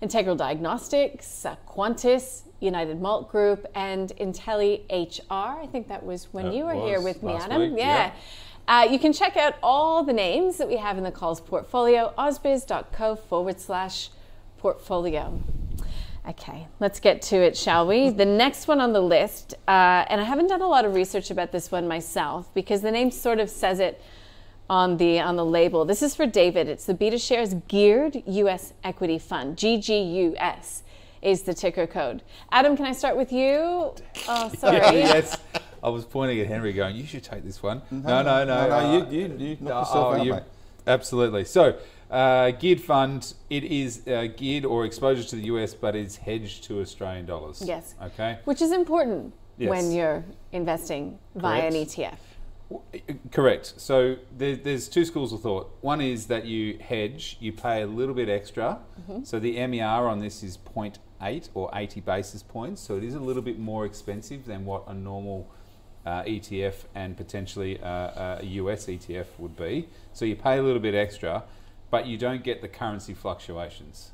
Integral 0.00 0.36
Diagnostics, 0.36 1.44
uh, 1.44 1.56
Qantas, 1.68 2.42
United 2.60 3.00
Malt 3.00 3.30
Group, 3.30 3.66
and 3.74 4.10
Intelli 4.20 4.82
HR. 4.90 5.60
I 5.60 5.66
think 5.66 5.88
that 5.88 6.04
was 6.04 6.32
when 6.32 6.46
that 6.46 6.54
you 6.54 6.64
were 6.64 6.74
here 6.74 7.00
with 7.00 7.22
me, 7.22 7.32
Adam. 7.34 7.60
Week, 7.60 7.72
yeah. 7.76 7.86
yeah. 7.86 8.12
Uh, 8.68 8.84
you 8.84 8.98
can 8.98 9.12
check 9.12 9.36
out 9.36 9.54
all 9.62 10.04
the 10.04 10.12
names 10.12 10.56
that 10.58 10.68
we 10.68 10.76
have 10.76 10.96
in 10.96 11.02
the 11.02 11.10
calls 11.10 11.40
portfolio, 11.40 12.14
ausbiz.co 12.16 13.16
forward 13.16 13.58
slash 13.58 14.10
portfolio. 14.58 15.40
Okay, 16.28 16.68
let's 16.78 17.00
get 17.00 17.20
to 17.22 17.36
it, 17.36 17.56
shall 17.56 17.84
we? 17.84 18.10
The 18.10 18.24
next 18.24 18.68
one 18.68 18.80
on 18.80 18.92
the 18.92 19.00
list, 19.00 19.54
uh, 19.66 20.04
and 20.08 20.20
I 20.20 20.24
haven't 20.24 20.46
done 20.46 20.62
a 20.62 20.68
lot 20.68 20.84
of 20.84 20.94
research 20.94 21.32
about 21.32 21.50
this 21.50 21.72
one 21.72 21.88
myself 21.88 22.52
because 22.54 22.80
the 22.80 22.92
name 22.92 23.10
sort 23.10 23.40
of 23.40 23.50
says 23.50 23.80
it 23.80 24.00
on 24.70 24.98
the 24.98 25.18
on 25.18 25.34
the 25.34 25.44
label. 25.44 25.84
This 25.84 26.00
is 26.00 26.14
for 26.14 26.24
David. 26.24 26.68
It's 26.68 26.84
the 26.84 26.94
BetaShares 26.94 27.66
Geared 27.66 28.22
U.S. 28.24 28.72
Equity 28.84 29.18
Fund. 29.18 29.56
GGUS 29.56 30.82
is 31.22 31.42
the 31.42 31.54
ticker 31.54 31.88
code. 31.88 32.22
Adam, 32.52 32.76
can 32.76 32.86
I 32.86 32.92
start 32.92 33.16
with 33.16 33.32
you? 33.32 33.92
Oh, 34.28 34.48
sorry. 34.56 34.78
yes. 34.78 35.36
I 35.82 35.88
was 35.88 36.04
pointing 36.04 36.38
at 36.38 36.46
Henry, 36.46 36.72
going, 36.72 36.94
"You 36.94 37.04
should 37.04 37.24
take 37.24 37.42
this 37.42 37.60
one." 37.60 37.82
No, 37.90 38.22
no, 38.22 38.44
no. 38.44 38.44
no, 38.44 38.68
no, 38.68 38.74
uh, 38.76 39.10
you, 39.10 39.18
you, 39.18 39.36
you 39.36 39.56
knock 39.60 39.86
yourself 39.88 40.06
oh, 40.06 40.20
out, 40.20 40.26
mate. 40.26 40.42
Absolutely. 40.86 41.44
So 41.44 41.76
uh, 42.12 42.50
geared 42.50 42.80
fund, 42.80 43.34
it 43.48 43.64
is 43.64 44.06
uh, 44.06 44.28
geared 44.36 44.66
or 44.66 44.84
exposure 44.84 45.24
to 45.24 45.36
the 45.36 45.44
US, 45.44 45.72
but 45.74 45.96
it's 45.96 46.16
hedged 46.16 46.64
to 46.64 46.80
Australian 46.80 47.24
dollars. 47.24 47.62
Yes. 47.64 47.94
Okay. 48.02 48.38
Which 48.44 48.60
is 48.60 48.70
important 48.70 49.32
yes. 49.56 49.70
when 49.70 49.90
you're 49.90 50.22
investing 50.52 51.18
via 51.34 51.62
an 51.62 51.72
ETF. 51.72 52.16
Uh, 52.70 52.98
correct. 53.30 53.74
So 53.78 54.16
there, 54.36 54.56
there's 54.56 54.88
two 54.88 55.06
schools 55.06 55.32
of 55.32 55.40
thought. 55.40 55.74
One 55.80 56.02
is 56.02 56.26
that 56.26 56.44
you 56.44 56.78
hedge, 56.78 57.38
you 57.40 57.50
pay 57.50 57.80
a 57.80 57.86
little 57.86 58.14
bit 58.14 58.28
extra. 58.28 58.78
Mm-hmm. 59.00 59.24
So 59.24 59.38
the 59.38 59.66
MER 59.66 60.06
on 60.06 60.20
this 60.20 60.42
is 60.42 60.58
0.8 60.58 61.48
or 61.54 61.70
80 61.72 62.00
basis 62.02 62.42
points. 62.42 62.82
So 62.82 62.96
it 62.96 63.04
is 63.04 63.14
a 63.14 63.20
little 63.20 63.42
bit 63.42 63.58
more 63.58 63.86
expensive 63.86 64.44
than 64.44 64.66
what 64.66 64.84
a 64.86 64.92
normal 64.92 65.48
uh, 66.04 66.24
ETF 66.24 66.74
and 66.94 67.16
potentially 67.16 67.80
uh, 67.80 68.40
a 68.40 68.44
US 68.44 68.86
ETF 68.86 69.26
would 69.38 69.56
be. 69.56 69.88
So 70.12 70.26
you 70.26 70.36
pay 70.36 70.58
a 70.58 70.62
little 70.62 70.80
bit 70.80 70.94
extra 70.94 71.44
but 71.92 72.06
you 72.06 72.16
don't 72.16 72.42
get 72.42 72.62
the 72.62 72.68
currency 72.68 73.12
fluctuations. 73.12 74.12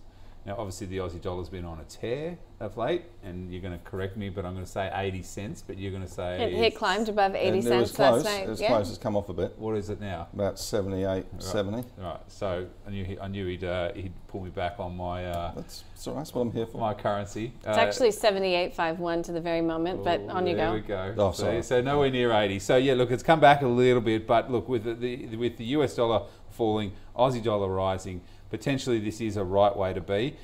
Now, 0.48 0.54
obviously, 0.56 0.86
the 0.86 0.96
Aussie 0.96 1.20
dollar's 1.20 1.50
been 1.50 1.66
on 1.66 1.78
a 1.78 1.84
tear 1.84 2.38
of 2.58 2.78
late, 2.78 3.02
and 3.22 3.52
you're 3.52 3.60
going 3.60 3.78
to 3.78 3.84
correct 3.84 4.16
me, 4.16 4.30
but 4.30 4.46
I'm 4.46 4.54
going 4.54 4.64
to 4.64 4.70
say 4.70 4.90
80 4.90 5.22
cents, 5.22 5.62
but 5.64 5.76
you're 5.76 5.90
going 5.90 6.06
to 6.06 6.10
say. 6.10 6.42
It, 6.42 6.54
it 6.54 6.74
climbed 6.74 7.10
above 7.10 7.34
80 7.34 7.60
cents 7.60 7.92
close, 7.92 8.24
last 8.24 8.24
night. 8.24 8.44
It 8.44 8.48
was 8.48 8.58
yeah. 8.58 8.68
close, 8.68 8.88
it's 8.88 8.96
come 8.96 9.14
off 9.14 9.28
a 9.28 9.34
bit. 9.34 9.58
What 9.58 9.76
is 9.76 9.90
it 9.90 10.00
now? 10.00 10.28
About 10.32 10.58
78, 10.58 11.04
right. 11.04 11.26
70. 11.38 11.84
Right, 11.98 12.20
so 12.28 12.66
I 12.86 12.90
knew, 12.90 13.04
he, 13.04 13.20
I 13.20 13.28
knew 13.28 13.46
he'd, 13.46 13.62
uh, 13.62 13.92
he'd 13.92 14.14
pull 14.28 14.40
me 14.40 14.48
back 14.48 14.76
on 14.78 14.96
my. 14.96 15.26
Uh, 15.26 15.52
that's, 15.54 15.84
that's, 15.92 16.06
that's 16.06 16.34
what 16.34 16.40
I'm 16.40 16.52
here 16.52 16.64
for. 16.64 16.78
My 16.78 16.94
currency. 16.94 17.52
It's 17.58 17.66
uh, 17.66 17.72
actually 17.72 18.08
78.51 18.08 19.24
to 19.24 19.32
the 19.32 19.42
very 19.42 19.60
moment, 19.60 20.02
but 20.02 20.22
on 20.30 20.46
you 20.46 20.54
go. 20.54 20.60
There 20.60 20.72
we 20.72 20.80
go. 20.80 21.14
Oh, 21.18 21.32
sorry. 21.32 21.60
So, 21.60 21.76
so 21.76 21.82
nowhere 21.82 22.08
near 22.08 22.32
80. 22.32 22.58
So, 22.60 22.78
yeah, 22.78 22.94
look, 22.94 23.10
it's 23.10 23.22
come 23.22 23.40
back 23.40 23.60
a 23.60 23.68
little 23.68 24.00
bit, 24.00 24.26
but 24.26 24.50
look, 24.50 24.66
with 24.66 24.84
the, 24.84 24.94
the 24.94 25.36
with 25.36 25.58
the 25.58 25.64
US 25.76 25.94
dollar 25.94 26.22
falling, 26.48 26.92
Aussie 27.14 27.44
dollar 27.44 27.68
rising, 27.68 28.22
potentially 28.50 28.98
this 28.98 29.20
is 29.20 29.36
a 29.36 29.44
right 29.44 29.76
way 29.76 29.92
to 29.92 30.00
be. 30.00 30.36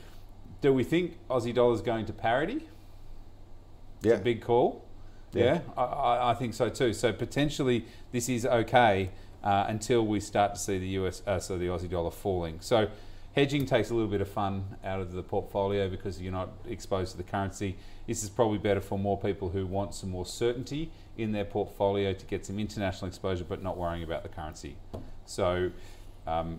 Do 0.65 0.73
we 0.73 0.83
think 0.83 1.19
Aussie 1.29 1.53
dollar 1.53 1.75
is 1.75 1.83
going 1.83 2.07
to 2.07 2.15
parity? 2.15 2.67
It's 3.99 4.07
Yeah. 4.07 4.15
a 4.15 4.19
big 4.19 4.41
call. 4.41 4.83
Yeah. 5.35 5.45
Yeah, 5.45 5.61
I, 5.77 5.83
I, 5.85 6.31
I 6.31 6.35
think 6.35 6.55
so 6.55 6.71
too. 6.71 6.95
So 6.95 7.13
potentially 7.13 7.85
this 8.13 8.31
is 8.31 8.47
okay 8.47 9.11
uh, 9.43 9.67
until 9.69 10.07
we 10.07 10.21
start 10.21 10.55
to 10.55 10.59
see 10.59 10.79
the 10.79 10.89
US, 11.01 11.23
uh, 11.27 11.39
so 11.39 11.59
the 11.59 11.67
Aussie 11.67 11.91
dollar 11.91 12.11
falling. 12.11 12.61
So 12.63 12.89
hedging 13.35 13.67
takes 13.67 13.91
a 13.91 13.95
little 13.95 14.09
bit 14.09 14.23
of 14.23 14.29
fun 14.31 14.65
out 14.83 15.01
of 15.01 15.13
the 15.13 15.23
portfolio 15.23 15.91
because 15.91 16.19
you're 16.19 16.33
not 16.33 16.49
exposed 16.67 17.11
to 17.11 17.19
the 17.19 17.25
currency. 17.25 17.77
This 18.07 18.25
is 18.25 18.31
probably 18.31 18.57
better 18.57 18.81
for 18.81 18.99
more 18.99 19.19
people 19.21 19.51
who 19.51 19.67
want 19.67 19.95
some 19.95 20.09
more 20.09 20.25
certainty 20.25 20.91
in 21.19 21.33
their 21.33 21.45
portfolio 21.45 22.15
to 22.15 22.25
get 22.25 22.47
some 22.47 22.59
international 22.59 23.07
exposure, 23.09 23.45
but 23.47 23.63
not 23.63 23.77
worrying 23.77 24.03
about 24.03 24.23
the 24.23 24.31
currency. 24.31 24.77
So. 25.27 25.73
Um, 26.27 26.59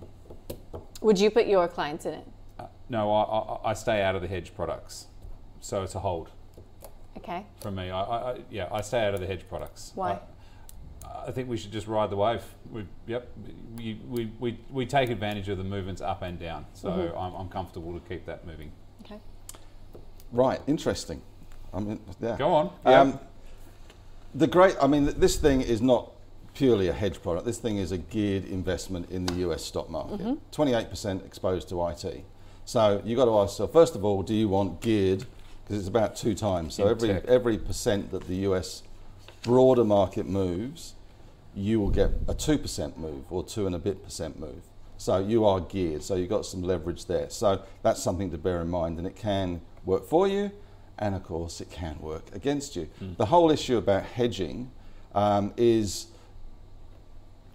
Would 1.01 1.19
you 1.19 1.31
put 1.31 1.47
your 1.47 1.67
clients 1.67 2.05
in 2.05 2.13
it? 2.13 2.27
No, 2.89 3.11
I, 3.13 3.23
I, 3.67 3.71
I 3.71 3.73
stay 3.73 4.01
out 4.01 4.15
of 4.15 4.21
the 4.21 4.27
hedge 4.27 4.53
products. 4.55 5.07
So 5.61 5.81
it's 5.83 5.95
a 5.95 5.99
hold 5.99 6.29
Okay. 7.17 7.45
From 7.61 7.75
me. 7.75 7.89
I, 7.89 8.01
I, 8.03 8.31
I- 8.33 8.39
yeah, 8.51 8.67
I 8.71 8.81
stay 8.81 9.05
out 9.05 9.13
of 9.13 9.19
the 9.21 9.25
hedge 9.25 9.47
products. 9.47 9.91
Why? 9.95 10.19
I, 11.05 11.27
I 11.27 11.31
think 11.31 11.47
we 11.49 11.57
should 11.57 11.71
just 11.71 11.87
ride 11.87 12.09
the 12.09 12.17
wave. 12.17 12.43
We, 12.71 12.85
yep, 13.07 13.31
we, 13.77 13.99
we, 14.07 14.31
we, 14.39 14.59
we 14.69 14.85
take 14.85 15.09
advantage 15.09 15.47
of 15.49 15.57
the 15.57 15.63
movements 15.63 16.01
up 16.01 16.21
and 16.21 16.37
down. 16.39 16.65
So 16.73 16.89
Mm-hmm. 16.89 17.17
I'm, 17.17 17.33
I'm 17.33 17.49
comfortable 17.49 17.93
to 17.93 17.99
keep 18.07 18.25
that 18.25 18.45
moving. 18.45 18.71
Okay. 19.05 19.19
Right, 20.31 20.59
interesting. 20.67 21.21
I 21.73 21.79
mean, 21.79 21.99
yeah. 22.21 22.35
Go 22.37 22.53
on. 22.53 22.71
Um, 22.85 23.19
the 24.35 24.47
great, 24.47 24.75
I 24.81 24.87
mean, 24.87 25.05
th- 25.05 25.15
this 25.17 25.37
thing 25.37 25.61
is 25.61 25.81
not 25.81 26.11
purely 26.53 26.89
a 26.89 26.93
hedge 26.93 27.21
product. 27.23 27.45
This 27.45 27.57
thing 27.57 27.77
is 27.77 27.91
a 27.93 27.97
geared 27.97 28.45
investment 28.45 29.09
in 29.09 29.25
the 29.25 29.33
US 29.49 29.63
stock 29.63 29.89
market. 29.89 30.19
28% 30.51 31.25
exposed 31.25 31.69
to 31.69 31.87
IT. 31.87 32.23
So 32.65 33.01
you've 33.05 33.17
got 33.17 33.25
to 33.25 33.37
ask 33.39 33.53
yourself, 33.53 33.71
first 33.73 33.95
of 33.95 34.03
all, 34.03 34.23
do 34.23 34.33
you 34.33 34.49
want 34.49 34.81
geared? 34.81 35.25
Because 35.63 35.79
it's 35.79 35.87
about 35.87 36.15
two 36.15 36.33
times. 36.35 36.75
So 36.75 36.83
In 36.85 36.89
every, 36.89 37.07
tech. 37.09 37.25
every 37.25 37.57
percent 37.57 38.11
that 38.11 38.27
the 38.27 38.35
US 38.47 38.83
broader 39.43 39.83
market 39.83 40.25
moves, 40.25 40.95
you 41.55 41.79
will 41.79 41.91
get 41.91 42.09
a 42.27 42.33
2% 42.33 42.97
move 42.97 43.23
or 43.31 43.43
two 43.43 43.65
and 43.67 43.75
a 43.75 43.79
bit 43.79 44.03
percent 44.03 44.39
move. 44.39 44.61
So 44.97 45.19
you 45.19 45.45
are 45.45 45.59
geared, 45.59 46.03
so 46.03 46.15
you've 46.15 46.29
got 46.29 46.45
some 46.45 46.63
leverage 46.63 47.05
there. 47.05 47.29
So 47.29 47.61
that's 47.83 48.01
something 48.01 48.31
to 48.31 48.37
bear 48.37 48.61
in 48.61 48.69
mind, 48.69 48.97
and 48.97 49.05
it 49.05 49.15
can 49.15 49.61
work 49.83 50.07
for 50.07 50.27
you, 50.27 50.51
and 50.97 51.13
of 51.15 51.23
course, 51.23 51.59
it 51.61 51.69
can 51.69 51.99
work 51.99 52.23
against 52.33 52.75
you. 52.77 52.89
The 53.17 53.25
whole 53.25 53.51
issue 53.51 53.77
about 53.77 54.03
hedging 54.03 54.71
um, 55.13 55.53
is 55.57 56.07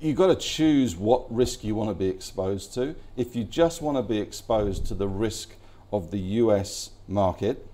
you've 0.01 0.17
got 0.17 0.29
to 0.29 0.37
choose 0.37 0.97
what 0.97 1.33
risk 1.33 1.63
you 1.63 1.75
want 1.75 1.91
to 1.91 1.95
be 1.95 2.09
exposed 2.09 2.75
to. 2.75 2.95
If 3.17 3.37
you 3.37 3.45
just 3.45 3.83
want 3.83 3.99
to 3.99 4.03
be 4.03 4.19
exposed 4.19 4.87
to 4.87 4.95
the 4.95 5.09
risk 5.09 5.55
of 5.93 6.11
the 6.11 6.19
US 6.19 6.91
market, 7.07 7.67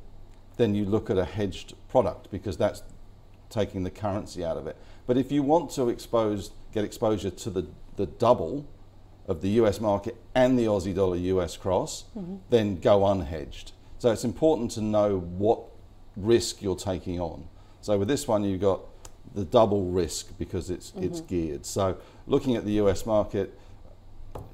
then 0.57 0.75
you 0.75 0.85
look 0.85 1.11
at 1.11 1.19
a 1.19 1.25
hedged 1.25 1.75
product 1.89 2.31
because 2.31 2.57
that's 2.57 2.83
taking 3.51 3.85
the 3.85 3.91
currency 3.91 4.45
out 4.45 4.57
of 4.57 4.67
it. 4.67 4.77
But 5.07 5.17
if 5.17 5.31
you 5.31 5.43
want 5.43 5.71
to 5.73 5.89
expose, 5.89 6.51
get 6.73 6.85
exposure 6.85 7.31
to 7.31 7.51
the, 7.51 7.67
the 7.97 8.07
double 8.07 8.67
of 9.29 9.41
the 9.41 9.51
US 9.61 9.81
market 9.81 10.17
and 10.35 10.59
the 10.59 10.65
Aussie 10.65 10.95
dollar 10.95 11.17
US 11.17 11.57
cross, 11.57 12.05
mm-hmm. 12.17 12.37
then 12.51 12.77
go 12.77 13.01
unhedged. 13.01 13.73
So 13.99 14.11
it's 14.11 14.25
important 14.25 14.73
to 14.73 14.81
know 14.81 15.19
what 15.19 15.61
risk 16.17 16.63
you're 16.63 16.77
taking 16.77 17.21
on. 17.21 17.49
So 17.81 17.99
with 17.99 18.09
this 18.09 18.27
one, 18.27 18.45
you've 18.45 18.61
got 18.61 18.81
the 19.35 19.45
double 19.45 19.87
risk 19.87 20.37
because 20.39 20.71
it's 20.71 20.93
it's 20.97 21.21
mm-hmm. 21.21 21.27
geared. 21.27 21.67
So 21.67 21.99
looking 22.27 22.57
at 22.57 22.65
the 22.65 22.73
US 22.73 23.07
market, 23.07 23.59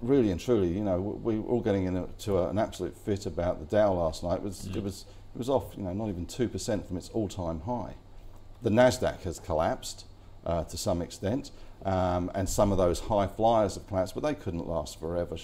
really 0.01 0.31
and 0.31 0.41
truly, 0.41 0.69
you 0.69 0.85
know, 0.85 1.01
we 1.01 1.39
were 1.39 1.49
all 1.49 1.61
getting 1.61 1.87
into 1.87 2.39
an 2.49 2.59
absolute 2.59 2.97
fit 2.97 3.27
about 3.27 3.59
the 3.59 3.77
Dow 3.77 3.93
last 3.93 4.23
night. 4.23 4.37
It 4.37 4.43
was 4.43 4.67
it 4.67 4.83
was 4.83 5.07
it 5.35 5.39
was 5.39 5.49
off, 5.49 5.75
you 5.77 5.83
know, 5.83 5.93
not 5.93 6.09
even 6.09 6.27
two 6.27 6.49
percent 6.49 6.87
from 6.87 6.97
its 6.97 7.09
all-time 7.11 7.61
high. 7.61 7.95
The 8.63 8.71
Nasdaq 8.71 9.23
has 9.23 9.39
collapsed 9.39 10.07
uh, 10.47 10.65
to 10.65 10.77
some 10.77 11.03
extent, 11.03 11.51
um, 11.85 12.31
and 12.35 12.49
some 12.49 12.73
of 12.73 12.79
those 12.79 13.01
high 13.01 13.27
flyers 13.27 13.75
have 13.75 13.87
collapsed, 13.87 14.15
but 14.15 14.23
they 14.23 14.35
couldn't 14.35 14.69
last 14.69 15.01
forever. 15.01 15.37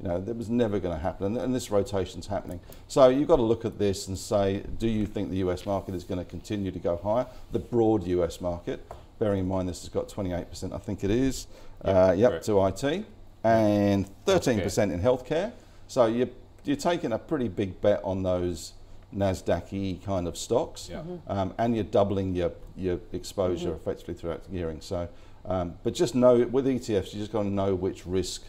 You 0.00 0.08
know, 0.08 0.20
that 0.20 0.36
was 0.36 0.50
never 0.50 0.78
going 0.78 0.94
to 0.94 1.02
happen, 1.02 1.26
and, 1.26 1.36
and 1.38 1.54
this 1.54 1.70
rotation's 1.70 2.26
happening. 2.26 2.60
So 2.86 3.08
you've 3.08 3.28
got 3.28 3.36
to 3.36 3.42
look 3.42 3.64
at 3.64 3.78
this 3.78 4.08
and 4.08 4.18
say, 4.18 4.62
do 4.78 4.88
you 4.88 5.06
think 5.06 5.30
the 5.30 5.38
US 5.38 5.64
market 5.64 5.94
is 5.94 6.04
going 6.04 6.18
to 6.18 6.24
continue 6.24 6.70
to 6.70 6.78
go 6.78 6.98
higher? 7.02 7.26
The 7.52 7.60
broad 7.60 8.06
US 8.06 8.42
market, 8.42 8.84
bearing 9.18 9.40
in 9.40 9.48
mind 9.48 9.68
this 9.68 9.80
has 9.82 9.88
got 9.88 10.08
28%, 10.08 10.72
I 10.72 10.78
think 10.78 11.04
it 11.04 11.10
is, 11.10 11.46
uh, 11.84 12.14
yep, 12.16 12.42
to 12.42 12.66
IT, 12.66 13.04
and 13.44 14.08
13% 14.26 14.92
in 14.92 15.00
healthcare. 15.00 15.52
So 15.86 16.06
you're, 16.06 16.28
you're 16.64 16.76
taking 16.76 17.12
a 17.12 17.18
pretty 17.18 17.48
big 17.48 17.80
bet 17.80 18.00
on 18.04 18.22
those 18.22 18.72
NASDAQ 19.14 20.02
kind 20.04 20.26
of 20.28 20.36
stocks, 20.36 20.88
Yeah. 20.90 21.02
um, 21.28 21.54
and 21.58 21.74
you're 21.74 21.84
doubling 21.84 22.34
your, 22.34 22.52
your 22.76 22.98
exposure 23.12 23.72
effectively 23.74 24.14
throughout 24.14 24.44
the 24.44 24.50
gearing. 24.50 24.80
So, 24.80 25.08
um, 25.44 25.74
but 25.82 25.94
just 25.94 26.14
know 26.14 26.44
with 26.46 26.66
ETFs, 26.66 27.12
you 27.14 27.20
just 27.20 27.32
got 27.32 27.44
to 27.44 27.50
know 27.50 27.74
which 27.74 28.06
risk 28.06 28.42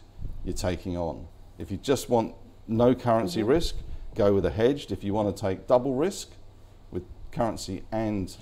you're 0.44 0.54
taking 0.56 0.98
on. 0.98 1.28
If 1.58 1.72
you 1.72 1.78
just 1.78 2.10
want 2.10 2.34
no 2.68 2.94
currency 2.96 3.44
risk, 3.44 3.76
go 4.16 4.34
with 4.34 4.46
a 4.46 4.52
hedged. 4.52 4.92
If 4.92 5.04
you 5.04 5.14
want 5.14 5.36
to 5.36 5.40
take 5.42 5.68
double 5.68 5.94
risk 5.94 6.32
with 6.92 7.04
currency 7.32 7.84
and 7.92 8.36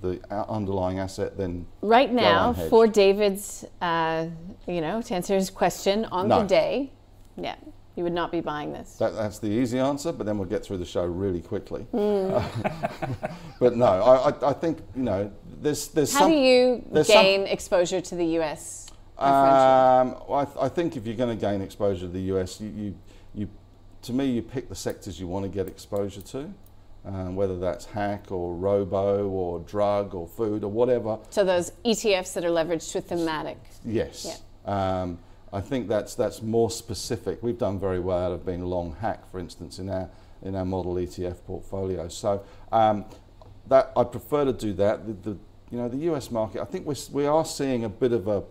the 0.00 0.20
underlying 0.48 0.98
asset, 0.98 1.36
then 1.36 1.66
Right 1.82 2.12
now, 2.12 2.52
for 2.52 2.86
David's, 2.86 3.64
uh, 3.80 4.26
you 4.66 4.80
know, 4.80 5.02
to 5.02 5.14
answer 5.14 5.34
his 5.34 5.50
question 5.50 6.04
on 6.06 6.28
No. 6.28 6.40
the 6.40 6.46
day, 6.46 6.92
yeah, 7.36 7.56
you 7.96 8.02
would 8.04 8.12
not 8.12 8.32
be 8.32 8.40
buying 8.40 8.72
this. 8.72 8.96
That, 8.96 9.14
that's 9.14 9.38
the 9.38 9.48
easy 9.48 9.78
answer, 9.78 10.12
but 10.12 10.26
then 10.26 10.38
we'll 10.38 10.48
get 10.48 10.64
through 10.64 10.78
the 10.78 10.84
show 10.84 11.04
really 11.04 11.40
quickly. 11.40 11.82
Hmm. 11.82 12.38
but 13.60 13.76
no, 13.76 13.86
I, 13.86 14.30
I, 14.30 14.50
I 14.50 14.52
think 14.52 14.78
you 14.96 15.02
know 15.02 15.32
there's 15.60 15.88
there's 15.88 16.12
How 16.12 16.20
some. 16.20 16.30
do 16.30 16.36
you 16.36 16.84
there's 16.90 17.06
some- 17.06 17.22
gain 17.22 17.42
exposure 17.46 18.00
to 18.00 18.14
the 18.14 18.26
US? 18.40 18.80
Um, 19.16 20.16
I, 20.28 20.44
th- 20.44 20.56
I 20.60 20.68
think 20.68 20.96
if 20.96 21.06
you're 21.06 21.14
going 21.14 21.36
to 21.36 21.40
gain 21.40 21.62
exposure 21.62 22.00
to 22.06 22.08
the 22.08 22.20
US, 22.34 22.60
you, 22.60 22.68
you, 22.70 22.94
you, 23.32 23.48
to 24.02 24.12
me, 24.12 24.26
you 24.26 24.42
pick 24.42 24.68
the 24.68 24.74
sectors 24.74 25.20
you 25.20 25.28
want 25.28 25.44
to 25.44 25.48
get 25.48 25.68
exposure 25.68 26.20
to, 26.20 26.52
um, 27.06 27.36
whether 27.36 27.58
that's 27.58 27.84
hack 27.84 28.30
or 28.30 28.54
robo 28.54 29.28
or 29.28 29.60
drug 29.60 30.14
or 30.14 30.26
food 30.26 30.64
or 30.64 30.70
whatever. 30.70 31.18
so 31.30 31.44
those 31.44 31.72
ETFs 31.84 32.32
that 32.34 32.44
are 32.44 32.50
leveraged 32.50 32.92
to 32.92 33.00
thematic. 33.00 33.58
Yes. 33.84 34.42
Um, 34.64 35.18
I 35.52 35.60
think 35.60 35.86
that's 35.88 36.14
that's 36.14 36.42
more 36.42 36.70
specific. 36.70 37.42
We've 37.42 37.58
done 37.58 37.78
very 37.78 38.00
well 38.00 38.18
out 38.18 38.32
of 38.32 38.44
being 38.44 38.64
long 38.64 38.96
hack, 39.00 39.30
for 39.30 39.38
instance, 39.38 39.78
in 39.78 39.88
our 39.88 40.08
in 40.42 40.56
our 40.56 40.64
model 40.64 40.94
ETF 40.94 41.44
portfolio. 41.46 42.08
So 42.08 42.42
um, 42.72 43.04
that 43.68 43.92
I 43.96 44.04
prefer 44.04 44.44
to 44.46 44.52
do 44.52 44.72
that. 44.74 45.06
The, 45.06 45.30
the 45.30 45.38
you 45.70 45.78
know 45.78 45.88
the 45.88 46.12
US 46.12 46.30
market. 46.30 46.60
I 46.60 46.64
think 46.64 46.86
we're, 46.86 46.96
we 47.12 47.26
are 47.26 47.44
seeing 47.44 47.84
a 47.84 47.88
bit 47.88 48.12
of 48.12 48.26
a 48.26 48.42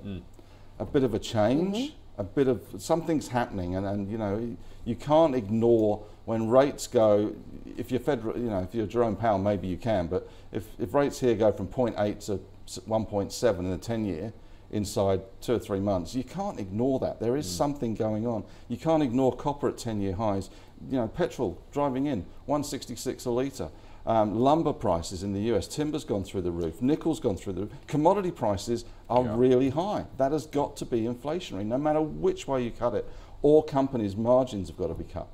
a 0.80 0.86
bit 0.86 1.04
of 1.04 1.14
a 1.14 1.20
change. 1.20 1.94
A 2.18 2.24
bit 2.24 2.48
of 2.48 2.62
something's 2.78 3.28
happening, 3.28 3.76
and, 3.76 3.86
and 3.86 4.10
you 4.10 4.18
know 4.18 4.56
you 4.86 4.96
can't 4.96 5.36
ignore 5.36 6.04
when 6.26 6.48
rates 6.50 6.88
go. 6.88 7.34
If 7.78 7.92
you're 7.92 8.00
Fed, 8.00 8.24
you 8.36 8.50
know, 8.50 8.60
if 8.60 8.76
you're 8.76 8.86
Jerome 8.86 9.16
Powell, 9.16 9.40
maybe 9.40 9.68
you 9.68 9.78
can. 9.78 10.08
But 10.08 10.30
if, 10.52 10.68
if 10.80 10.94
rates 10.94 11.20
here 11.20 11.36
go 11.36 11.52
from 11.52 11.68
0.8 11.68 12.26
to 12.28 12.40
1.7 12.82 13.60
in 13.60 13.66
a 13.66 13.78
10 13.78 14.06
year, 14.06 14.34
inside 14.74 15.22
two 15.40 15.54
or 15.54 15.60
three 15.60 15.80
months. 15.80 16.16
You 16.16 16.24
can't 16.24 16.60
ignore 16.60 17.00
that. 17.00 17.20
There 17.20 17.38
is 17.38 17.46
mm. 17.46 17.52
something 17.52 17.94
going 17.94 18.28
on. 18.28 18.44
You 18.68 18.76
can't 18.76 19.04
ignore 19.04 19.34
copper 19.36 19.70
at 19.70 19.78
10 19.78 20.02
year 20.02 20.16
highs. 20.16 20.50
You 20.90 20.98
know, 20.98 21.08
petrol 21.08 21.62
driving 21.72 22.08
in, 22.08 22.26
166 22.48 23.24
a 23.26 23.30
litre. 23.30 23.70
Um, 24.06 24.36
lumber 24.36 24.74
prices 24.74 25.24
in 25.24 25.32
the 25.32 25.40
US, 25.54 25.66
timber's 25.68 26.04
gone 26.04 26.26
through 26.26 26.42
the 26.42 26.52
roof, 26.52 26.82
nickel's 26.82 27.22
gone 27.22 27.38
through 27.38 27.54
the 27.54 27.62
roof. 27.62 27.72
Commodity 27.88 28.32
prices 28.32 28.84
are 29.10 29.24
Yeah. 29.24 29.36
really 29.38 29.70
high. 29.70 30.06
That 30.18 30.34
has 30.34 30.46
got 30.46 30.76
to 30.78 30.86
be 30.86 31.02
inflationary, 31.04 31.66
no 31.66 31.78
matter 31.78 32.02
which 32.02 32.46
way 32.48 32.64
you 32.64 32.72
cut 32.72 32.96
it. 32.96 33.08
All 33.42 33.62
companies' 33.62 34.16
margins 34.18 34.68
have 34.70 34.78
got 34.78 34.88
to 34.88 34.94
be 34.94 35.06
cut. 35.06 35.28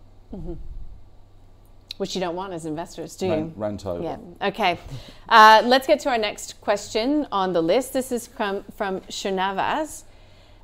Which 1.98 2.16
you 2.16 2.22
don't 2.22 2.36
want 2.36 2.54
as 2.54 2.66
investors, 2.66 3.16
do 3.18 3.30
Ran, 3.30 3.40
you? 3.40 3.54
rant 3.58 3.86
over. 3.86 4.04
Yeah. 4.04 4.18
Okay. 4.48 4.80
Uh, 5.28 5.62
let's 5.66 5.86
get 5.86 6.00
to 6.02 6.10
our 6.10 6.18
next 6.18 6.62
question 6.62 7.28
on 7.32 7.52
the 7.54 7.62
list. 7.62 7.92
This 7.94 8.12
is 8.12 8.28
from 8.28 8.64
from 8.76 9.02
Shanavaz. 9.02 10.04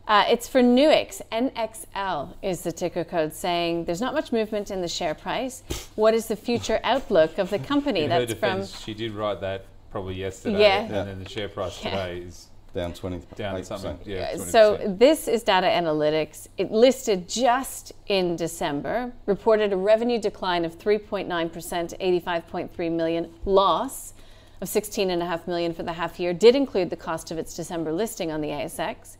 Uh, 0.08 0.24
it's 0.30 0.48
for 0.48 0.62
Nuix. 0.62 1.22
NXL 1.32 2.34
is 2.44 2.62
the 2.62 2.72
ticker 2.72 3.04
code, 3.04 3.34
saying 3.34 3.86
there's 3.86 4.02
not 4.02 4.14
much 4.14 4.32
movement 4.32 4.70
in 4.70 4.82
the 4.82 4.88
share 4.88 5.16
price. 5.16 5.64
What 5.96 6.14
is 6.14 6.28
the 6.28 6.36
future 6.36 6.80
outlook 6.84 7.38
of 7.40 7.50
the 7.50 7.58
company? 7.60 8.04
In 8.04 8.12
her 8.12 8.20
That's 8.20 8.34
from 8.40 8.60
defence, 8.60 8.82
she 8.84 8.94
did 8.94 9.14
write 9.14 9.42
that 9.42 9.66
probably 9.92 10.16
yesterday, 10.16 10.60
Yeah. 10.60 10.80
and 10.82 10.90
Yeah. 10.94 11.04
then 11.06 11.24
the 11.24 11.30
share 11.30 11.50
price 11.50 11.84
Yeah. 11.84 11.90
today 11.92 12.20
is 12.20 12.48
Down 12.76 12.92
20 12.92 13.22
down 13.38 13.64
something. 13.64 13.98
Yeah, 14.04 14.32
20%. 14.36 14.52
So 14.52 14.78
this 14.86 15.30
is 15.30 15.44
data 15.44 15.66
analytics. 15.68 16.50
It 16.58 16.74
listed 16.74 17.30
just 17.30 17.94
in 18.08 18.36
December, 18.36 19.14
reported 19.26 19.72
a 19.72 19.78
revenue 19.78 20.20
decline 20.20 20.66
of 20.66 20.78
3.9%, 20.78 21.94
85.3 22.02 22.90
million 22.90 23.30
loss 23.46 24.14
of 24.60 24.68
16.5 24.68 25.48
million 25.48 25.74
for 25.74 25.84
the 25.84 25.94
half 25.94 26.20
year. 26.20 26.34
Did 26.34 26.54
include 26.54 26.90
the 26.90 26.98
cost 26.98 27.32
of 27.32 27.38
its 27.38 27.56
December 27.56 27.94
listing 27.94 28.30
on 28.30 28.42
the 28.42 28.50
ASX. 28.50 29.16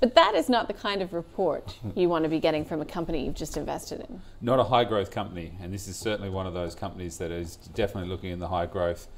But 0.00 0.14
that 0.16 0.34
is 0.34 0.48
not 0.48 0.68
the 0.68 0.74
kind 0.74 1.00
of 1.00 1.12
report 1.14 1.78
you 1.94 2.08
want 2.08 2.24
to 2.24 2.28
be 2.28 2.38
getting 2.40 2.64
from 2.64 2.82
a 2.82 2.84
company 2.84 3.24
you've 3.24 3.34
just 3.34 3.56
invested 3.56 4.00
in. 4.00 4.20
not 4.40 4.58
a 4.58 4.64
high 4.64 4.84
growth 4.84 5.10
company, 5.10 5.52
and 5.62 5.72
this 5.72 5.88
is 5.88 5.96
certainly 5.96 6.28
one 6.30 6.46
of 6.46 6.52
those 6.54 6.74
companies 6.74 7.16
that 7.18 7.30
is 7.30 7.56
definitely 7.56 8.10
looking 8.10 8.30
in 8.30 8.38
the 8.38 8.48
high 8.48 8.66
growth. 8.66 9.08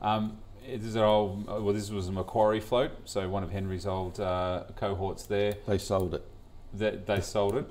Um, 0.00 0.38
this 0.66 0.84
is 0.84 0.94
an 0.94 1.02
old, 1.02 1.46
well, 1.46 1.72
this 1.74 1.90
was 1.90 2.08
a 2.08 2.12
Macquarie 2.12 2.60
float, 2.60 2.92
so 3.04 3.28
one 3.28 3.42
of 3.42 3.50
Henry's 3.50 3.86
old 3.86 4.18
uh, 4.20 4.64
cohorts 4.76 5.24
there. 5.26 5.54
They 5.66 5.78
sold 5.78 6.14
it. 6.14 6.24
That 6.74 7.04
they 7.06 7.20
sold 7.20 7.56
it 7.56 7.66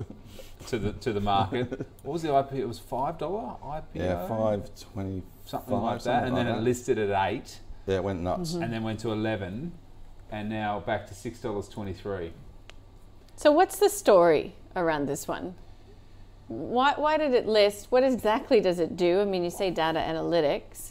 to 0.66 0.78
the 0.78 0.92
to 0.92 1.14
the 1.14 1.20
market. 1.22 1.70
What 2.02 2.12
was 2.12 2.22
the 2.22 2.28
IPO? 2.28 2.52
It 2.56 2.68
was 2.68 2.78
five 2.78 3.16
dollar 3.16 3.56
IPO. 3.64 3.84
Yeah, 3.94 4.28
five 4.28 4.70
twenty 4.78 5.22
something 5.46 5.74
like 5.74 6.02
that, 6.02 6.24
and 6.28 6.36
then 6.36 6.46
it 6.46 6.58
listed 6.60 6.98
at 6.98 7.30
eight. 7.32 7.60
Yeah, 7.86 7.96
it 7.96 8.04
went 8.04 8.20
nuts. 8.20 8.52
And 8.54 8.70
then 8.70 8.82
went 8.82 9.00
to 9.00 9.10
eleven, 9.10 9.72
and 10.30 10.50
now 10.50 10.80
back 10.80 11.06
to 11.06 11.14
six 11.14 11.40
dollars 11.40 11.66
twenty 11.66 11.94
three. 11.94 12.32
So, 13.40 13.50
what's 13.50 13.78
the 13.78 13.88
story 13.88 14.54
around 14.76 15.08
this 15.08 15.26
one? 15.26 15.54
Why, 16.48 16.92
why 16.94 17.16
did 17.16 17.32
it 17.32 17.46
list? 17.46 17.86
What 17.88 18.04
exactly 18.04 18.60
does 18.60 18.78
it 18.78 18.98
do? 18.98 19.22
I 19.22 19.24
mean, 19.24 19.44
you 19.44 19.48
say 19.48 19.70
data 19.70 19.98
analytics. 19.98 20.90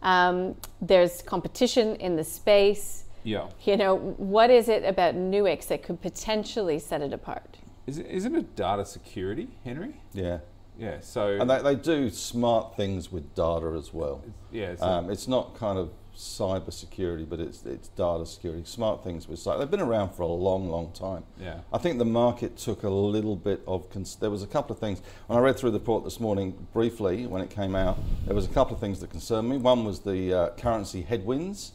Um, 0.00 0.54
there's 0.80 1.22
competition 1.22 1.96
in 1.96 2.14
the 2.14 2.22
space. 2.22 3.02
Yeah. 3.24 3.48
You 3.64 3.76
know, 3.76 3.96
what 3.96 4.48
is 4.48 4.68
it 4.68 4.84
about 4.84 5.16
Nuix 5.16 5.66
that 5.66 5.82
could 5.82 6.00
potentially 6.00 6.78
set 6.78 7.02
it 7.02 7.12
apart? 7.12 7.56
Is 7.88 7.98
it, 7.98 8.06
isn't 8.06 8.36
it 8.36 8.54
data 8.54 8.84
security, 8.84 9.48
Henry? 9.64 10.00
Yeah. 10.14 10.38
Yeah. 10.78 11.00
So. 11.00 11.36
And 11.40 11.50
they, 11.50 11.60
they 11.62 11.74
do 11.74 12.10
smart 12.10 12.76
things 12.76 13.10
with 13.10 13.34
data 13.34 13.74
as 13.76 13.92
well. 13.92 14.22
yeah. 14.52 14.76
So 14.76 14.86
Um, 14.86 15.10
it's 15.10 15.26
not 15.26 15.56
kind 15.56 15.76
of 15.76 15.90
cyber 16.18 16.72
security, 16.72 17.24
but 17.24 17.38
it's 17.38 17.64
it's 17.64 17.88
data 17.88 18.26
security. 18.26 18.64
Smart 18.64 19.04
things 19.04 19.28
with 19.28 19.38
cyber. 19.38 19.60
They've 19.60 19.70
been 19.70 19.80
around 19.80 20.10
for 20.10 20.22
a 20.22 20.26
long, 20.26 20.68
long 20.68 20.90
time. 20.92 21.22
Yeah. 21.40 21.60
I 21.72 21.78
think 21.78 21.98
the 21.98 22.04
market 22.04 22.56
took 22.56 22.82
a 22.82 22.88
little 22.90 23.36
bit 23.36 23.62
of. 23.68 23.88
Cons- 23.90 24.16
there 24.16 24.30
was 24.30 24.42
a 24.42 24.46
couple 24.46 24.74
of 24.74 24.80
things 24.80 25.00
when 25.28 25.38
I 25.38 25.42
read 25.42 25.56
through 25.56 25.70
the 25.70 25.78
report 25.78 26.02
this 26.02 26.18
morning 26.18 26.66
briefly 26.72 27.26
when 27.26 27.40
it 27.40 27.50
came 27.50 27.76
out. 27.76 27.98
There 28.26 28.34
was 28.34 28.46
a 28.46 28.48
couple 28.48 28.74
of 28.74 28.80
things 28.80 28.98
that 29.00 29.10
concerned 29.10 29.48
me. 29.48 29.58
One 29.58 29.84
was 29.84 30.00
the 30.00 30.34
uh, 30.34 30.50
currency 30.56 31.02
headwinds 31.02 31.72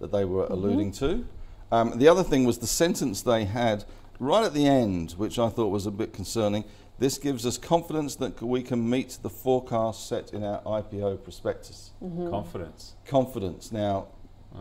that 0.00 0.10
they 0.10 0.24
were 0.24 0.46
alluding 0.46 0.90
to. 0.92 1.24
Um, 1.70 1.96
the 1.96 2.08
other 2.08 2.24
thing 2.24 2.44
was 2.44 2.58
the 2.58 2.66
sentence 2.66 3.22
they 3.22 3.44
had 3.44 3.84
right 4.18 4.44
at 4.44 4.54
the 4.54 4.66
end, 4.66 5.12
which 5.12 5.38
I 5.38 5.48
thought 5.48 5.68
was 5.68 5.86
a 5.86 5.92
bit 5.92 6.12
concerning. 6.12 6.64
This 6.98 7.18
gives 7.18 7.44
us 7.44 7.58
confidence 7.58 8.14
that 8.16 8.40
we 8.40 8.62
can 8.62 8.88
meet 8.88 9.18
the 9.22 9.30
forecast 9.30 10.08
set 10.08 10.32
in 10.32 10.44
our 10.44 10.60
IPO 10.62 11.22
prospectus 11.24 11.90
confidence. 12.30 12.94
confidence. 13.04 13.72
Now, 13.72 14.06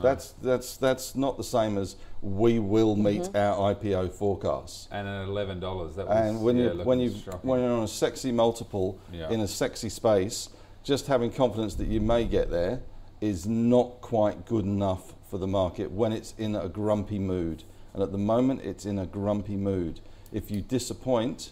that's 0.02 0.34
that's 0.42 0.78
that's 0.78 1.16
not 1.16 1.38
the 1.38 1.44
same 1.44 1.78
as 1.78 1.96
we 2.24 2.58
will 2.58 2.96
meet 2.96 3.22
Mm-hmm. 3.22 3.38
our 3.38 3.76
IPO 3.76 4.12
forecasts. 4.14 4.88
And 4.92 5.08
at 5.08 5.26
eleven 5.28 5.60
dollars, 5.60 5.96
that 5.98 6.08
was. 6.08 6.18
And 6.18 6.42
when 6.42 6.58
yeah, 6.58 6.74
you 6.74 6.84
when 6.84 7.00
you 7.00 7.12
when 7.44 7.60
you're 7.62 7.72
on 7.72 7.84
a 7.84 7.88
sexy 7.88 8.32
multiple 8.32 8.98
Yeah. 9.12 9.30
in 9.30 9.42
a 9.42 9.48
sexy 9.48 9.90
space, 9.90 10.50
just 10.84 11.06
having 11.06 11.32
confidence 11.32 11.76
that 11.76 11.88
you 11.88 12.02
may 12.02 12.26
get 12.26 12.50
there 12.50 12.82
is 13.22 13.46
not 13.46 14.02
quite 14.02 14.46
good 14.48 14.66
enough 14.66 15.14
for 15.30 15.38
the 15.38 15.48
market 15.48 15.92
when 15.92 16.12
it's 16.12 16.34
in 16.40 16.56
a 16.56 16.68
grumpy 16.68 17.20
mood. 17.20 17.64
And 17.94 18.02
at 18.02 18.12
the 18.12 18.18
moment, 18.18 18.62
it's 18.64 18.86
in 18.88 18.98
a 18.98 19.06
grumpy 19.06 19.56
mood. 19.56 20.00
If 20.32 20.50
you 20.50 20.62
disappoint, 20.62 21.52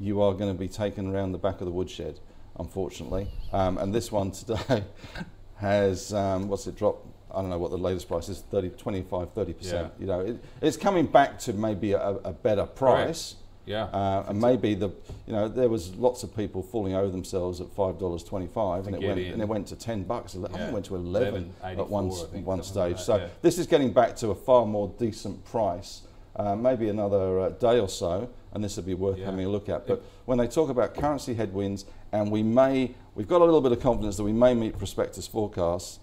you 0.00 0.20
are 0.22 0.32
going 0.32 0.52
to 0.52 0.58
be 0.58 0.68
taken 0.68 1.14
around 1.14 1.32
the 1.32 1.38
back 1.38 1.60
of 1.60 1.66
the 1.66 1.72
woodshed, 1.72 2.18
unfortunately. 2.58 3.28
Um, 3.52 3.78
and 3.78 3.94
this 3.94 4.10
one 4.10 4.30
today 4.32 4.84
has, 5.56 6.12
um, 6.14 6.48
what's 6.48 6.66
it 6.66 6.76
dropped? 6.76 7.06
I 7.32 7.40
don't 7.42 7.50
know 7.50 7.58
what 7.58 7.70
the 7.70 7.78
latest 7.78 8.08
price 8.08 8.28
is, 8.28 8.40
30, 8.50 8.70
25, 8.70 9.34
30%. 9.34 9.62
Yeah. 9.72 9.88
You 10.00 10.06
know, 10.06 10.20
it, 10.20 10.44
it's 10.60 10.76
coming 10.76 11.06
back 11.06 11.38
to 11.40 11.52
maybe 11.52 11.92
a, 11.92 12.00
a 12.24 12.32
better 12.32 12.66
price. 12.66 13.36
yeah. 13.66 13.84
Uh, 13.84 14.24
and 14.28 14.40
maybe 14.40 14.74
the, 14.74 14.88
you 15.26 15.32
know, 15.32 15.46
there 15.46 15.68
was 15.68 15.94
lots 15.94 16.24
of 16.24 16.34
people 16.34 16.60
falling 16.62 16.94
over 16.94 17.08
themselves 17.08 17.60
at 17.60 17.68
five 17.76 18.00
dollars 18.00 18.24
twenty-five, 18.24 18.88
and 18.88 18.96
it 18.96 19.06
went 19.06 19.20
in. 19.20 19.32
and 19.34 19.42
it 19.42 19.46
went 19.46 19.68
to 19.68 19.76
ten 19.76 20.02
bucks. 20.02 20.34
I 20.34 20.40
think 20.40 20.56
Yeah. 20.56 20.68
it 20.68 20.72
went 20.72 20.86
to 20.86 20.96
eleven 20.96 21.52
at 21.62 21.88
one 21.88 22.10
think, 22.10 22.44
one 22.46 22.58
like 22.58 22.66
stage. 22.66 22.96
that, 22.96 23.02
so 23.02 23.16
yeah. 23.18 23.28
this 23.42 23.58
is 23.58 23.68
getting 23.68 23.92
back 23.92 24.16
to 24.16 24.30
a 24.30 24.34
far 24.34 24.66
more 24.66 24.92
decent 24.98 25.44
price. 25.44 26.02
Uh, 26.34 26.56
maybe 26.56 26.88
another 26.88 27.38
uh, 27.40 27.48
day 27.50 27.78
or 27.78 27.88
so, 27.88 28.28
and 28.52 28.62
this 28.64 28.76
would 28.76 28.86
be 28.86 28.94
worth 28.94 29.18
Yeah. 29.18 29.26
having 29.26 29.44
a 29.44 29.48
look 29.48 29.68
at. 29.68 29.86
But 29.86 30.02
when 30.24 30.38
they 30.38 30.46
talk 30.48 30.70
about 30.70 30.94
currency 30.94 31.34
headwinds, 31.34 31.84
and 32.12 32.30
we 32.30 32.42
may, 32.42 32.94
we've 33.14 33.28
got 33.28 33.40
a 33.40 33.44
little 33.44 33.60
bit 33.60 33.72
of 33.72 33.80
confidence 33.80 34.16
that 34.16 34.24
we 34.24 34.32
may 34.32 34.54
meet 34.54 34.76
prospectus 34.78 35.26
forecasts. 35.26 36.00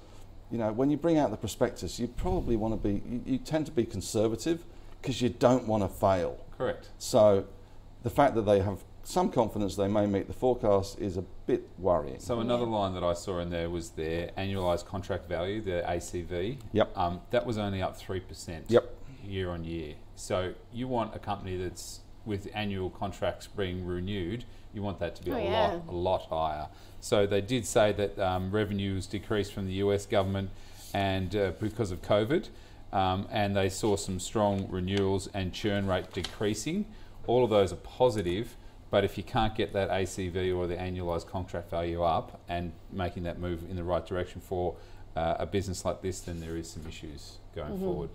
You 0.50 0.58
know, 0.58 0.72
when 0.72 0.90
you 0.90 0.98
bring 0.98 1.18
out 1.18 1.32
the 1.32 1.38
prospectus, 1.38 2.00
you 2.00 2.08
probably 2.08 2.56
want 2.56 2.74
to 2.74 2.88
be, 2.88 3.02
you, 3.06 3.22
you 3.26 3.38
tend 3.38 3.66
to 3.66 3.72
be 3.72 3.84
conservative 3.86 4.64
because 5.02 5.22
you 5.22 5.30
don't 5.30 5.68
want 5.68 5.84
to 5.84 5.90
fail. 5.90 6.38
Correct. 6.58 6.90
So 6.98 7.46
the 8.04 8.10
fact 8.10 8.36
that 8.36 8.44
they 8.44 8.62
have 8.62 8.84
some 9.04 9.30
confidence 9.32 9.76
they 9.78 9.88
may 9.88 10.06
meet 10.06 10.28
the 10.28 10.34
forecast 10.34 11.00
is 11.00 11.16
a 11.18 11.22
bit 11.46 11.68
worrying. 11.80 12.20
So 12.20 12.40
another 12.42 12.66
line 12.66 12.94
that 12.94 13.04
I 13.06 13.14
saw 13.14 13.40
in 13.40 13.50
there 13.50 13.70
was 13.70 13.92
their 13.92 14.32
annualized 14.38 14.86
contract 14.86 15.30
value, 15.30 15.62
their 15.62 15.84
ACV. 15.84 16.58
Yep. 16.74 16.98
Um, 16.98 17.22
that 17.32 17.46
was 17.46 17.58
only 17.58 17.82
up 17.82 17.96
three 17.98 18.20
percent. 18.20 18.66
Yep. 18.70 18.94
Year 19.24 19.50
on 19.50 19.64
year. 19.64 19.96
So 20.16 20.54
you 20.74 20.88
want 20.90 21.16
a 21.16 21.20
company 21.20 21.56
that's 21.58 22.02
with 22.28 22.50
annual 22.54 22.90
contracts 22.92 23.48
being 23.48 23.86
renewed. 23.86 24.44
You 24.74 24.84
want 24.84 25.00
that 25.00 25.16
to 25.16 25.24
be 25.24 25.32
Oh, 25.32 25.38
a 25.38 25.44
yeah. 25.44 25.68
lot, 25.68 25.82
a 25.88 25.92
lot 25.92 26.22
higher. 26.30 26.68
So 27.00 27.26
they 27.26 27.42
did 27.42 27.66
say 27.66 27.94
that 27.94 28.20
um, 28.20 28.52
revenues 28.52 29.08
decreased 29.08 29.54
from 29.54 29.66
the 29.66 29.74
U.S. 29.76 30.06
government 30.06 30.50
and 30.94 31.36
uh, 31.36 31.52
because 31.60 31.92
of 31.92 32.02
COVID, 32.02 32.50
um, 32.94 33.28
and 33.32 33.56
they 33.56 33.70
saw 33.70 33.96
some 33.96 34.20
strong 34.20 34.68
renewals 34.70 35.28
and 35.34 35.54
churn 35.54 35.88
rate 35.88 36.12
decreasing. 36.14 36.86
All 37.26 37.44
of 37.44 37.50
those 37.50 37.74
are 37.74 37.78
positive. 37.78 38.56
But 38.90 39.04
if 39.04 39.18
you 39.18 39.24
can't 39.24 39.54
get 39.54 39.74
that 39.74 39.90
ACV 39.90 40.56
or 40.56 40.66
the 40.66 40.76
annualized 40.78 41.28
contract 41.28 41.70
value 41.70 42.04
up 42.04 42.40
and 42.48 42.72
making 42.90 43.24
that 43.24 43.38
move 43.38 43.64
in 43.70 43.76
the 43.76 43.84
right 43.84 44.06
direction 44.06 44.40
for 44.40 44.76
uh, 45.18 45.36
a 45.40 45.46
business 45.46 45.84
like 45.84 46.02
this, 46.02 46.22
then 46.22 46.40
there 46.40 46.56
is 46.56 46.70
some 46.70 46.84
issues 46.88 47.38
going 47.54 47.74
Mm-hmm. 47.74 47.84
forward. 47.84 48.10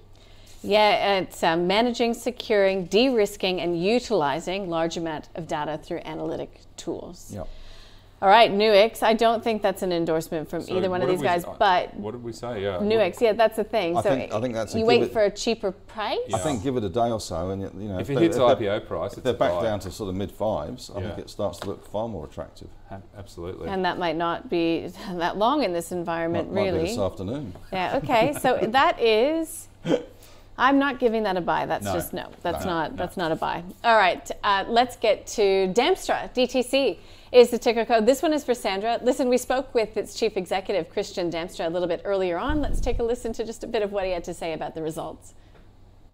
Yeah, 0.62 1.18
it's 1.18 1.42
um, 1.42 1.66
managing, 1.66 2.14
securing, 2.14 2.84
de-risking, 2.86 3.60
and 3.60 3.82
utilizing 3.82 4.68
large 4.70 4.96
amount 4.96 5.28
of 5.34 5.48
data 5.48 5.78
through 5.82 5.98
analytic 6.04 6.60
tools. 6.76 7.30
Yep. 7.34 7.48
All 8.20 8.28
right, 8.28 8.52
Nuix. 8.52 9.02
I 9.02 9.14
don't 9.14 9.42
think 9.42 9.62
that's 9.62 9.82
an 9.82 9.90
endorsement 9.90 10.48
from 10.48 10.62
So 10.62 10.76
either 10.76 10.88
one 10.88 11.02
of 11.02 11.08
these 11.08 11.18
we- 11.18 11.24
guys, 11.26 11.44
uh, 11.44 11.56
but 11.58 11.92
what 11.94 12.12
did 12.12 12.22
we 12.22 12.32
say? 12.32 12.62
Yeah, 12.62 12.78
Nuix, 12.78 13.20
yeah, 13.20 13.32
that's 13.32 13.56
the 13.56 13.64
thing. 13.64 13.96
I 13.96 14.02
so 14.02 14.10
think- 14.10 14.32
I 14.32 14.40
think 14.40 14.54
that's 14.54 14.74
you 14.74 14.82
give 14.82 14.86
wait 14.86 15.02
it- 15.02 15.12
for 15.12 15.24
a 15.24 15.30
cheaper 15.30 15.72
price. 15.72 16.20
Yeah. 16.28 16.36
I 16.36 16.38
think 16.38 16.62
give 16.62 16.76
it 16.76 16.84
a 16.84 16.88
day 16.88 17.10
or 17.10 17.18
so, 17.18 17.50
and 17.50 17.62
you 17.82 17.88
know 17.88 17.98
If 17.98 18.08
it 18.10 18.14
they- 18.14 18.22
hits 18.22 18.36
they're- 18.36 18.46
IPO 18.46 18.78
price, 18.86 19.10
if 19.14 19.18
it's 19.18 19.24
they're 19.24 19.34
a 19.34 19.36
back 19.36 19.54
buy. 19.54 19.62
down 19.64 19.80
to 19.80 19.90
sort 19.90 20.08
of 20.08 20.14
mid 20.14 20.30
fives, 20.30 20.88
I 20.94 21.00
think 21.00 21.18
it 21.18 21.30
starts 21.30 21.58
to 21.60 21.66
look 21.66 21.84
far 21.84 22.08
more 22.08 22.24
attractive. 22.24 22.68
Absolutely. 23.18 23.68
And 23.68 23.84
that 23.84 23.98
might 23.98 24.16
not 24.16 24.48
be 24.48 24.86
that 25.14 25.36
long 25.36 25.64
in 25.64 25.72
this 25.72 25.90
environment, 25.90 26.52
Might, 26.52 26.60
might 26.60 26.70
be 26.70 26.76
really. 26.76 26.88
this 26.90 26.98
afternoon. 26.98 27.52
Yeah. 27.72 27.96
Okay. 28.04 28.34
So 28.40 28.56
that 28.68 29.00
is. 29.00 29.66
I'm 30.59 30.78
not 30.78 30.98
giving 31.00 31.22
that 31.24 31.36
a 31.36 31.40
buy. 31.40 31.66
That's 31.66 31.86
No. 31.86 31.92
just 31.94 32.12
no. 32.12 32.28
That's 32.42 32.64
No. 32.64 32.70
not. 32.70 32.96
That's 32.96 33.16
not 33.16 33.32
a 33.32 33.36
buy. 33.36 33.62
All 33.84 33.96
right. 33.96 34.30
Uh, 34.44 34.64
let's 34.68 34.96
get 34.96 35.26
to 35.28 35.72
Damstra. 35.74 36.32
DTC 36.34 36.98
is 37.32 37.50
the 37.50 37.59
ticker 37.59 37.84
code. 37.86 38.05
This 38.07 38.22
one 38.22 38.32
is 38.34 38.44
for 38.44 38.55
Sandra. 38.55 38.98
Listen, 39.03 39.28
we 39.28 39.38
spoke 39.38 39.74
with 39.74 39.96
its 39.96 40.14
chief 40.14 40.36
executive 40.36 40.90
Christian 40.90 41.30
Damstra 41.30 41.66
a 41.66 41.70
little 41.70 41.88
bit 41.88 42.03
earlier 42.05 42.36
on. 42.38 42.61
Let's 42.61 42.80
take 42.80 42.98
a 42.98 43.03
listen 43.03 43.32
to 43.34 43.44
just 43.44 43.64
a 43.64 43.66
bit 43.66 43.82
of 43.82 43.92
what 43.92 44.05
he 44.05 44.11
had 44.12 44.24
to 44.24 44.34
say 44.34 44.53
about 44.53 44.74
the 44.74 44.82
results. 44.82 45.32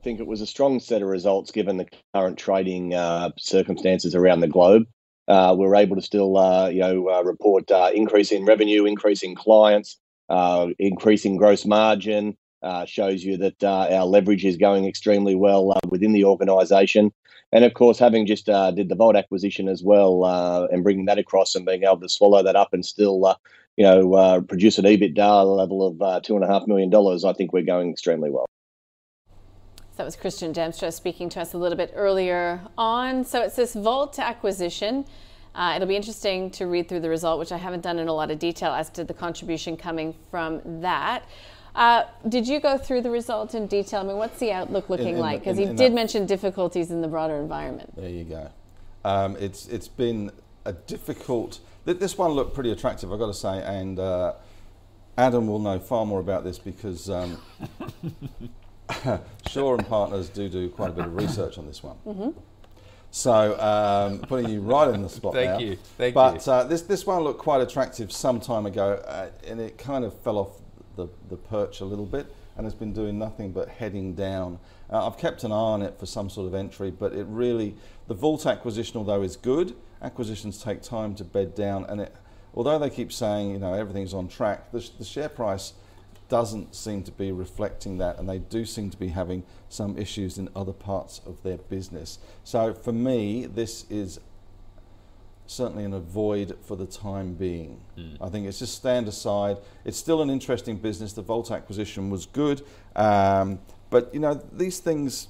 I 0.01 0.05
think 0.05 0.21
it 0.21 0.27
was 0.29 0.41
a 0.41 0.47
strong 0.47 0.79
set 0.79 1.03
of 1.03 1.09
results 1.09 1.51
given 1.51 1.77
the 1.77 1.87
current 2.15 2.39
trading 2.39 2.95
uh, 2.95 3.31
circumstances 3.37 4.15
around 4.15 4.41
the 4.41 4.49
globe. 4.49 4.85
Uh, 5.27 5.55
we 5.59 5.67
were 5.67 5.75
able 5.75 5.97
to 5.97 6.01
still, 6.03 6.37
uh, 6.39 6.69
you 6.69 6.79
know, 6.81 7.11
uh, 7.11 7.23
report 7.23 7.71
uh, 7.73 7.91
increase 7.93 8.31
in 8.31 8.45
revenue, 8.47 8.85
increase 8.87 9.23
in 9.25 9.35
clients, 9.35 9.99
uh, 10.31 10.69
increasing 10.79 11.37
gross 11.37 11.67
margin. 11.67 12.37
Uh, 12.61 12.85
shows 12.85 13.23
you 13.23 13.37
that 13.37 13.63
uh, 13.63 13.87
our 13.89 14.05
leverage 14.05 14.45
is 14.45 14.57
going 14.57 14.85
extremely 14.85 15.37
well 15.37 15.71
uh, 15.71 15.89
within 15.91 16.13
the 16.13 16.25
organisation, 16.25 17.13
and 17.53 17.65
of 17.65 17.73
course, 17.73 18.01
having 18.01 18.27
just 18.27 18.49
uh, 18.49 18.73
did 18.73 18.89
the 18.89 18.97
Vault 18.97 19.15
acquisition 19.15 19.69
as 19.69 19.81
well, 19.85 20.25
uh, 20.25 20.67
and 20.73 20.83
bringing 20.83 21.05
that 21.05 21.19
across 21.19 21.55
and 21.55 21.65
being 21.65 21.85
able 21.85 22.01
to 22.01 22.09
swallow 22.09 22.43
that 22.43 22.57
up 22.57 22.75
and 22.75 22.85
still, 22.85 23.25
uh, 23.27 23.37
you 23.77 23.85
know, 23.85 24.43
produce 24.43 24.77
an 24.77 24.87
EBITDA 24.87 25.57
level 25.57 25.87
of 25.87 26.23
two 26.25 26.35
and 26.35 26.45
a 26.45 26.49
half 26.49 26.67
million 26.67 26.91
dollars, 26.91 27.25
I 27.25 27.33
think 27.33 27.53
we're 27.53 27.63
going 27.63 27.93
extremely 27.93 28.29
well. 28.29 28.47
That 29.97 30.05
was 30.05 30.17
Christian 30.17 30.53
Damstra 30.53 30.93
speaking 30.93 31.29
to 31.29 31.41
us 31.41 31.55
a 31.55 31.59
little 31.59 31.79
bit 31.79 31.93
earlier 31.95 32.61
on. 32.77 33.25
So 33.25 33.43
it's 33.43 33.55
this 33.55 33.75
Vault 33.75 34.19
acquisition. 34.19 35.05
Uh, 35.55 35.75
it'll 35.77 35.89
be 35.89 35.97
interesting 35.97 36.51
to 36.53 36.67
read 36.67 36.89
through 36.89 37.01
the 37.01 37.09
result, 37.09 37.39
which 37.39 37.53
I 37.53 37.57
haven't 37.57 37.81
done 37.81 37.99
in 37.99 38.09
a 38.09 38.13
lot 38.13 38.31
of 38.31 38.39
detail 38.39 38.73
as 38.73 38.91
to 38.91 39.05
the 39.05 39.15
contribution 39.15 39.77
coming 39.77 40.15
from 40.31 40.61
that. 40.83 41.25
Uh, 41.79 42.03
did 42.29 42.49
you 42.49 42.59
go 42.59 42.77
through 42.77 43.01
the 43.01 43.11
result 43.11 43.55
in 43.55 43.69
detail? 43.69 44.01
I 44.01 44.03
mean, 44.03 44.17
what's 44.17 44.41
the 44.41 44.51
outlook 44.51 44.91
looking 44.91 45.15
in- 45.15 45.19
like? 45.21 45.41
Because 45.41 45.57
he 45.57 45.63
in 45.63 45.77
did 45.77 45.93
that- 45.93 45.95
mention 45.95 46.27
difficulties 46.27 46.91
in 46.91 47.03
the 47.03 47.09
broader 47.09 47.37
environment. 47.37 47.95
There 47.95 48.11
you 48.11 48.25
go. 48.25 48.51
Um, 49.05 49.37
it's 49.39 49.69
it's 49.69 49.87
been 49.87 50.33
a 50.65 50.73
difficult. 50.73 51.61
This 51.85 52.19
one 52.19 52.33
looked 52.33 52.53
pretty 52.53 52.73
attractive, 52.73 53.13
I've 53.13 53.21
got 53.21 53.29
to 53.29 53.35
say, 53.35 53.63
and 53.63 53.99
uh, 53.99 54.35
Adam 55.17 55.47
will 55.47 55.61
know 55.61 55.79
far 55.79 56.05
more 56.05 56.19
about 56.19 56.43
this 56.43 56.59
because 56.59 57.09
um, 57.09 57.39
Shaw 59.49 59.75
and 59.75 59.87
Partners 59.87 60.29
do 60.29 60.49
do 60.49 60.69
quite 60.71 60.91
a 60.91 60.93
bit 60.93 61.07
of 61.07 61.15
research 61.15 61.59
on 61.59 61.67
this 61.69 61.83
one. 61.83 61.97
Mm-hmm. 62.05 62.31
So 63.13 63.59
um, 63.59 64.19
putting 64.19 64.51
you 64.51 64.61
right 64.61 64.93
in 64.93 65.01
the 65.01 65.09
spot 65.09 65.33
Thank 65.33 65.51
now. 65.53 65.59
you, 65.61 65.77
thank 65.97 66.13
but 66.13 66.45
you. 66.45 66.53
Uh, 66.53 66.65
this 66.65 66.83
this 66.83 67.07
one 67.07 67.23
looked 67.23 67.39
quite 67.39 67.61
attractive 67.63 68.11
some 68.11 68.41
time 68.41 68.67
ago, 68.67 69.01
uh, 69.07 69.29
and 69.47 69.61
it 69.61 69.79
kind 69.79 70.05
of 70.05 70.13
fell 70.21 70.39
off 70.39 70.58
the, 70.99 71.09
the 71.31 71.37
perch 71.37 71.81
a 71.81 71.85
little 71.85 72.05
bit 72.05 72.27
and 72.57 72.67
has 72.67 72.75
been 72.75 72.93
doing 72.93 73.19
nothing 73.19 73.53
but 73.53 73.69
heading 73.69 74.15
down. 74.15 74.59
Uh, 74.91 75.07
I've 75.07 75.17
kept 75.17 75.45
an 75.45 75.53
eye 75.53 75.55
on 75.55 75.81
it 75.81 75.99
for 75.99 76.07
some 76.07 76.29
sort 76.29 76.49
of 76.49 76.55
entry, 76.55 76.91
but 76.91 77.15
it 77.15 77.25
really, 77.29 77.77
the 78.09 78.15
Vault 78.15 78.45
acquisition, 78.45 78.99
although 78.99 79.23
is 79.23 79.37
good, 79.37 79.77
acquisitions 80.03 80.63
take 80.63 80.83
time 80.83 81.15
to 81.15 81.25
bed 81.25 81.55
down, 81.55 81.85
and 81.85 82.01
it, 82.01 82.15
although 82.55 82.79
they 82.79 82.91
keep 82.91 83.13
saying 83.13 83.53
you 83.53 83.59
know 83.59 83.75
everything's 83.75 84.13
on 84.13 84.27
track, 84.29 84.73
the, 84.73 84.87
the 84.99 85.05
share 85.05 85.29
price 85.29 85.73
doesn't 86.29 86.75
seem 86.75 87.03
to 87.05 87.13
be 87.13 87.33
reflecting 87.33 87.99
that, 87.99 88.19
and 88.19 88.29
they 88.29 88.39
do 88.39 88.65
seem 88.65 88.91
to 88.91 88.97
be 88.99 89.09
having 89.09 89.45
some 89.69 89.97
issues 89.97 90.37
in 90.37 90.49
other 90.55 90.73
parts 90.73 91.21
of 91.25 91.43
their 91.43 91.59
business. 91.59 92.19
So 92.45 92.75
for 92.75 92.93
me, 92.93 93.47
this 93.47 93.87
is 93.89 94.21
certainly 95.49 95.85
an 95.85 95.95
avoid 95.95 96.57
for 96.61 96.77
the 96.77 96.87
time 96.87 97.35
being. 97.35 97.81
Mm. 97.97 98.19
I 98.21 98.29
think 98.29 98.47
it's 98.47 98.59
just 98.59 98.75
stand 98.75 99.09
aside. 99.09 99.57
It's 99.85 99.97
still 99.97 100.23
an 100.23 100.31
interesting 100.31 100.77
business. 100.77 101.15
The 101.15 101.23
Vault 101.23 101.51
acquisition 101.51 102.11
was 102.11 102.27
good, 102.27 102.63
um, 102.95 103.59
but 103.91 104.13
you 104.15 104.21
know 104.21 104.41
these 104.53 104.79
things. 104.79 105.29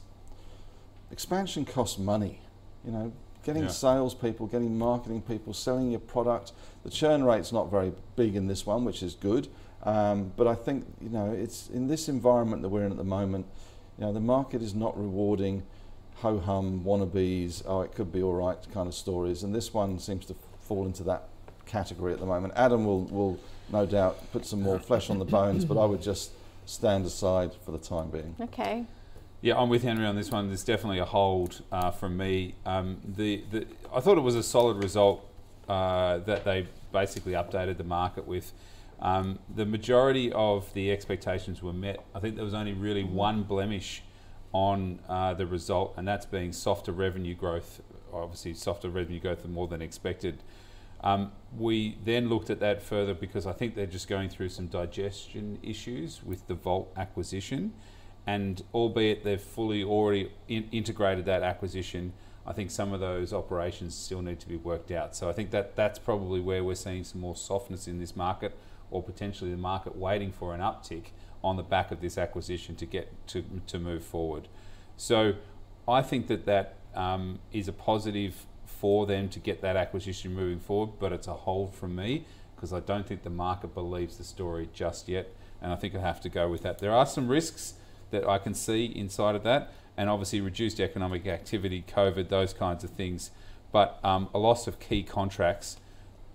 Expansion 1.10 1.64
costs 1.64 1.98
money. 1.98 2.40
You 2.84 2.92
know, 2.92 3.12
getting 3.42 3.62
yeah. 3.62 3.68
salespeople, 3.70 4.46
getting 4.48 4.76
marketing 4.76 5.22
people, 5.22 5.54
selling 5.54 5.90
your 5.90 6.00
product. 6.00 6.52
The 6.84 6.90
churn 6.90 7.24
rate's 7.24 7.50
not 7.50 7.70
very 7.70 7.92
big 8.14 8.36
in 8.36 8.46
this 8.46 8.66
one, 8.66 8.84
which 8.84 9.02
is 9.02 9.14
good. 9.14 9.48
Um, 9.84 10.32
but 10.36 10.46
I 10.46 10.54
think 10.54 10.84
you 11.00 11.08
know 11.08 11.32
it's 11.32 11.68
in 11.68 11.86
this 11.86 12.08
environment 12.08 12.62
that 12.62 12.68
we're 12.68 12.84
in 12.84 12.90
at 12.90 12.98
the 12.98 13.04
moment. 13.04 13.46
You 13.98 14.04
know, 14.04 14.12
the 14.12 14.20
market 14.20 14.62
is 14.62 14.74
not 14.74 14.98
rewarding 14.98 15.62
ho 16.20 16.38
hum 16.38 16.82
wannabes, 16.84 17.62
oh, 17.66 17.82
it 17.82 17.94
could 17.94 18.12
be 18.12 18.22
all 18.22 18.34
right 18.34 18.58
kind 18.72 18.88
of 18.88 18.94
stories. 18.94 19.42
And 19.42 19.54
this 19.54 19.72
one 19.72 19.98
seems 19.98 20.26
to 20.26 20.34
fall 20.60 20.86
into 20.86 21.02
that 21.04 21.28
category 21.66 22.12
at 22.12 22.20
the 22.20 22.26
moment. 22.26 22.54
Adam 22.56 22.84
will, 22.84 23.04
will 23.04 23.38
no 23.70 23.86
doubt 23.86 24.32
put 24.32 24.44
some 24.44 24.62
more 24.62 24.78
flesh 24.78 25.10
on 25.10 25.18
the 25.18 25.24
bones, 25.24 25.64
but 25.64 25.78
I 25.78 25.84
would 25.84 26.02
just 26.02 26.32
stand 26.66 27.06
aside 27.06 27.52
for 27.64 27.70
the 27.72 27.78
time 27.78 28.10
being. 28.10 28.34
Okay. 28.40 28.84
Yeah, 29.40 29.56
I'm 29.56 29.68
with 29.68 29.84
Henry 29.84 30.04
on 30.04 30.16
this 30.16 30.30
one. 30.30 30.48
There's 30.48 30.64
definitely 30.64 30.98
a 30.98 31.04
hold 31.04 31.62
uh, 31.70 31.92
from 31.92 32.16
me. 32.16 32.56
Um, 32.66 32.98
the, 33.04 33.44
the, 33.50 33.66
I 33.94 34.00
thought 34.00 34.18
it 34.18 34.22
was 34.22 34.34
a 34.34 34.42
solid 34.42 34.82
result 34.82 35.24
uh, 35.68 36.18
that 36.18 36.44
they 36.44 36.66
basically 36.92 37.32
updated 37.32 37.76
the 37.76 37.84
market 37.84 38.26
with. 38.26 38.52
Um, 39.00 39.38
the 39.54 39.64
majority 39.64 40.32
of 40.32 40.72
the 40.74 40.90
expectations 40.90 41.62
were 41.62 41.72
met. 41.72 42.04
I 42.14 42.18
think 42.18 42.34
there 42.34 42.44
was 42.44 42.54
only 42.54 42.72
really 42.72 43.04
one 43.04 43.44
blemish 43.44 44.02
on 44.52 45.00
uh, 45.08 45.34
the 45.34 45.46
result, 45.46 45.94
and 45.96 46.06
that's 46.06 46.26
being 46.26 46.52
softer 46.52 46.92
revenue 46.92 47.34
growth. 47.34 47.80
Obviously, 48.12 48.54
softer 48.54 48.88
revenue 48.88 49.20
growth 49.20 49.46
more 49.46 49.68
than 49.68 49.82
expected. 49.82 50.42
Um, 51.02 51.32
we 51.56 51.96
then 52.04 52.28
looked 52.28 52.50
at 52.50 52.58
that 52.60 52.82
further 52.82 53.14
because 53.14 53.46
I 53.46 53.52
think 53.52 53.76
they're 53.76 53.86
just 53.86 54.08
going 54.08 54.30
through 54.30 54.48
some 54.48 54.66
digestion 54.66 55.58
issues 55.62 56.22
with 56.24 56.46
the 56.48 56.54
Vault 56.54 56.92
acquisition, 56.96 57.72
and 58.26 58.62
albeit 58.74 59.22
they've 59.22 59.40
fully 59.40 59.84
already 59.84 60.32
in 60.48 60.68
integrated 60.72 61.24
that 61.26 61.42
acquisition, 61.42 62.12
I 62.46 62.52
think 62.52 62.70
some 62.70 62.92
of 62.92 63.00
those 63.00 63.32
operations 63.32 63.94
still 63.94 64.22
need 64.22 64.40
to 64.40 64.48
be 64.48 64.56
worked 64.56 64.90
out. 64.90 65.14
So 65.14 65.28
I 65.28 65.32
think 65.32 65.50
that 65.50 65.76
that's 65.76 65.98
probably 65.98 66.40
where 66.40 66.64
we're 66.64 66.74
seeing 66.74 67.04
some 67.04 67.20
more 67.20 67.36
softness 67.36 67.86
in 67.86 68.00
this 68.00 68.16
market, 68.16 68.56
or 68.90 69.02
potentially 69.02 69.50
the 69.50 69.58
market 69.58 69.94
waiting 69.94 70.32
for 70.32 70.54
an 70.54 70.60
uptick 70.60 71.10
on 71.42 71.56
the 71.56 71.62
back 71.62 71.90
of 71.90 72.00
this 72.00 72.18
acquisition 72.18 72.74
to 72.76 72.86
get 72.86 73.12
to, 73.28 73.44
to 73.66 73.78
move 73.78 74.04
forward. 74.04 74.48
So 74.96 75.34
I 75.86 76.02
think 76.02 76.26
that 76.26 76.46
that 76.46 76.76
um, 76.94 77.38
is 77.52 77.68
a 77.68 77.72
positive 77.72 78.46
for 78.66 79.06
them 79.06 79.28
to 79.30 79.38
get 79.38 79.60
that 79.62 79.76
acquisition 79.76 80.34
moving 80.34 80.60
forward, 80.60 80.90
but 80.98 81.12
it's 81.12 81.26
a 81.26 81.34
hold 81.34 81.74
from 81.74 81.96
me 81.96 82.24
because 82.54 82.72
I 82.72 82.80
don't 82.80 83.06
think 83.06 83.22
the 83.22 83.30
market 83.30 83.72
believes 83.72 84.16
the 84.18 84.24
story 84.24 84.68
just 84.72 85.08
yet, 85.08 85.32
and 85.62 85.72
I 85.72 85.76
think 85.76 85.94
I 85.94 86.00
have 86.00 86.20
to 86.22 86.28
go 86.28 86.48
with 86.48 86.62
that. 86.62 86.80
There 86.80 86.92
are 86.92 87.06
some 87.06 87.28
risks 87.28 87.74
that 88.10 88.28
I 88.28 88.38
can 88.38 88.52
see 88.52 88.86
inside 88.86 89.36
of 89.36 89.44
that, 89.44 89.72
and 89.96 90.10
obviously 90.10 90.40
reduced 90.40 90.80
economic 90.80 91.26
activity, 91.26 91.84
COVID, 91.86 92.28
those 92.28 92.52
kinds 92.52 92.82
of 92.82 92.90
things, 92.90 93.30
but 93.70 94.00
um, 94.02 94.28
a 94.34 94.38
loss 94.38 94.66
of 94.66 94.80
key 94.80 95.02
contracts 95.02 95.76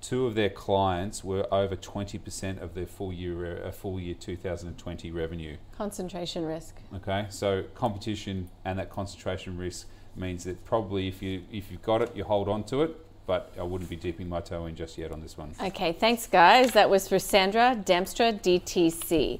two 0.03 0.27
of 0.27 0.35
their 0.35 0.49
clients 0.49 1.23
were 1.23 1.47
over 1.51 1.75
20% 1.75 2.61
of 2.61 2.75
their 2.75 2.85
full 2.85 3.13
year, 3.13 3.65
uh, 3.65 3.71
full 3.71 3.99
year 3.99 4.13
2020 4.13 5.09
revenue. 5.11 5.55
Concentration 5.75 6.45
risk. 6.45 6.75
Okay, 6.93 7.25
so 7.29 7.63
competition 7.73 8.49
and 8.65 8.77
that 8.77 8.89
concentration 8.89 9.57
risk 9.57 9.87
means 10.15 10.43
that 10.43 10.63
probably 10.65 11.07
if 11.07 11.23
you 11.23 11.41
if 11.51 11.71
you've 11.71 11.81
got 11.81 12.01
it, 12.01 12.15
you 12.15 12.23
hold 12.23 12.47
on 12.47 12.63
to 12.65 12.83
it. 12.83 12.95
But 13.25 13.53
I 13.57 13.63
wouldn't 13.63 13.89
be 13.89 13.95
dipping 13.95 14.27
my 14.27 14.41
toe 14.41 14.65
in 14.65 14.75
just 14.75 14.97
yet 14.97 15.13
on 15.13 15.21
this 15.21 15.37
one. 15.37 15.55
Okay, 15.61 15.93
thanks 15.93 16.27
guys. 16.27 16.71
That 16.71 16.89
was 16.89 17.07
for 17.07 17.17
Sandra 17.17 17.81
Damstra, 17.81 18.37
DTC. 18.41 19.39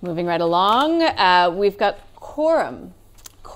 Moving 0.00 0.24
right 0.24 0.40
along, 0.40 1.02
uh, 1.02 1.52
we've 1.54 1.76
got 1.76 1.98
Quorum. 2.14 2.94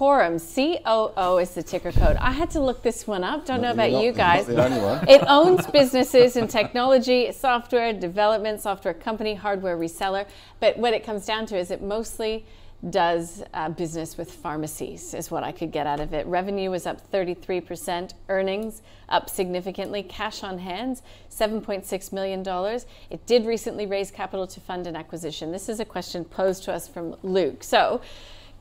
Quorum, 0.02 0.40
C 0.40 0.80
O 0.84 1.12
O 1.16 1.38
is 1.38 1.50
the 1.50 1.62
ticker 1.62 1.92
code. 1.92 2.16
I 2.16 2.32
had 2.32 2.50
to 2.50 2.60
look 2.60 2.82
this 2.82 3.06
one 3.06 3.22
up. 3.22 3.46
Don't 3.46 3.60
know 3.60 3.70
about 3.70 3.92
not, 3.92 4.02
you 4.02 4.10
guys. 4.10 4.48
it 4.48 5.22
owns 5.28 5.64
businesses 5.68 6.34
in 6.34 6.48
technology, 6.48 7.30
software 7.30 7.92
development, 7.92 8.60
software 8.60 8.94
company, 8.94 9.34
hardware 9.34 9.78
reseller. 9.78 10.26
But 10.58 10.76
what 10.76 10.92
it 10.92 11.04
comes 11.04 11.24
down 11.24 11.46
to 11.46 11.56
is 11.56 11.70
it 11.70 11.82
mostly 11.82 12.44
does 12.90 13.44
uh, 13.54 13.68
business 13.68 14.18
with 14.18 14.32
pharmacies, 14.32 15.14
is 15.14 15.30
what 15.30 15.44
I 15.44 15.52
could 15.52 15.70
get 15.70 15.86
out 15.86 16.00
of 16.00 16.12
it. 16.12 16.26
Revenue 16.26 16.70
was 16.70 16.84
up 16.84 17.08
33%, 17.12 18.12
earnings 18.28 18.82
up 19.08 19.30
significantly, 19.30 20.02
cash 20.02 20.42
on 20.42 20.58
hands, 20.58 21.02
$7.6 21.30 22.12
million. 22.12 22.80
It 23.08 23.24
did 23.26 23.46
recently 23.46 23.86
raise 23.86 24.10
capital 24.10 24.48
to 24.48 24.58
fund 24.58 24.88
an 24.88 24.96
acquisition. 24.96 25.52
This 25.52 25.68
is 25.68 25.78
a 25.78 25.84
question 25.84 26.24
posed 26.24 26.64
to 26.64 26.72
us 26.72 26.88
from 26.88 27.14
Luke. 27.22 27.62
So, 27.62 28.00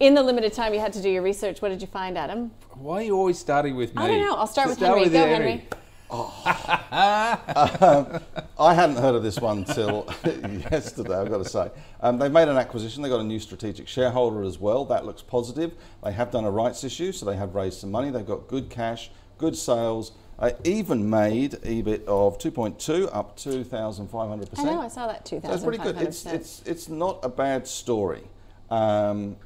in 0.01 0.15
the 0.15 0.23
limited 0.23 0.51
time 0.51 0.73
you 0.73 0.79
had 0.79 0.91
to 0.93 1.01
do 1.01 1.09
your 1.09 1.21
research, 1.21 1.61
what 1.61 1.69
did 1.69 1.79
you 1.79 1.87
find, 1.87 2.17
Adam? 2.17 2.51
Why 2.73 2.97
are 2.97 3.01
you 3.03 3.15
always 3.15 3.37
starting 3.37 3.75
with 3.75 3.95
me? 3.95 4.01
I 4.01 4.07
don't 4.07 4.19
know. 4.19 4.35
I'll 4.35 4.47
start 4.47 4.69
with 4.69 4.79
start 4.79 4.97
Henry. 4.97 5.03
With 5.03 5.13
Go, 5.13 5.19
Henry. 5.19 5.51
Henry. 5.51 5.67
Oh. 6.09 6.41
um, 8.41 8.41
I 8.59 8.73
hadn't 8.73 8.97
heard 8.97 9.13
of 9.13 9.21
this 9.21 9.39
one 9.39 9.59
until 9.59 10.11
yesterday, 10.71 11.15
I've 11.15 11.29
got 11.29 11.37
to 11.37 11.47
say. 11.47 11.69
Um, 12.01 12.17
they've 12.17 12.31
made 12.31 12.47
an 12.47 12.57
acquisition, 12.57 13.03
they've 13.03 13.11
got 13.11 13.21
a 13.21 13.23
new 13.23 13.39
strategic 13.39 13.87
shareholder 13.87 14.41
as 14.41 14.57
well. 14.57 14.85
That 14.85 15.05
looks 15.05 15.21
positive. 15.21 15.73
They 16.03 16.11
have 16.13 16.31
done 16.31 16.45
a 16.45 16.51
rights 16.51 16.83
issue, 16.83 17.11
so 17.11 17.27
they 17.27 17.37
have 17.37 17.53
raised 17.53 17.79
some 17.79 17.91
money. 17.91 18.09
They've 18.09 18.25
got 18.25 18.47
good 18.47 18.71
cash, 18.71 19.11
good 19.37 19.55
sales, 19.55 20.13
uh, 20.39 20.49
even 20.63 21.07
made 21.07 21.51
EBIT 21.51 22.05
of 22.05 22.39
2.2 22.39 23.07
up 23.15 23.37
2,500%. 23.37 24.59
I 24.59 24.63
know, 24.63 24.81
I 24.81 24.87
saw 24.87 25.05
that 25.05 25.25
2,500%. 25.25 25.43
So 25.43 25.53
it's 25.53 25.63
pretty 25.63 25.77
good. 25.77 26.01
It's, 26.01 26.25
it's, 26.25 26.63
it's 26.65 26.89
not 26.89 27.19
a 27.21 27.29
bad 27.29 27.67
story. 27.67 28.23
Um, 28.71 29.37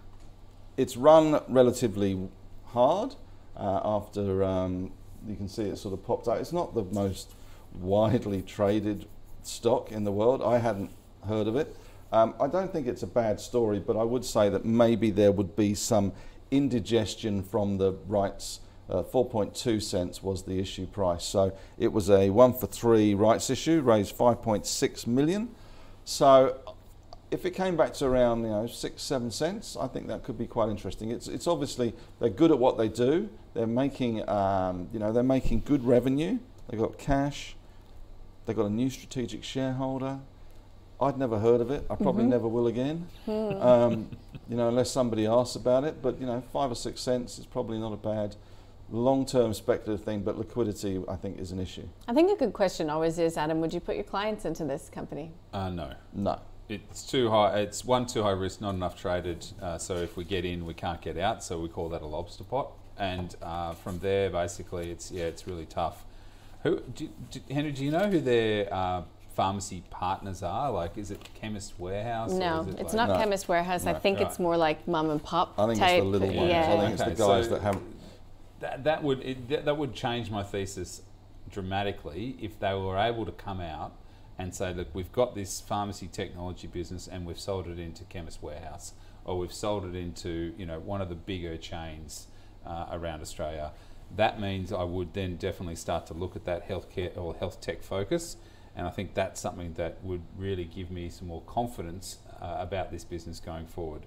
it's 0.78 0.97
run 0.97 1.41
relatively 1.47 2.30
hard 2.65 3.15
uh, 3.57 3.82
after 3.84 4.43
um, 4.43 4.91
you 5.28 5.36
can 5.36 5.47
see 5.47 5.63
it 5.63 5.78
sort 5.78 5.93
of 5.93 6.03
popped 6.05 6.28
out. 6.28 6.38
It's 6.38 6.53
not 6.53 6.73
the 6.73 6.84
most 6.84 7.34
widely 7.73 8.41
traded 8.41 9.07
stock 9.43 9.91
in 9.91 10.03
the 10.03 10.11
world. 10.11 10.41
I 10.41 10.57
hadn't 10.57 10.91
heard 11.28 11.47
of 11.47 11.55
it. 11.55 11.76
Um, 12.11 12.36
I 12.39 12.47
don't 12.47 12.71
think 12.71 12.88
it's 12.88 13.03
a 13.03 13.07
bad 13.07 13.39
story, 13.39 13.80
but 13.80 13.97
I 13.97 14.03
would 14.03 14.23
say 14.23 14.49
that 14.49 14.65
maybe 14.65 15.11
there 15.11 15.32
would 15.32 15.55
be 15.55 15.73
some 15.73 16.13
indigestion 16.51 17.43
from 17.43 17.78
the 17.78 17.93
rights. 18.07 18.59
Uh, 18.88 19.01
4.2 19.01 19.82
cents 19.82 20.21
was 20.21 20.43
the 20.43 20.59
issue 20.59 20.86
price. 20.86 21.23
So 21.23 21.53
it 21.80 21.91
was 21.91 22.09
a 22.09 22.30
one 22.30 22.53
for 22.53 22.67
three 22.67 23.15
rights 23.15 23.49
issue, 23.49 23.82
raised 23.82 24.15
5.6 24.15 25.07
million. 25.07 25.49
So 26.03 26.59
if 27.32 27.45
it 27.45 27.51
came 27.51 27.76
back 27.76 27.93
to 27.95 28.05
around 28.05 28.43
you 28.43 28.49
know 28.49 28.67
six 28.67 29.01
seven 29.01 29.32
cents, 29.32 29.76
I 29.80 29.88
think 29.88 30.07
that 30.07 30.23
could 30.23 30.38
be 30.38 30.47
quite 30.47 30.69
interesting. 30.69 31.11
It's 31.11 31.28
it's 31.28 31.47
obviously 31.47 31.93
they're 32.19 32.30
good 32.30 32.51
at 32.51 32.59
what 32.59 32.78
they 32.78 32.89
do. 32.89 33.30
They're 33.53 33.67
making 33.67 34.28
um, 34.30 34.89
you 34.93 34.99
know 34.99 35.11
they're 35.11 35.23
making 35.23 35.63
good 35.65 35.84
revenue. 35.84 36.39
They've 36.69 36.80
got 36.80 36.97
cash. 36.97 37.55
They've 38.45 38.55
got 38.55 38.65
a 38.65 38.73
new 38.73 38.89
strategic 38.89 39.43
shareholder. 39.43 40.19
I'd 41.01 41.17
never 41.17 41.39
heard 41.39 41.61
of 41.61 41.71
it. 41.71 41.86
I 41.89 41.95
probably 41.95 42.23
mm-hmm. 42.23 42.32
never 42.32 42.47
will 42.47 42.67
again. 42.67 43.07
Hmm. 43.26 43.32
Um, 43.61 44.09
you 44.47 44.55
know, 44.55 44.67
unless 44.67 44.91
somebody 44.91 45.26
asks 45.26 45.55
about 45.55 45.84
it. 45.86 46.01
But 46.01 46.19
you 46.19 46.28
know, 46.28 46.41
five 46.53 46.71
or 46.71 46.76
six 46.76 47.01
cents 47.01 47.39
is 47.39 47.47
probably 47.47 47.80
not 47.80 47.91
a 47.91 47.97
bad 47.97 48.36
long-term 48.91 49.55
speculative 49.55 50.05
thing. 50.05 50.21
But 50.21 50.38
liquidity, 50.38 51.03
I 51.09 51.15
think, 51.15 51.39
is 51.39 51.51
an 51.51 51.59
issue. 51.59 51.88
I 52.07 52.13
think 52.13 52.32
a 52.32 52.36
good 52.36 52.53
question 52.53 52.91
always 52.91 53.17
is, 53.17 53.38
Adam, 53.38 53.59
would 53.61 53.73
you 53.73 53.80
put 53.80 53.95
your 53.95 54.03
clients 54.03 54.45
into 54.45 54.63
this 54.63 54.88
company? 54.89 55.32
Uh, 55.51 55.69
no. 55.69 55.93
No 56.13 56.39
it's 56.68 57.03
too 57.05 57.30
high. 57.30 57.59
It's 57.59 57.86
one 57.86 58.05
too 58.05 58.24
high 58.24 58.32
risk, 58.32 58.61
not 58.61 58.74
enough 58.74 58.99
traded. 58.99 59.45
Uh, 59.61 59.78
so 59.78 59.95
if 59.95 60.18
we 60.18 60.24
get 60.24 60.45
in, 60.45 60.66
we 60.66 60.74
can't 60.74 61.01
get 61.01 61.18
out. 61.18 61.43
So 61.43 61.59
we 61.59 61.70
call 61.70 61.89
that 61.89 62.01
a 62.01 62.07
lobster 62.07 62.43
pot. 62.43 62.72
And 62.97 63.36
uh, 63.41 63.74
from 63.74 63.99
there, 63.99 64.30
basically, 64.30 64.89
it's 64.89 65.11
yeah, 65.11 65.26
it's 65.26 65.45
really 65.45 65.66
tough. 65.66 66.05
Who, 66.63 66.80
do, 66.95 67.09
do, 67.30 67.39
Henry? 67.51 67.72
Do 67.72 67.86
you 67.86 67.91
know 67.91 68.09
who 68.09 68.20
their 68.20 68.74
uh, 68.74 69.03
pharmacy 69.36 69.84
partners 69.91 70.41
are? 70.41 70.72
Like, 70.72 70.97
is 70.97 71.11
it 71.11 71.20
Chemist 71.36 71.74
Warehouse? 71.78 72.32
No, 72.32 72.61
it 72.61 72.80
it's 72.80 72.93
like 72.93 73.07
not 73.07 73.09
no. 73.09 73.18
Chemist 73.18 73.47
Warehouse. 73.47 73.86
I 73.86 73.93
think 73.93 74.20
right. 74.20 74.28
it's 74.28 74.39
more 74.39 74.57
like 74.57 74.88
mom 74.88 75.09
and 75.09 75.22
pop. 75.22 75.53
I 75.59 75.68
think 75.68 75.80
type. 75.80 75.97
it's 75.97 76.03
the 76.03 76.09
little 76.09 76.34
ones. 76.34 76.49
Yeah. 76.49 76.74
I 76.74 76.80
think 76.80 76.93
it's 76.93 77.01
okay, 77.01 77.11
the 77.11 77.16
guys 77.16 77.45
so 77.45 77.51
that 77.51 77.61
have. 77.61 77.82
That, 78.61 78.84
that 78.86 79.03
would 79.03 79.20
it, 79.20 79.66
that 79.66 79.78
would 79.78 79.93
change 79.93 80.32
my 80.32 80.41
thesis 80.41 81.01
dramatically 81.51 82.38
if 82.41 82.59
they 82.59 82.74
were 82.74 82.97
able 82.97 83.26
to 83.26 83.32
come 83.32 83.59
out 83.59 83.91
and 84.38 84.53
say, 84.53 84.73
look, 84.73 84.88
we've 84.93 85.11
got 85.11 85.36
this 85.36 85.61
pharmacy 85.61 86.07
technology 86.07 86.67
business 86.67 87.07
and 87.07 87.25
we've 87.25 87.39
sold 87.39 87.67
it 87.67 87.79
into 87.79 88.03
Chemist 88.05 88.41
Warehouse 88.41 88.93
or 89.25 89.39
we've 89.39 89.53
sold 89.53 89.83
it 89.83 89.95
into 89.95 90.53
you 90.57 90.65
know 90.65 90.79
one 90.79 91.01
of 91.01 91.09
the 91.09 91.15
bigger 91.15 91.57
chains 91.57 92.27
uh, 92.65 92.86
around 92.91 93.21
Australia. 93.21 93.71
That 94.15 94.39
means 94.39 94.71
I 94.71 94.83
would 94.83 95.13
then 95.13 95.36
definitely 95.36 95.75
start 95.75 96.05
to 96.07 96.13
look 96.13 96.36
at 96.36 96.45
that 96.45 96.69
healthcare 96.69 97.17
or 97.17 97.36
health 97.36 97.59
tech 97.59 97.81
focus, 97.81 98.38
and 98.75 98.88
I 98.88 98.91
think 98.91 99.15
that's 99.15 99.41
something 99.41 99.73
that 99.73 99.97
would 100.03 100.21
really 100.38 100.63
give 100.63 100.91
me 100.91 101.09
some 101.09 101.27
more 101.27 101.41
confidence 101.41 102.19
uh, 102.39 102.57
about 102.59 102.91
this 102.91 103.03
business 103.03 103.39
going 103.39 103.65
forward. 103.65 104.03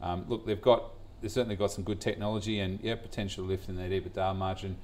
Um, 0.00 0.24
look, 0.28 0.46
they've 0.46 0.62
got 0.62 0.84
they've 1.20 1.30
certainly 1.30 1.56
got 1.56 1.72
some 1.72 1.84
good 1.84 2.00
technology 2.00 2.60
and 2.60 2.78
yeah, 2.82 2.94
potential 2.94 3.44
lift 3.44 3.68
in 3.68 3.76
that 3.76 3.90
EBITDA 3.90 4.34
margin. 4.36 4.76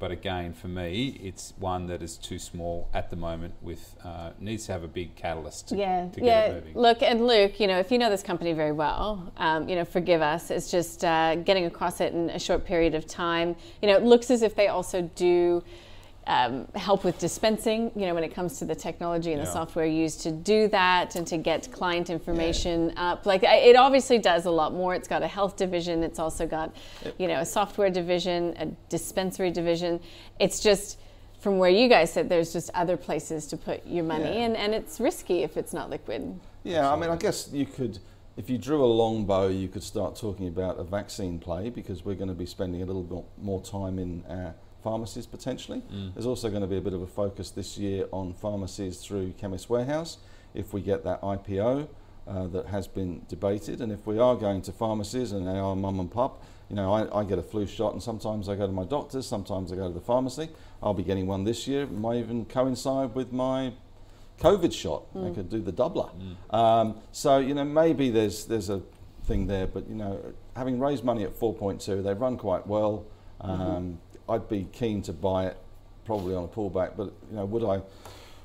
But 0.00 0.12
again, 0.12 0.54
for 0.54 0.68
me, 0.68 1.20
it's 1.22 1.52
one 1.58 1.86
that 1.88 2.02
is 2.02 2.16
too 2.16 2.38
small 2.38 2.88
at 2.94 3.10
the 3.10 3.16
moment. 3.16 3.52
With 3.60 3.94
uh, 4.02 4.30
needs 4.40 4.64
to 4.66 4.72
have 4.72 4.82
a 4.82 4.88
big 4.88 5.14
catalyst. 5.14 5.68
To, 5.68 5.76
yeah, 5.76 6.08
to 6.08 6.24
yeah. 6.24 6.60
Look, 6.74 7.02
and 7.02 7.26
Luke, 7.26 7.60
you 7.60 7.66
know, 7.66 7.78
if 7.78 7.92
you 7.92 7.98
know 7.98 8.08
this 8.08 8.22
company 8.22 8.54
very 8.54 8.72
well, 8.72 9.30
um, 9.36 9.68
you 9.68 9.76
know, 9.76 9.84
forgive 9.84 10.22
us. 10.22 10.50
It's 10.50 10.70
just 10.70 11.04
uh, 11.04 11.36
getting 11.36 11.66
across 11.66 12.00
it 12.00 12.14
in 12.14 12.30
a 12.30 12.38
short 12.38 12.64
period 12.64 12.94
of 12.94 13.06
time. 13.06 13.54
You 13.82 13.88
know, 13.88 13.96
it 13.96 14.02
looks 14.02 14.30
as 14.30 14.40
if 14.40 14.54
they 14.54 14.68
also 14.68 15.02
do 15.14 15.62
um, 16.26 16.68
help 16.74 17.04
with 17.04 17.18
dispensing, 17.18 17.90
you 17.96 18.06
know, 18.06 18.14
when 18.14 18.24
it 18.24 18.34
comes 18.34 18.58
to 18.58 18.64
the 18.64 18.74
technology 18.74 19.32
and 19.32 19.40
yeah. 19.40 19.46
the 19.46 19.52
software 19.52 19.86
used 19.86 20.20
to 20.22 20.30
do 20.30 20.68
that 20.68 21.16
and 21.16 21.26
to 21.26 21.36
get 21.36 21.70
client 21.72 22.10
information 22.10 22.92
yeah. 22.94 23.12
up. 23.12 23.26
Like 23.26 23.42
it 23.42 23.76
obviously 23.76 24.18
does 24.18 24.46
a 24.46 24.50
lot 24.50 24.72
more. 24.72 24.94
It's 24.94 25.08
got 25.08 25.22
a 25.22 25.28
health 25.28 25.56
division. 25.56 26.02
It's 26.02 26.18
also 26.18 26.46
got, 26.46 26.74
you 27.18 27.26
know, 27.26 27.40
a 27.40 27.46
software 27.46 27.90
division, 27.90 28.54
a 28.58 28.66
dispensary 28.88 29.50
division. 29.50 30.00
It's 30.38 30.60
just 30.60 30.98
from 31.40 31.58
where 31.58 31.70
you 31.70 31.88
guys 31.88 32.12
sit, 32.12 32.28
there's 32.28 32.52
just 32.52 32.70
other 32.74 32.96
places 32.96 33.46
to 33.46 33.56
put 33.56 33.86
your 33.86 34.04
money, 34.04 34.24
yeah. 34.24 34.44
and, 34.44 34.56
and 34.56 34.74
it's 34.74 35.00
risky 35.00 35.42
if 35.42 35.56
it's 35.56 35.72
not 35.72 35.88
liquid. 35.88 36.38
Yeah, 36.64 36.92
I 36.92 36.96
mean, 36.96 37.08
I 37.08 37.16
guess 37.16 37.48
you 37.50 37.64
could, 37.64 37.98
if 38.36 38.50
you 38.50 38.58
drew 38.58 38.84
a 38.84 38.86
long 38.86 39.24
bow, 39.24 39.48
you 39.48 39.66
could 39.66 39.82
start 39.82 40.16
talking 40.16 40.48
about 40.48 40.78
a 40.78 40.84
vaccine 40.84 41.38
play 41.38 41.70
because 41.70 42.04
we're 42.04 42.14
going 42.14 42.28
to 42.28 42.34
be 42.34 42.44
spending 42.44 42.82
a 42.82 42.84
little 42.84 43.02
bit 43.02 43.24
more 43.42 43.62
time 43.62 43.98
in 43.98 44.22
our 44.28 44.54
pharmacies 44.82 45.26
potentially. 45.26 45.82
Mm. 45.92 46.14
There's 46.14 46.26
also 46.26 46.48
going 46.48 46.62
to 46.62 46.68
be 46.68 46.76
a 46.76 46.80
bit 46.80 46.92
of 46.92 47.02
a 47.02 47.06
focus 47.06 47.50
this 47.50 47.78
year 47.78 48.06
on 48.12 48.34
pharmacies 48.34 48.98
through 48.98 49.34
Chemist 49.38 49.70
Warehouse 49.70 50.18
if 50.54 50.72
we 50.72 50.80
get 50.80 51.04
that 51.04 51.20
IPO 51.22 51.88
uh, 52.26 52.46
that 52.48 52.66
has 52.66 52.86
been 52.86 53.22
debated. 53.28 53.80
And 53.80 53.92
if 53.92 54.06
we 54.06 54.18
are 54.18 54.36
going 54.36 54.62
to 54.62 54.72
pharmacies 54.72 55.32
and 55.32 55.46
they 55.46 55.58
are 55.58 55.76
mum 55.76 56.00
and 56.00 56.10
pop, 56.10 56.44
you 56.68 56.76
know, 56.76 56.92
I, 56.92 57.20
I, 57.20 57.24
get 57.24 57.38
a 57.38 57.42
flu 57.42 57.66
shot 57.66 57.92
and 57.92 58.02
sometimes 58.02 58.48
I 58.48 58.54
go 58.54 58.66
to 58.66 58.72
my 58.72 58.84
doctor's, 58.84 59.26
sometimes 59.26 59.72
I 59.72 59.76
go 59.76 59.88
to 59.88 59.94
the 59.94 60.00
pharmacy. 60.00 60.48
I'll 60.82 60.94
be 60.94 61.02
getting 61.02 61.26
one 61.26 61.44
this 61.44 61.66
year. 61.66 61.82
It 61.82 61.92
might 61.92 62.18
even 62.18 62.44
coincide 62.44 63.14
with 63.14 63.32
my 63.32 63.72
COVID 64.40 64.72
shot. 64.72 65.12
Mm. 65.14 65.30
I 65.30 65.34
could 65.34 65.50
do 65.50 65.60
the 65.60 65.72
doubler. 65.72 66.12
Mm. 66.14 66.54
Um, 66.54 66.96
so, 67.10 67.38
you 67.38 67.54
know, 67.54 67.64
maybe 67.64 68.10
there's, 68.10 68.44
there's 68.46 68.70
a 68.70 68.82
thing 69.24 69.48
there, 69.48 69.66
but, 69.66 69.88
you 69.88 69.96
know, 69.96 70.32
having 70.54 70.78
raised 70.78 71.02
money 71.02 71.24
at 71.24 71.38
4.2, 71.38 72.04
they've 72.04 72.20
run 72.20 72.36
quite 72.36 72.66
well. 72.66 73.06
Mm-hmm. 73.42 73.50
Um, 73.50 73.82
mm-hmm 73.82 74.09
I'd 74.30 74.48
be 74.48 74.68
keen 74.72 75.02
to 75.02 75.12
buy 75.12 75.46
it 75.46 75.56
probably 76.04 76.34
on 76.34 76.44
a 76.44 76.48
pullback, 76.48 76.96
but 76.96 77.12
you 77.30 77.36
know, 77.36 77.44
would 77.44 77.64
I 77.64 77.82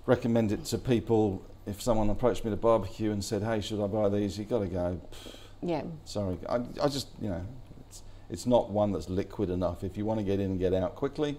recommend 0.06 0.52
it 0.52 0.66
to 0.66 0.78
people 0.78 1.44
if 1.66 1.82
someone 1.82 2.10
approached 2.10 2.44
me 2.44 2.52
at 2.52 2.56
a 2.56 2.58
barbecue 2.58 3.12
and 3.12 3.24
said, 3.24 3.44
"Hey, 3.44 3.62
should 3.62 3.82
I 3.82 3.88
buy 3.88 4.10
these?" 4.10 4.38
You've 4.38 4.50
got 4.50 4.60
to 4.60 4.68
go. 4.68 5.00
Yeah. 5.62 5.84
Sorry, 6.04 6.38
I, 6.50 6.56
I 6.82 6.88
just 6.88 7.08
you 7.22 7.30
know, 7.30 7.46
it's, 7.88 8.04
it's 8.30 8.46
not 8.46 8.70
one 8.70 8.92
that's 8.92 9.10
liquid 9.10 9.50
enough. 9.50 9.84
If 9.84 9.98
you 9.98 10.06
want 10.06 10.20
to 10.20 10.24
get 10.24 10.40
in 10.40 10.52
and 10.52 10.60
get 10.60 10.74
out 10.74 10.96
quickly, 10.96 11.38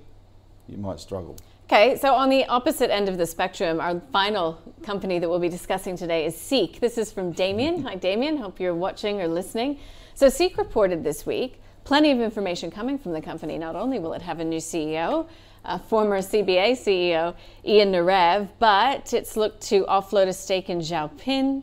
you 0.69 0.79
might 0.79 1.01
struggle. 1.01 1.37
Okay, 1.67 1.97
so 1.97 2.15
on 2.15 2.29
the 2.29 2.45
opposite 2.47 2.93
end 2.93 3.09
of 3.09 3.19
the 3.19 3.27
spectrum, 3.27 3.81
our 3.81 4.01
final 4.13 4.61
company 4.85 5.19
that 5.19 5.29
we'll 5.29 5.41
be 5.41 5.49
discussing 5.49 5.97
today 5.97 6.25
is 6.25 6.37
Seek. 6.37 6.79
This 6.79 6.97
is 6.97 7.11
from 7.11 7.33
Damien. 7.33 7.83
Hi, 7.87 7.97
Damien. 7.97 8.37
Hope 8.37 8.61
you're 8.61 8.75
watching 8.75 9.21
or 9.21 9.27
listening. 9.27 9.81
So, 10.15 10.29
Seek 10.29 10.57
reported 10.57 11.03
this 11.03 11.27
week 11.27 11.61
plenty 11.87 12.11
of 12.11 12.21
information 12.21 12.69
coming 12.71 12.99
from 12.99 13.13
the 13.13 13.21
company. 13.23 13.57
Not 13.57 13.77
only 13.77 14.01
will 14.01 14.13
it 14.13 14.21
have 14.21 14.41
a 14.41 14.45
new 14.45 14.59
CEO, 14.59 15.29
a 15.65 15.79
former 15.79 16.19
CBA 16.19 16.73
CEO, 16.73 17.35
Ian 17.65 17.93
Narev, 17.93 18.49
but 18.59 19.15
it's 19.15 19.37
looked 19.37 19.63
to 19.69 19.85
offload 19.85 20.27
a 20.27 20.33
stake 20.33 20.69
in 20.69 20.81
Zhaopin. 20.81 21.63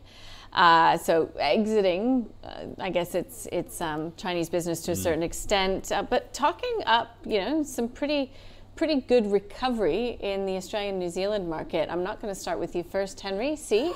Uh, 0.54 0.96
so 0.96 1.30
exiting, 1.38 2.26
uh, 2.42 2.66
I 2.78 2.88
guess 2.88 3.14
it's 3.14 3.46
it's 3.52 3.80
um, 3.80 4.12
Chinese 4.16 4.48
business 4.48 4.80
to 4.82 4.92
a 4.92 4.94
mm. 4.94 5.02
certain 5.02 5.22
extent, 5.22 5.92
uh, 5.92 6.02
but 6.02 6.32
talking 6.32 6.78
up, 6.86 7.16
you 7.26 7.40
know, 7.40 7.62
some 7.62 7.88
pretty 7.88 8.32
pretty 8.76 9.00
good 9.02 9.30
recovery 9.30 10.16
in 10.20 10.46
the 10.46 10.56
Australian 10.56 10.98
New 10.98 11.10
Zealand 11.10 11.48
market. 11.48 11.88
I'm 11.90 12.02
not 12.02 12.22
going 12.22 12.32
to 12.32 12.38
start 12.38 12.58
with 12.58 12.74
you 12.74 12.82
first, 12.82 13.20
Henry. 13.20 13.56
Seek. 13.56 13.94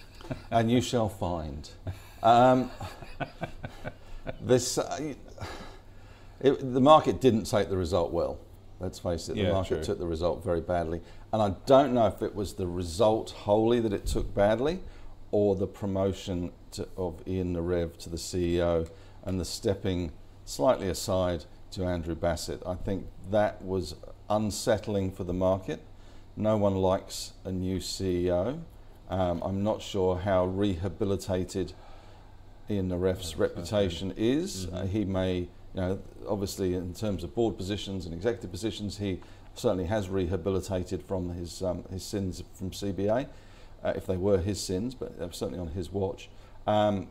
and 0.50 0.70
you 0.70 0.80
shall 0.80 1.08
find. 1.08 1.68
Um, 2.22 2.70
this 4.40 4.78
uh, 4.78 5.14
it, 6.40 6.74
the 6.74 6.80
market 6.80 7.20
didn't 7.20 7.44
take 7.44 7.68
the 7.68 7.76
result 7.76 8.12
well. 8.12 8.38
Let's 8.78 8.98
face 8.98 9.28
it, 9.28 9.36
the 9.36 9.42
yeah, 9.42 9.52
market 9.52 9.76
true. 9.76 9.84
took 9.84 9.98
the 9.98 10.06
result 10.06 10.44
very 10.44 10.60
badly. 10.60 11.00
And 11.32 11.40
I 11.40 11.54
don't 11.64 11.94
know 11.94 12.06
if 12.06 12.20
it 12.20 12.34
was 12.34 12.54
the 12.54 12.66
result 12.66 13.30
wholly 13.30 13.80
that 13.80 13.92
it 13.92 14.06
took 14.06 14.34
badly 14.34 14.80
or 15.30 15.54
the 15.54 15.66
promotion 15.66 16.52
to, 16.72 16.86
of 16.96 17.26
Ian 17.26 17.54
Narev 17.54 17.96
to 17.98 18.10
the 18.10 18.18
CEO 18.18 18.88
and 19.24 19.40
the 19.40 19.44
stepping 19.44 20.12
slightly 20.44 20.88
aside 20.88 21.44
to 21.72 21.84
Andrew 21.84 22.14
Bassett. 22.14 22.62
I 22.66 22.74
think 22.74 23.06
that 23.30 23.62
was 23.62 23.96
unsettling 24.28 25.10
for 25.10 25.24
the 25.24 25.32
market. 25.32 25.80
No 26.36 26.56
one 26.56 26.74
likes 26.76 27.32
a 27.44 27.52
new 27.52 27.78
CEO. 27.78 28.60
Um, 29.08 29.42
I'm 29.42 29.62
not 29.62 29.82
sure 29.82 30.18
how 30.18 30.46
rehabilitated 30.46 31.72
Ian 32.68 32.90
Narev's 32.90 33.36
reputation 33.36 34.12
is. 34.16 34.66
Mm-hmm. 34.66 34.76
Uh, 34.76 34.86
he 34.86 35.04
may 35.04 35.48
you 35.76 35.82
know, 35.82 35.98
obviously 36.26 36.74
in 36.74 36.94
terms 36.94 37.22
of 37.22 37.34
board 37.34 37.58
positions 37.58 38.06
and 38.06 38.14
executive 38.14 38.50
positions, 38.50 38.96
he 38.96 39.20
certainly 39.54 39.84
has 39.84 40.08
rehabilitated 40.08 41.02
from 41.02 41.28
his 41.34 41.62
um, 41.62 41.84
his 41.90 42.02
sins 42.02 42.42
from 42.54 42.70
CBA, 42.70 43.28
uh, 43.84 43.92
if 43.94 44.06
they 44.06 44.16
were 44.16 44.38
his 44.38 44.58
sins, 44.58 44.94
but 44.94 45.12
certainly 45.34 45.58
on 45.58 45.68
his 45.68 45.92
watch. 45.92 46.30
Um, 46.66 47.08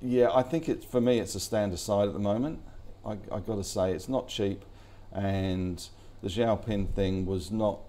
yeah, 0.00 0.30
I 0.32 0.42
think 0.42 0.68
it 0.68 0.82
for 0.82 1.00
me 1.00 1.18
it's 1.18 1.34
a 1.34 1.40
stand 1.40 1.74
aside 1.74 2.08
at 2.08 2.14
the 2.14 2.18
moment. 2.18 2.60
I, 3.04 3.12
I 3.30 3.40
got 3.40 3.56
to 3.56 3.64
say 3.64 3.92
it's 3.92 4.08
not 4.08 4.28
cheap, 4.28 4.64
and 5.12 5.86
the 6.22 6.30
Zhaopin 6.30 6.88
thing 6.94 7.26
was 7.26 7.50
not 7.50 7.80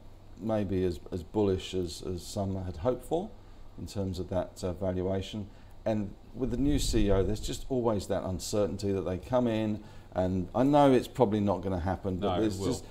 maybe 0.41 0.83
as, 0.83 0.99
as 1.13 1.23
bullish 1.23 1.73
as, 1.73 2.03
as 2.03 2.21
some 2.21 2.61
had 2.65 2.75
hoped 2.77 3.05
for 3.05 3.29
in 3.79 3.87
terms 3.87 4.19
of 4.19 4.29
that 4.29 4.61
uh, 4.61 4.73
valuation. 4.73 5.47
And 5.85 6.13
with 6.35 6.51
the 6.51 6.57
new 6.57 6.77
CEO, 6.77 7.25
there's 7.25 7.39
just 7.39 7.65
always 7.69 8.07
that 8.07 8.23
uncertainty 8.23 8.91
that 8.91 9.01
they 9.01 9.17
come 9.17 9.47
in, 9.47 9.83
and 10.13 10.47
I 10.53 10.63
know 10.63 10.91
it's 10.91 11.07
probably 11.07 11.39
not 11.39 11.61
going 11.61 11.73
to 11.73 11.83
happen, 11.83 12.17
but 12.17 12.39
no, 12.39 12.43
it's 12.43 12.57
just, 12.57 12.85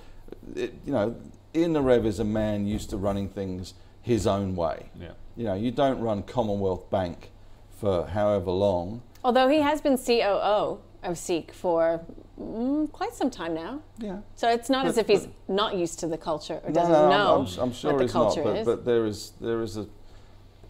it, 0.55 0.73
you 0.85 0.91
know, 0.91 1.15
Ian 1.55 1.73
Narev 1.73 2.05
is 2.05 2.19
a 2.19 2.23
man 2.23 2.67
used 2.67 2.89
to 2.91 2.97
running 2.97 3.29
things 3.29 3.73
his 4.01 4.27
own 4.27 4.55
way. 4.55 4.89
Yeah. 4.99 5.11
You 5.35 5.45
know, 5.45 5.55
you 5.55 5.71
don't 5.71 5.99
run 5.99 6.23
Commonwealth 6.23 6.89
Bank 6.89 7.31
for 7.71 8.05
however 8.07 8.51
long. 8.51 9.01
Although 9.23 9.49
he 9.49 9.61
has 9.61 9.81
been 9.81 9.97
COO 9.97 10.79
of 11.03 11.17
Seek 11.17 11.51
for 11.51 12.01
mm, 12.39 12.91
quite 12.91 13.13
some 13.13 13.29
time 13.29 13.53
now. 13.53 13.81
Yeah. 13.99 14.19
So 14.35 14.49
it's 14.49 14.69
not 14.69 14.83
but, 14.83 14.89
as 14.89 14.97
if 14.97 15.07
he's 15.07 15.27
not 15.47 15.75
used 15.75 15.99
to 15.99 16.07
the 16.07 16.17
culture 16.17 16.61
or 16.63 16.71
doesn't 16.71 16.91
no, 16.91 17.09
know 17.09 17.47
I'm, 17.47 17.59
I'm 17.59 17.73
sure 17.73 17.93
what 17.93 18.05
the 18.05 18.11
culture 18.11 18.43
not, 18.43 18.53
but, 18.53 18.59
is. 18.59 18.65
But 18.65 18.85
there 18.85 19.05
is 19.05 19.33
there 19.41 19.61
is 19.61 19.77
a 19.77 19.87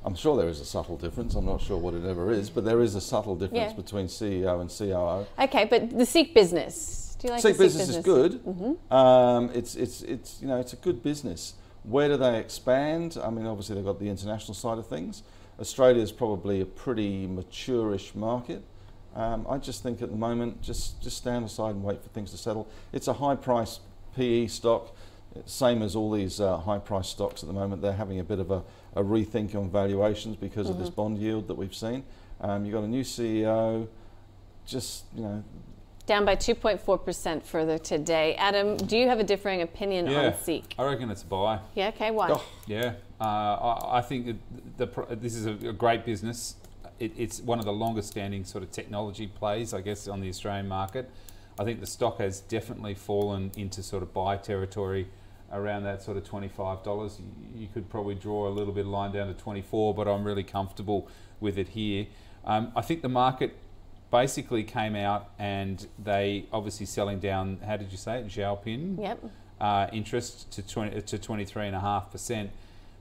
I'm 0.06 0.16
sure 0.16 0.38
there 0.38 0.48
is 0.48 0.62
a 0.62 0.66
subtle 0.66 0.98
difference. 0.98 1.34
I'm 1.34 1.46
not 1.46 1.62
sure 1.62 1.78
what 1.78 1.96
it 1.96 2.06
ever 2.06 2.32
is, 2.32 2.52
but 2.52 2.64
there 2.64 2.82
is 2.82 2.94
a 2.94 3.02
subtle 3.02 3.36
difference 3.36 3.72
yeah. 3.72 3.76
between 3.76 4.06
CEO 4.06 4.62
and 4.62 4.70
COO. 4.70 5.26
Okay, 5.44 5.66
but 5.66 5.90
the 5.90 6.06
Seek 6.06 6.36
business. 6.36 7.18
Do 7.20 7.28
you 7.28 7.34
like 7.34 7.42
Seek, 7.42 7.58
business, 7.58 7.88
business? 7.88 7.98
is 7.98 8.06
good. 8.06 8.46
Mm-hmm. 8.46 8.94
Um, 8.94 9.50
it's 9.56 9.76
it's 9.76 10.04
it's 10.04 10.40
you 10.42 10.48
know 10.48 10.60
it's 10.60 10.74
a 10.74 10.78
good 10.78 11.02
business. 11.02 11.56
Where 11.84 12.08
do 12.08 12.18
they 12.18 12.38
expand? 12.38 13.18
I 13.22 13.32
mean, 13.32 13.48
obviously 13.48 13.76
they've 13.76 13.86
got 13.86 14.00
the 14.00 14.10
international 14.10 14.54
side 14.54 14.78
of 14.78 14.88
things. 14.88 15.24
Australia 15.60 16.02
is 16.02 16.12
probably 16.12 16.62
a 16.62 16.66
pretty 16.66 17.26
mature-ish 17.28 18.14
market. 18.14 18.64
Um, 19.16 19.46
I 19.50 19.58
just 19.58 19.82
think 19.82 20.02
at 20.02 20.10
the 20.12 20.18
moment, 20.18 20.62
just 20.62 21.02
just 21.02 21.18
stand 21.18 21.46
aside 21.46 21.72
and 21.72 21.84
wait 21.84 22.04
for 22.04 22.10
things 22.10 22.30
to 22.32 22.38
settle. 22.38 22.68
It's 22.94 23.08
a 23.08 23.14
high-price 23.14 23.80
PE 24.16 24.48
stock, 24.48 24.96
same 25.46 25.82
as 25.82 25.96
all 25.96 26.12
these 26.12 26.40
uh, 26.40 26.58
high-price 26.58 27.08
stocks 27.08 27.42
at 27.42 27.48
the 27.48 27.54
moment. 27.54 27.82
They're 27.82 27.94
having 27.94 28.20
a 28.20 28.24
bit 28.24 28.40
of 28.40 28.52
a 28.52 28.64
a 28.96 29.04
rethink 29.04 29.56
on 29.56 29.70
valuations 29.70 30.36
because 30.36 30.68
mm-hmm. 30.68 30.74
of 30.74 30.80
this 30.80 30.90
mm-hmm. 30.90 30.96
bond 30.96 31.18
yield 31.18 31.48
that 31.48 31.56
we've 31.56 31.76
seen. 31.76 32.04
Um, 32.42 32.66
you've 32.66 32.74
got 32.74 32.84
a 32.84 32.88
new 32.88 33.04
CEO, 33.04 33.88
just, 34.66 35.06
you 35.16 35.24
know. 35.24 35.44
Down 36.06 36.24
by 36.24 36.36
2.4% 36.36 37.44
further 37.44 37.78
today. 37.78 38.36
Adam, 38.36 38.78
do 38.78 38.98
you 38.98 39.08
have 39.08 39.20
a 39.20 39.24
differing 39.24 39.62
opinion 39.62 40.08
yeah, 40.08 40.28
on 40.28 40.38
Seek? 40.38 40.76
I 40.78 40.86
reckon 40.86 41.10
it's 41.10 41.24
a 41.24 41.26
buy. 41.26 41.60
Yeah, 41.74 41.90
okay, 41.90 42.12
why? 42.12 42.30
Oh. 42.32 42.46
Yeah, 42.68 42.94
uh, 43.20 43.24
I, 43.24 43.98
I, 43.98 44.02
think 44.02 44.38
the, 44.78 44.86
the, 44.86 45.16
this 45.16 45.36
is 45.36 45.46
a, 45.46 45.70
a 45.70 45.74
great 45.74 46.06
business. 46.06 46.56
It, 47.00 47.12
it's 47.18 47.42
one 47.42 47.60
of 47.60 47.66
the 47.66 47.74
longest 47.74 48.10
standing 48.10 48.46
sort 48.46 48.64
of 48.64 48.72
technology 48.72 49.28
plays, 49.28 49.74
I 49.74 49.82
guess, 49.82 50.08
on 50.08 50.22
the 50.22 50.30
Australian 50.30 50.68
market. 50.68 51.10
I 51.58 51.64
think 51.64 51.80
the 51.80 51.88
stock 51.88 52.20
has 52.20 52.42
definitely 52.42 52.94
fallen 52.94 53.52
into 53.58 53.82
sort 53.82 54.04
of 54.04 54.14
buy 54.14 54.38
territory 54.38 55.08
around 55.52 55.84
that 55.84 56.02
sort 56.02 56.18
of 56.18 56.24
$25. 56.24 57.20
You 57.56 57.68
could 57.74 57.90
probably 57.90 58.16
draw 58.16 58.48
a 58.48 58.52
little 58.52 58.74
bit 58.74 58.82
of 58.86 58.92
line 58.92 59.12
down 59.12 59.28
to 59.28 59.34
24, 59.34 59.94
but 59.94 60.08
I'm 60.08 60.24
really 60.24 60.44
comfortable 60.44 61.08
with 61.40 61.58
it 61.58 61.70
here. 61.70 62.08
Um, 62.46 62.72
I 62.76 62.82
think 62.82 63.02
the 63.02 63.10
market 63.10 63.56
basically 64.12 64.64
came 64.64 64.96
out 64.96 65.30
and 65.40 65.88
they 66.04 66.46
obviously 66.52 66.86
selling 66.86 67.20
down, 67.20 67.60
how 67.66 67.78
did 67.78 67.92
you 67.92 67.98
say 67.98 68.20
it, 68.20 68.28
Zhaopin? 68.28 69.00
Yep. 69.02 69.24
Uh, 69.60 69.88
interest 69.92 70.52
to, 70.52 70.62
20, 70.62 71.02
to 71.02 71.18
23.5%. 71.18 72.50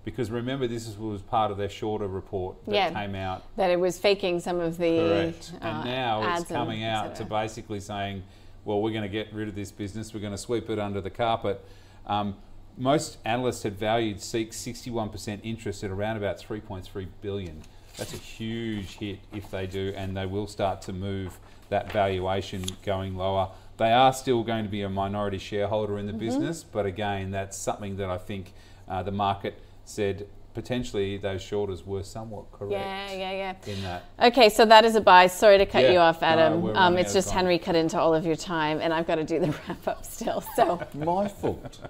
Because 0.05 0.31
remember, 0.31 0.67
this 0.67 0.97
was 0.99 1.23
part 1.23 1.51
of 1.51 1.57
their 1.57 1.69
shorter 1.71 2.07
report 2.07 2.63
that 2.67 2.75
Yeah. 2.75 2.91
came 2.93 3.15
out 3.15 3.43
That 3.57 3.71
it 3.71 3.81
was 3.81 3.99
faking 3.99 4.41
some 4.41 4.61
of 4.61 4.77
the 4.77 4.99
Correct. 4.99 5.53
uh, 5.63 5.65
and 5.65 5.85
now 5.87 6.37
it's 6.37 6.45
coming 6.49 6.85
out 6.85 7.15
to 7.17 7.25
basically 7.25 7.81
saying, 7.81 8.23
well, 8.67 8.83
we're 8.83 8.91
going 8.93 9.03
to 9.03 9.09
get 9.09 9.33
rid 9.33 9.49
of 9.49 9.55
this 9.55 9.71
business, 9.73 10.13
we're 10.13 10.21
going 10.21 10.33
to 10.33 10.39
sweep 10.39 10.69
it 10.69 10.79
under 10.79 11.01
the 11.01 11.11
carpet. 11.11 11.65
Um, 12.07 12.37
most 12.77 13.19
analysts 13.25 13.63
had 13.63 13.79
valued 13.79 14.21
Seek 14.21 14.51
61% 14.51 15.41
interest 15.43 15.85
at 15.85 15.91
around 15.91 16.17
about 16.17 16.41
3.3 16.41 17.07
billion. 17.21 17.63
That's 17.97 18.13
a 18.13 18.17
huge 18.19 18.99
hit 18.99 19.21
if 19.33 19.51
they 19.51 19.67
do, 19.67 19.93
and 19.97 20.17
they 20.17 20.27
will 20.27 20.49
start 20.49 20.83
to 20.83 20.93
move 20.93 21.39
that 21.69 21.93
valuation 21.93 22.65
going 22.85 23.17
lower. 23.17 23.51
They 23.77 23.93
are 23.93 24.13
still 24.13 24.43
going 24.43 24.65
to 24.65 24.71
be 24.71 24.83
a 24.83 24.89
minority 24.89 25.39
shareholder 25.39 25.99
in 25.99 26.07
the 26.07 26.13
Mm-hmm. 26.13 26.21
business, 26.21 26.65
but 26.65 26.87
again, 26.87 27.31
that's 27.31 27.57
something 27.57 27.97
that 27.97 28.11
I 28.11 28.19
think 28.19 28.53
uh, 28.89 29.03
the 29.03 29.13
market 29.13 29.61
said 29.85 30.27
potentially 30.55 31.17
those 31.19 31.43
shorters 31.43 31.85
were 31.85 32.03
somewhat 32.03 32.51
correct 32.53 32.73
Yeah, 32.73 33.13
yeah, 33.13 33.33
yeah. 33.67 33.73
in 33.73 33.83
that. 33.83 34.05
Okay, 34.23 34.49
so 34.49 34.65
that 34.65 34.85
is 34.85 34.95
a 34.95 35.01
buy. 35.01 35.27
Sorry 35.27 35.59
to 35.59 35.67
cut 35.67 35.83
Yeah, 35.83 35.93
you 35.93 35.99
off, 35.99 36.23
Adam. 36.23 36.63
we're 36.63 36.75
um, 36.77 36.97
it's 36.97 37.13
just. 37.13 37.31
Henry 37.31 37.59
cut 37.59 37.75
into 37.75 37.99
all 37.99 38.15
of 38.15 38.25
your 38.25 38.37
time, 38.37 38.79
and 38.81 38.95
I've 38.95 39.07
got 39.07 39.17
to 39.17 39.25
do 39.25 39.41
the 39.41 39.49
wrap 39.69 39.89
up 39.89 40.05
still. 40.05 40.41
So 40.55 40.81
My 40.95 41.27
fault. 41.27 41.81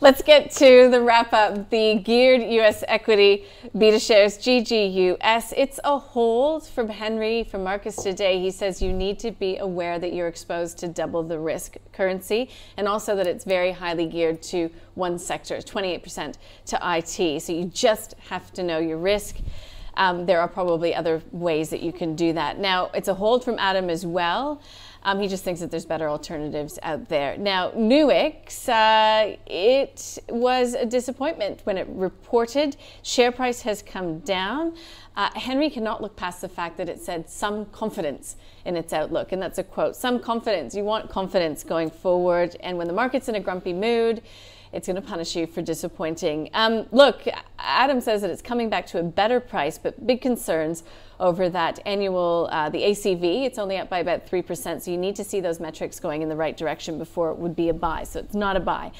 let's 0.00 0.22
get 0.22 0.50
to 0.52 0.88
the 0.90 1.02
wrap 1.02 1.32
up. 1.34 1.68
The 1.70 1.96
geared 1.96 2.40
U.S. 2.52 2.82
equity 2.88 3.44
beta 3.76 3.98
shares 3.98 4.38
GGUS. 4.38 5.52
It's 5.56 5.78
a 5.84 5.98
hold 5.98 6.66
from 6.66 6.88
Henry 6.88 7.44
from 7.44 7.62
Marcus 7.64 7.96
today. 7.96 8.40
He 8.40 8.50
says 8.50 8.80
you 8.80 8.92
need 8.92 9.18
to 9.18 9.30
be 9.32 9.58
aware 9.58 9.98
that 9.98 10.14
you're 10.14 10.28
exposed 10.28 10.78
to 10.78 10.88
double 10.88 11.22
the 11.22 11.38
risk 11.38 11.76
currency, 11.92 12.48
and 12.78 12.88
also 12.88 13.14
that 13.16 13.26
it's 13.26 13.44
very 13.44 13.72
highly 13.72 14.06
geared 14.06 14.40
to 14.44 14.70
one 14.98 15.18
sector, 15.18 15.56
28% 15.56 16.34
to 16.66 16.78
IT. 16.82 17.42
So 17.42 17.52
you 17.52 17.64
just 17.66 18.14
have 18.28 18.52
to 18.52 18.62
know 18.62 18.78
your 18.78 18.98
risk. 18.98 19.36
Um, 19.96 20.26
there 20.26 20.40
are 20.40 20.48
probably 20.48 20.94
other 20.94 21.22
ways 21.32 21.70
that 21.70 21.80
you 21.80 21.92
can 21.92 22.14
do 22.14 22.32
that. 22.34 22.58
Now, 22.58 22.90
it's 22.94 23.08
a 23.08 23.14
hold 23.14 23.44
from 23.44 23.58
Adam 23.58 23.90
as 23.90 24.06
well. 24.06 24.62
Um, 25.02 25.20
he 25.20 25.28
just 25.28 25.44
thinks 25.44 25.60
that 25.60 25.70
there's 25.70 25.86
better 25.86 26.08
alternatives 26.08 26.78
out 26.82 27.08
there. 27.08 27.36
Now, 27.36 27.70
Nuix, 27.70 28.68
uh, 28.68 29.36
it 29.46 30.18
was 30.28 30.74
a 30.74 30.84
disappointment 30.84 31.60
when 31.64 31.78
it 31.78 31.86
reported. 31.88 32.76
Share 33.02 33.32
price 33.32 33.62
has 33.62 33.82
come 33.82 34.18
down. 34.20 34.76
Uh, 35.16 35.30
Henry 35.34 35.70
cannot 35.70 36.00
look 36.00 36.14
past 36.14 36.40
the 36.40 36.48
fact 36.48 36.76
that 36.76 36.88
it 36.88 37.00
said 37.00 37.28
some 37.28 37.66
confidence 37.66 38.36
in 38.64 38.76
its 38.76 38.92
outlook, 38.92 39.32
and 39.32 39.40
that's 39.40 39.58
a 39.58 39.64
quote. 39.64 39.96
Some 39.96 40.20
confidence. 40.20 40.74
You 40.74 40.84
want 40.84 41.10
confidence 41.10 41.64
going 41.64 41.90
forward, 41.90 42.56
and 42.60 42.78
when 42.78 42.86
the 42.86 42.92
market's 42.92 43.28
in 43.28 43.34
a 43.34 43.40
grumpy 43.40 43.72
mood, 43.72 44.22
it's 44.72 44.86
going 44.86 44.96
to 44.96 45.02
punish 45.02 45.34
you 45.36 45.46
for 45.46 45.62
disappointing. 45.62 46.50
Um, 46.54 46.86
look, 46.92 47.22
Adam 47.58 48.00
says 48.00 48.22
that 48.22 48.30
it's 48.30 48.42
coming 48.42 48.68
back 48.68 48.86
to 48.88 48.98
a 48.98 49.02
better 49.02 49.40
price, 49.40 49.78
but 49.78 50.06
big 50.06 50.20
concerns 50.20 50.82
over 51.20 51.48
that 51.48 51.80
annual, 51.84 52.48
uh, 52.52 52.68
the 52.68 52.82
ACV. 52.82 53.44
It's 53.44 53.58
only 53.58 53.76
up 53.76 53.88
by 53.88 53.98
about 53.98 54.26
3%, 54.26 54.82
so 54.82 54.90
you 54.90 54.96
need 54.96 55.16
to 55.16 55.24
see 55.24 55.40
those 55.40 55.58
metrics 55.58 55.98
going 55.98 56.22
in 56.22 56.28
the 56.28 56.36
right 56.36 56.56
direction 56.56 56.98
before 56.98 57.30
it 57.30 57.38
would 57.38 57.56
be 57.56 57.68
a 57.68 57.74
buy. 57.74 58.04
So 58.04 58.20
it's 58.20 58.34
not 58.34 58.56
a 58.56 58.60
buy. 58.60 58.92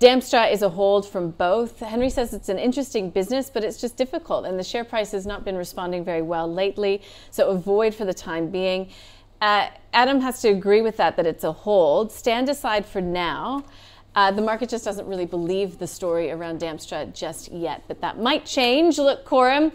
Damstra 0.00 0.52
is 0.52 0.62
a 0.62 0.68
hold 0.68 1.08
from 1.08 1.30
both. 1.30 1.80
Henry 1.80 2.10
says 2.10 2.34
it's 2.34 2.48
an 2.48 2.58
interesting 2.58 3.10
business, 3.10 3.50
but 3.50 3.64
it's 3.64 3.80
just 3.80 3.96
difficult, 3.96 4.44
and 4.44 4.58
the 4.58 4.64
share 4.64 4.84
price 4.84 5.12
has 5.12 5.26
not 5.26 5.44
been 5.44 5.56
responding 5.56 6.04
very 6.04 6.22
well 6.22 6.52
lately, 6.52 7.02
so 7.30 7.48
avoid 7.48 7.94
for 7.94 8.04
the 8.04 8.14
time 8.14 8.48
being. 8.48 8.90
Uh, 9.40 9.68
Adam 9.92 10.20
has 10.20 10.40
to 10.42 10.48
agree 10.48 10.80
with 10.80 10.96
that, 10.96 11.16
that 11.16 11.26
it's 11.26 11.44
a 11.44 11.52
hold. 11.52 12.10
Stand 12.10 12.48
aside 12.48 12.86
for 12.86 13.00
now. 13.00 13.64
Uh, 14.16 14.30
the 14.30 14.40
market 14.40 14.70
just 14.70 14.82
doesn't 14.82 15.06
really 15.06 15.26
believe 15.26 15.78
the 15.78 15.86
story 15.86 16.30
around 16.30 16.58
Damstra 16.58 17.12
just 17.14 17.52
yet, 17.52 17.82
but 17.86 18.00
that 18.00 18.18
might 18.18 18.46
change. 18.46 18.96
Look, 18.96 19.26
Quorum, 19.26 19.70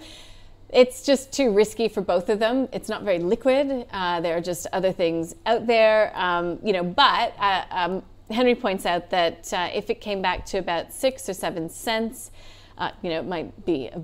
it's 0.70 1.06
just 1.06 1.32
too 1.32 1.54
risky 1.54 1.88
for 1.88 2.02
both 2.02 2.28
of 2.28 2.40
them. 2.40 2.68
It's 2.74 2.90
not 2.90 3.04
very 3.04 3.20
liquid. 3.20 3.86
Uh, 3.94 4.20
there 4.20 4.36
are 4.36 4.42
just 4.42 4.66
other 4.74 4.92
things 4.92 5.36
out 5.46 5.68
there, 5.68 6.12
um, 6.18 6.58
you 6.64 6.74
know. 6.74 6.84
But 6.84 7.36
uh, 7.38 7.66
um, 7.70 8.04
Henry 8.32 8.56
points 8.56 8.88
out 8.88 9.12
that 9.12 9.54
uh, 9.54 9.70
if 9.76 9.92
it 9.92 10.02
came 10.02 10.24
back 10.24 10.44
to 10.48 10.58
about 10.58 10.92
six 10.92 11.30
or 11.30 11.34
seven 11.34 11.70
cents, 11.70 12.32
uh, 12.80 12.90
you 13.04 13.12
know, 13.12 13.20
it 13.20 13.28
might 13.28 13.64
be 13.64 13.90
a, 13.90 14.02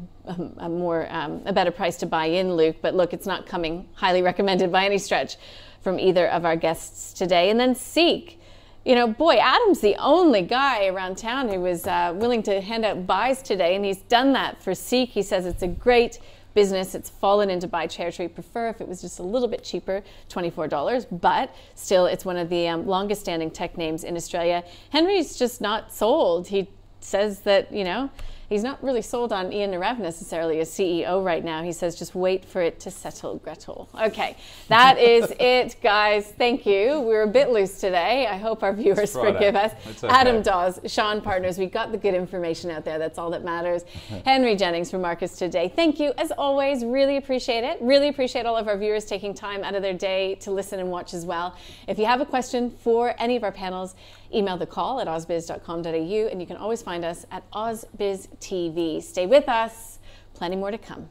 a 0.58 0.70
more 0.70 1.08
um, 1.10 1.42
a 1.48 1.54
better 1.54 1.72
price 1.72 1.98
to 1.98 2.06
buy 2.06 2.26
in, 2.26 2.54
Luke. 2.54 2.76
But 2.80 2.94
look, 2.94 3.12
it's 3.12 3.26
not 3.26 3.48
coming 3.48 3.88
highly 3.94 4.22
recommended 4.22 4.72
by 4.72 4.86
any 4.86 5.00
stretch 5.00 5.38
from 5.82 6.00
either 6.00 6.28
of 6.28 6.46
our 6.46 6.56
guests 6.56 7.12
today. 7.14 7.50
And 7.50 7.60
then 7.60 7.74
Seek 7.74 8.40
you 8.88 8.96
know, 8.96 9.06
boy, 9.06 9.36
Adam's 9.36 9.82
the 9.82 9.98
only 9.98 10.42
guy 10.42 10.88
around 10.88 11.18
town 11.18 11.50
who 11.50 11.60
was 11.60 11.86
uh, 11.86 12.14
willing 12.16 12.42
to 12.44 12.62
hand 12.62 12.86
out 12.86 13.06
buys 13.06 13.42
today, 13.42 13.76
and 13.76 13.84
he's 13.84 13.98
done 13.98 14.32
that 14.32 14.64
for 14.64 14.74
Seek. 14.74 15.10
He 15.10 15.22
says 15.22 15.46
it's 15.46 15.62
a 15.62 15.68
great 15.68 16.20
business. 16.54 16.96
It's 16.96 17.10
fallen 17.10 17.50
into 17.50 17.68
buy 17.68 17.88
territory. 17.88 18.30
Prefer 18.30 18.70
if 18.70 18.80
it 18.80 18.88
was 18.88 19.02
just 19.02 19.20
a 19.20 19.24
little 19.24 19.50
bit 19.50 19.62
cheaper, 19.62 20.04
$24, 20.30 21.06
but 21.20 21.54
still, 21.76 22.06
it's 22.06 22.24
one 22.24 22.38
of 22.38 22.48
the 22.48 22.70
um, 22.70 22.88
longest 22.88 23.20
standing 23.20 23.52
tech 23.52 23.78
names 23.78 24.06
in 24.06 24.16
Australia. 24.16 24.64
Henry's 24.90 25.38
just 25.38 25.60
not 25.60 25.92
sold. 25.92 26.48
He 26.48 26.70
says 27.02 27.42
that, 27.42 27.74
you 27.74 27.84
know, 27.84 28.10
he's 28.50 28.64
not 28.64 28.84
really 28.84 29.02
sold 29.02 29.34
on 29.34 29.52
Ian 29.52 29.72
Narev 29.72 30.00
necessarily 30.00 30.60
as 30.60 30.70
CEO 30.70 31.24
right 31.24 31.44
now. 31.44 31.64
He 31.64 31.72
says 31.72 31.96
just 31.98 32.16
wait 32.16 32.46
for 32.46 32.62
it 32.62 32.80
to 32.82 32.92
settle, 32.92 33.38
Gretel. 33.38 33.90
Okay, 34.00 34.38
that 34.68 34.98
is 35.00 35.34
it, 35.40 35.76
guys. 35.82 36.28
Thank 36.38 36.66
you. 36.66 37.00
We 37.00 37.08
were 37.08 37.24
a 37.24 37.28
bit 37.28 37.50
loose 37.50 37.80
today. 37.80 38.28
I 38.28 38.38
hope 38.38 38.64
our 38.64 38.74
viewers 38.74 39.14
forgive 39.14 39.56
us. 39.56 39.74
Okay. 39.88 40.08
Adam 40.08 40.42
Dawes, 40.42 40.80
Shaw 40.86 41.12
and 41.12 41.24
Partners, 41.24 41.58
we 41.58 41.66
got 41.66 41.92
the 41.92 41.98
good 41.98 42.14
information 42.14 42.72
out 42.72 42.86
there. 42.86 43.00
That's 43.00 43.18
all 43.18 43.30
that 43.32 43.44
matters. 43.44 43.84
Henry 44.26 44.56
Jennings 44.56 44.90
from 44.92 45.02
Marcus 45.02 45.38
Today. 45.38 45.72
Thank 45.74 46.00
you, 46.00 46.14
as 46.18 46.32
always. 46.32 46.84
Really 46.84 47.18
appreciate 47.18 47.64
it. 47.64 47.78
Really 47.82 48.08
appreciate 48.08 48.46
all 48.46 48.58
of 48.58 48.68
our 48.68 48.78
viewers 48.78 49.06
taking 49.06 49.34
time 49.34 49.64
out 49.64 49.76
of 49.76 49.82
their 49.82 49.94
day 49.94 50.36
to 50.36 50.52
listen 50.52 50.80
and 50.80 50.90
watch 50.90 51.14
as 51.14 51.26
well. 51.26 51.56
If 51.88 52.00
you 52.00 52.06
have 52.06 52.22
a 52.22 52.26
question 52.26 52.72
for 52.72 53.16
any 53.20 53.36
of 53.36 53.44
our 53.44 53.52
panels, 53.52 53.96
Email 54.34 54.58
the 54.58 54.66
call 54.66 55.00
at 55.00 55.08
ausbiz.com.au 55.08 56.28
and 56.28 56.42
you 56.42 56.48
can 56.48 56.58
always 56.58 56.82
find 56.82 57.06
us 57.06 57.26
at 57.32 57.50
Ausbiz 57.52 58.28
TV. 58.40 59.02
Stay 59.02 59.26
with 59.26 59.48
us, 59.48 60.00
plenty 60.34 60.56
more 60.56 60.72
to 60.72 60.78
come. 60.78 61.10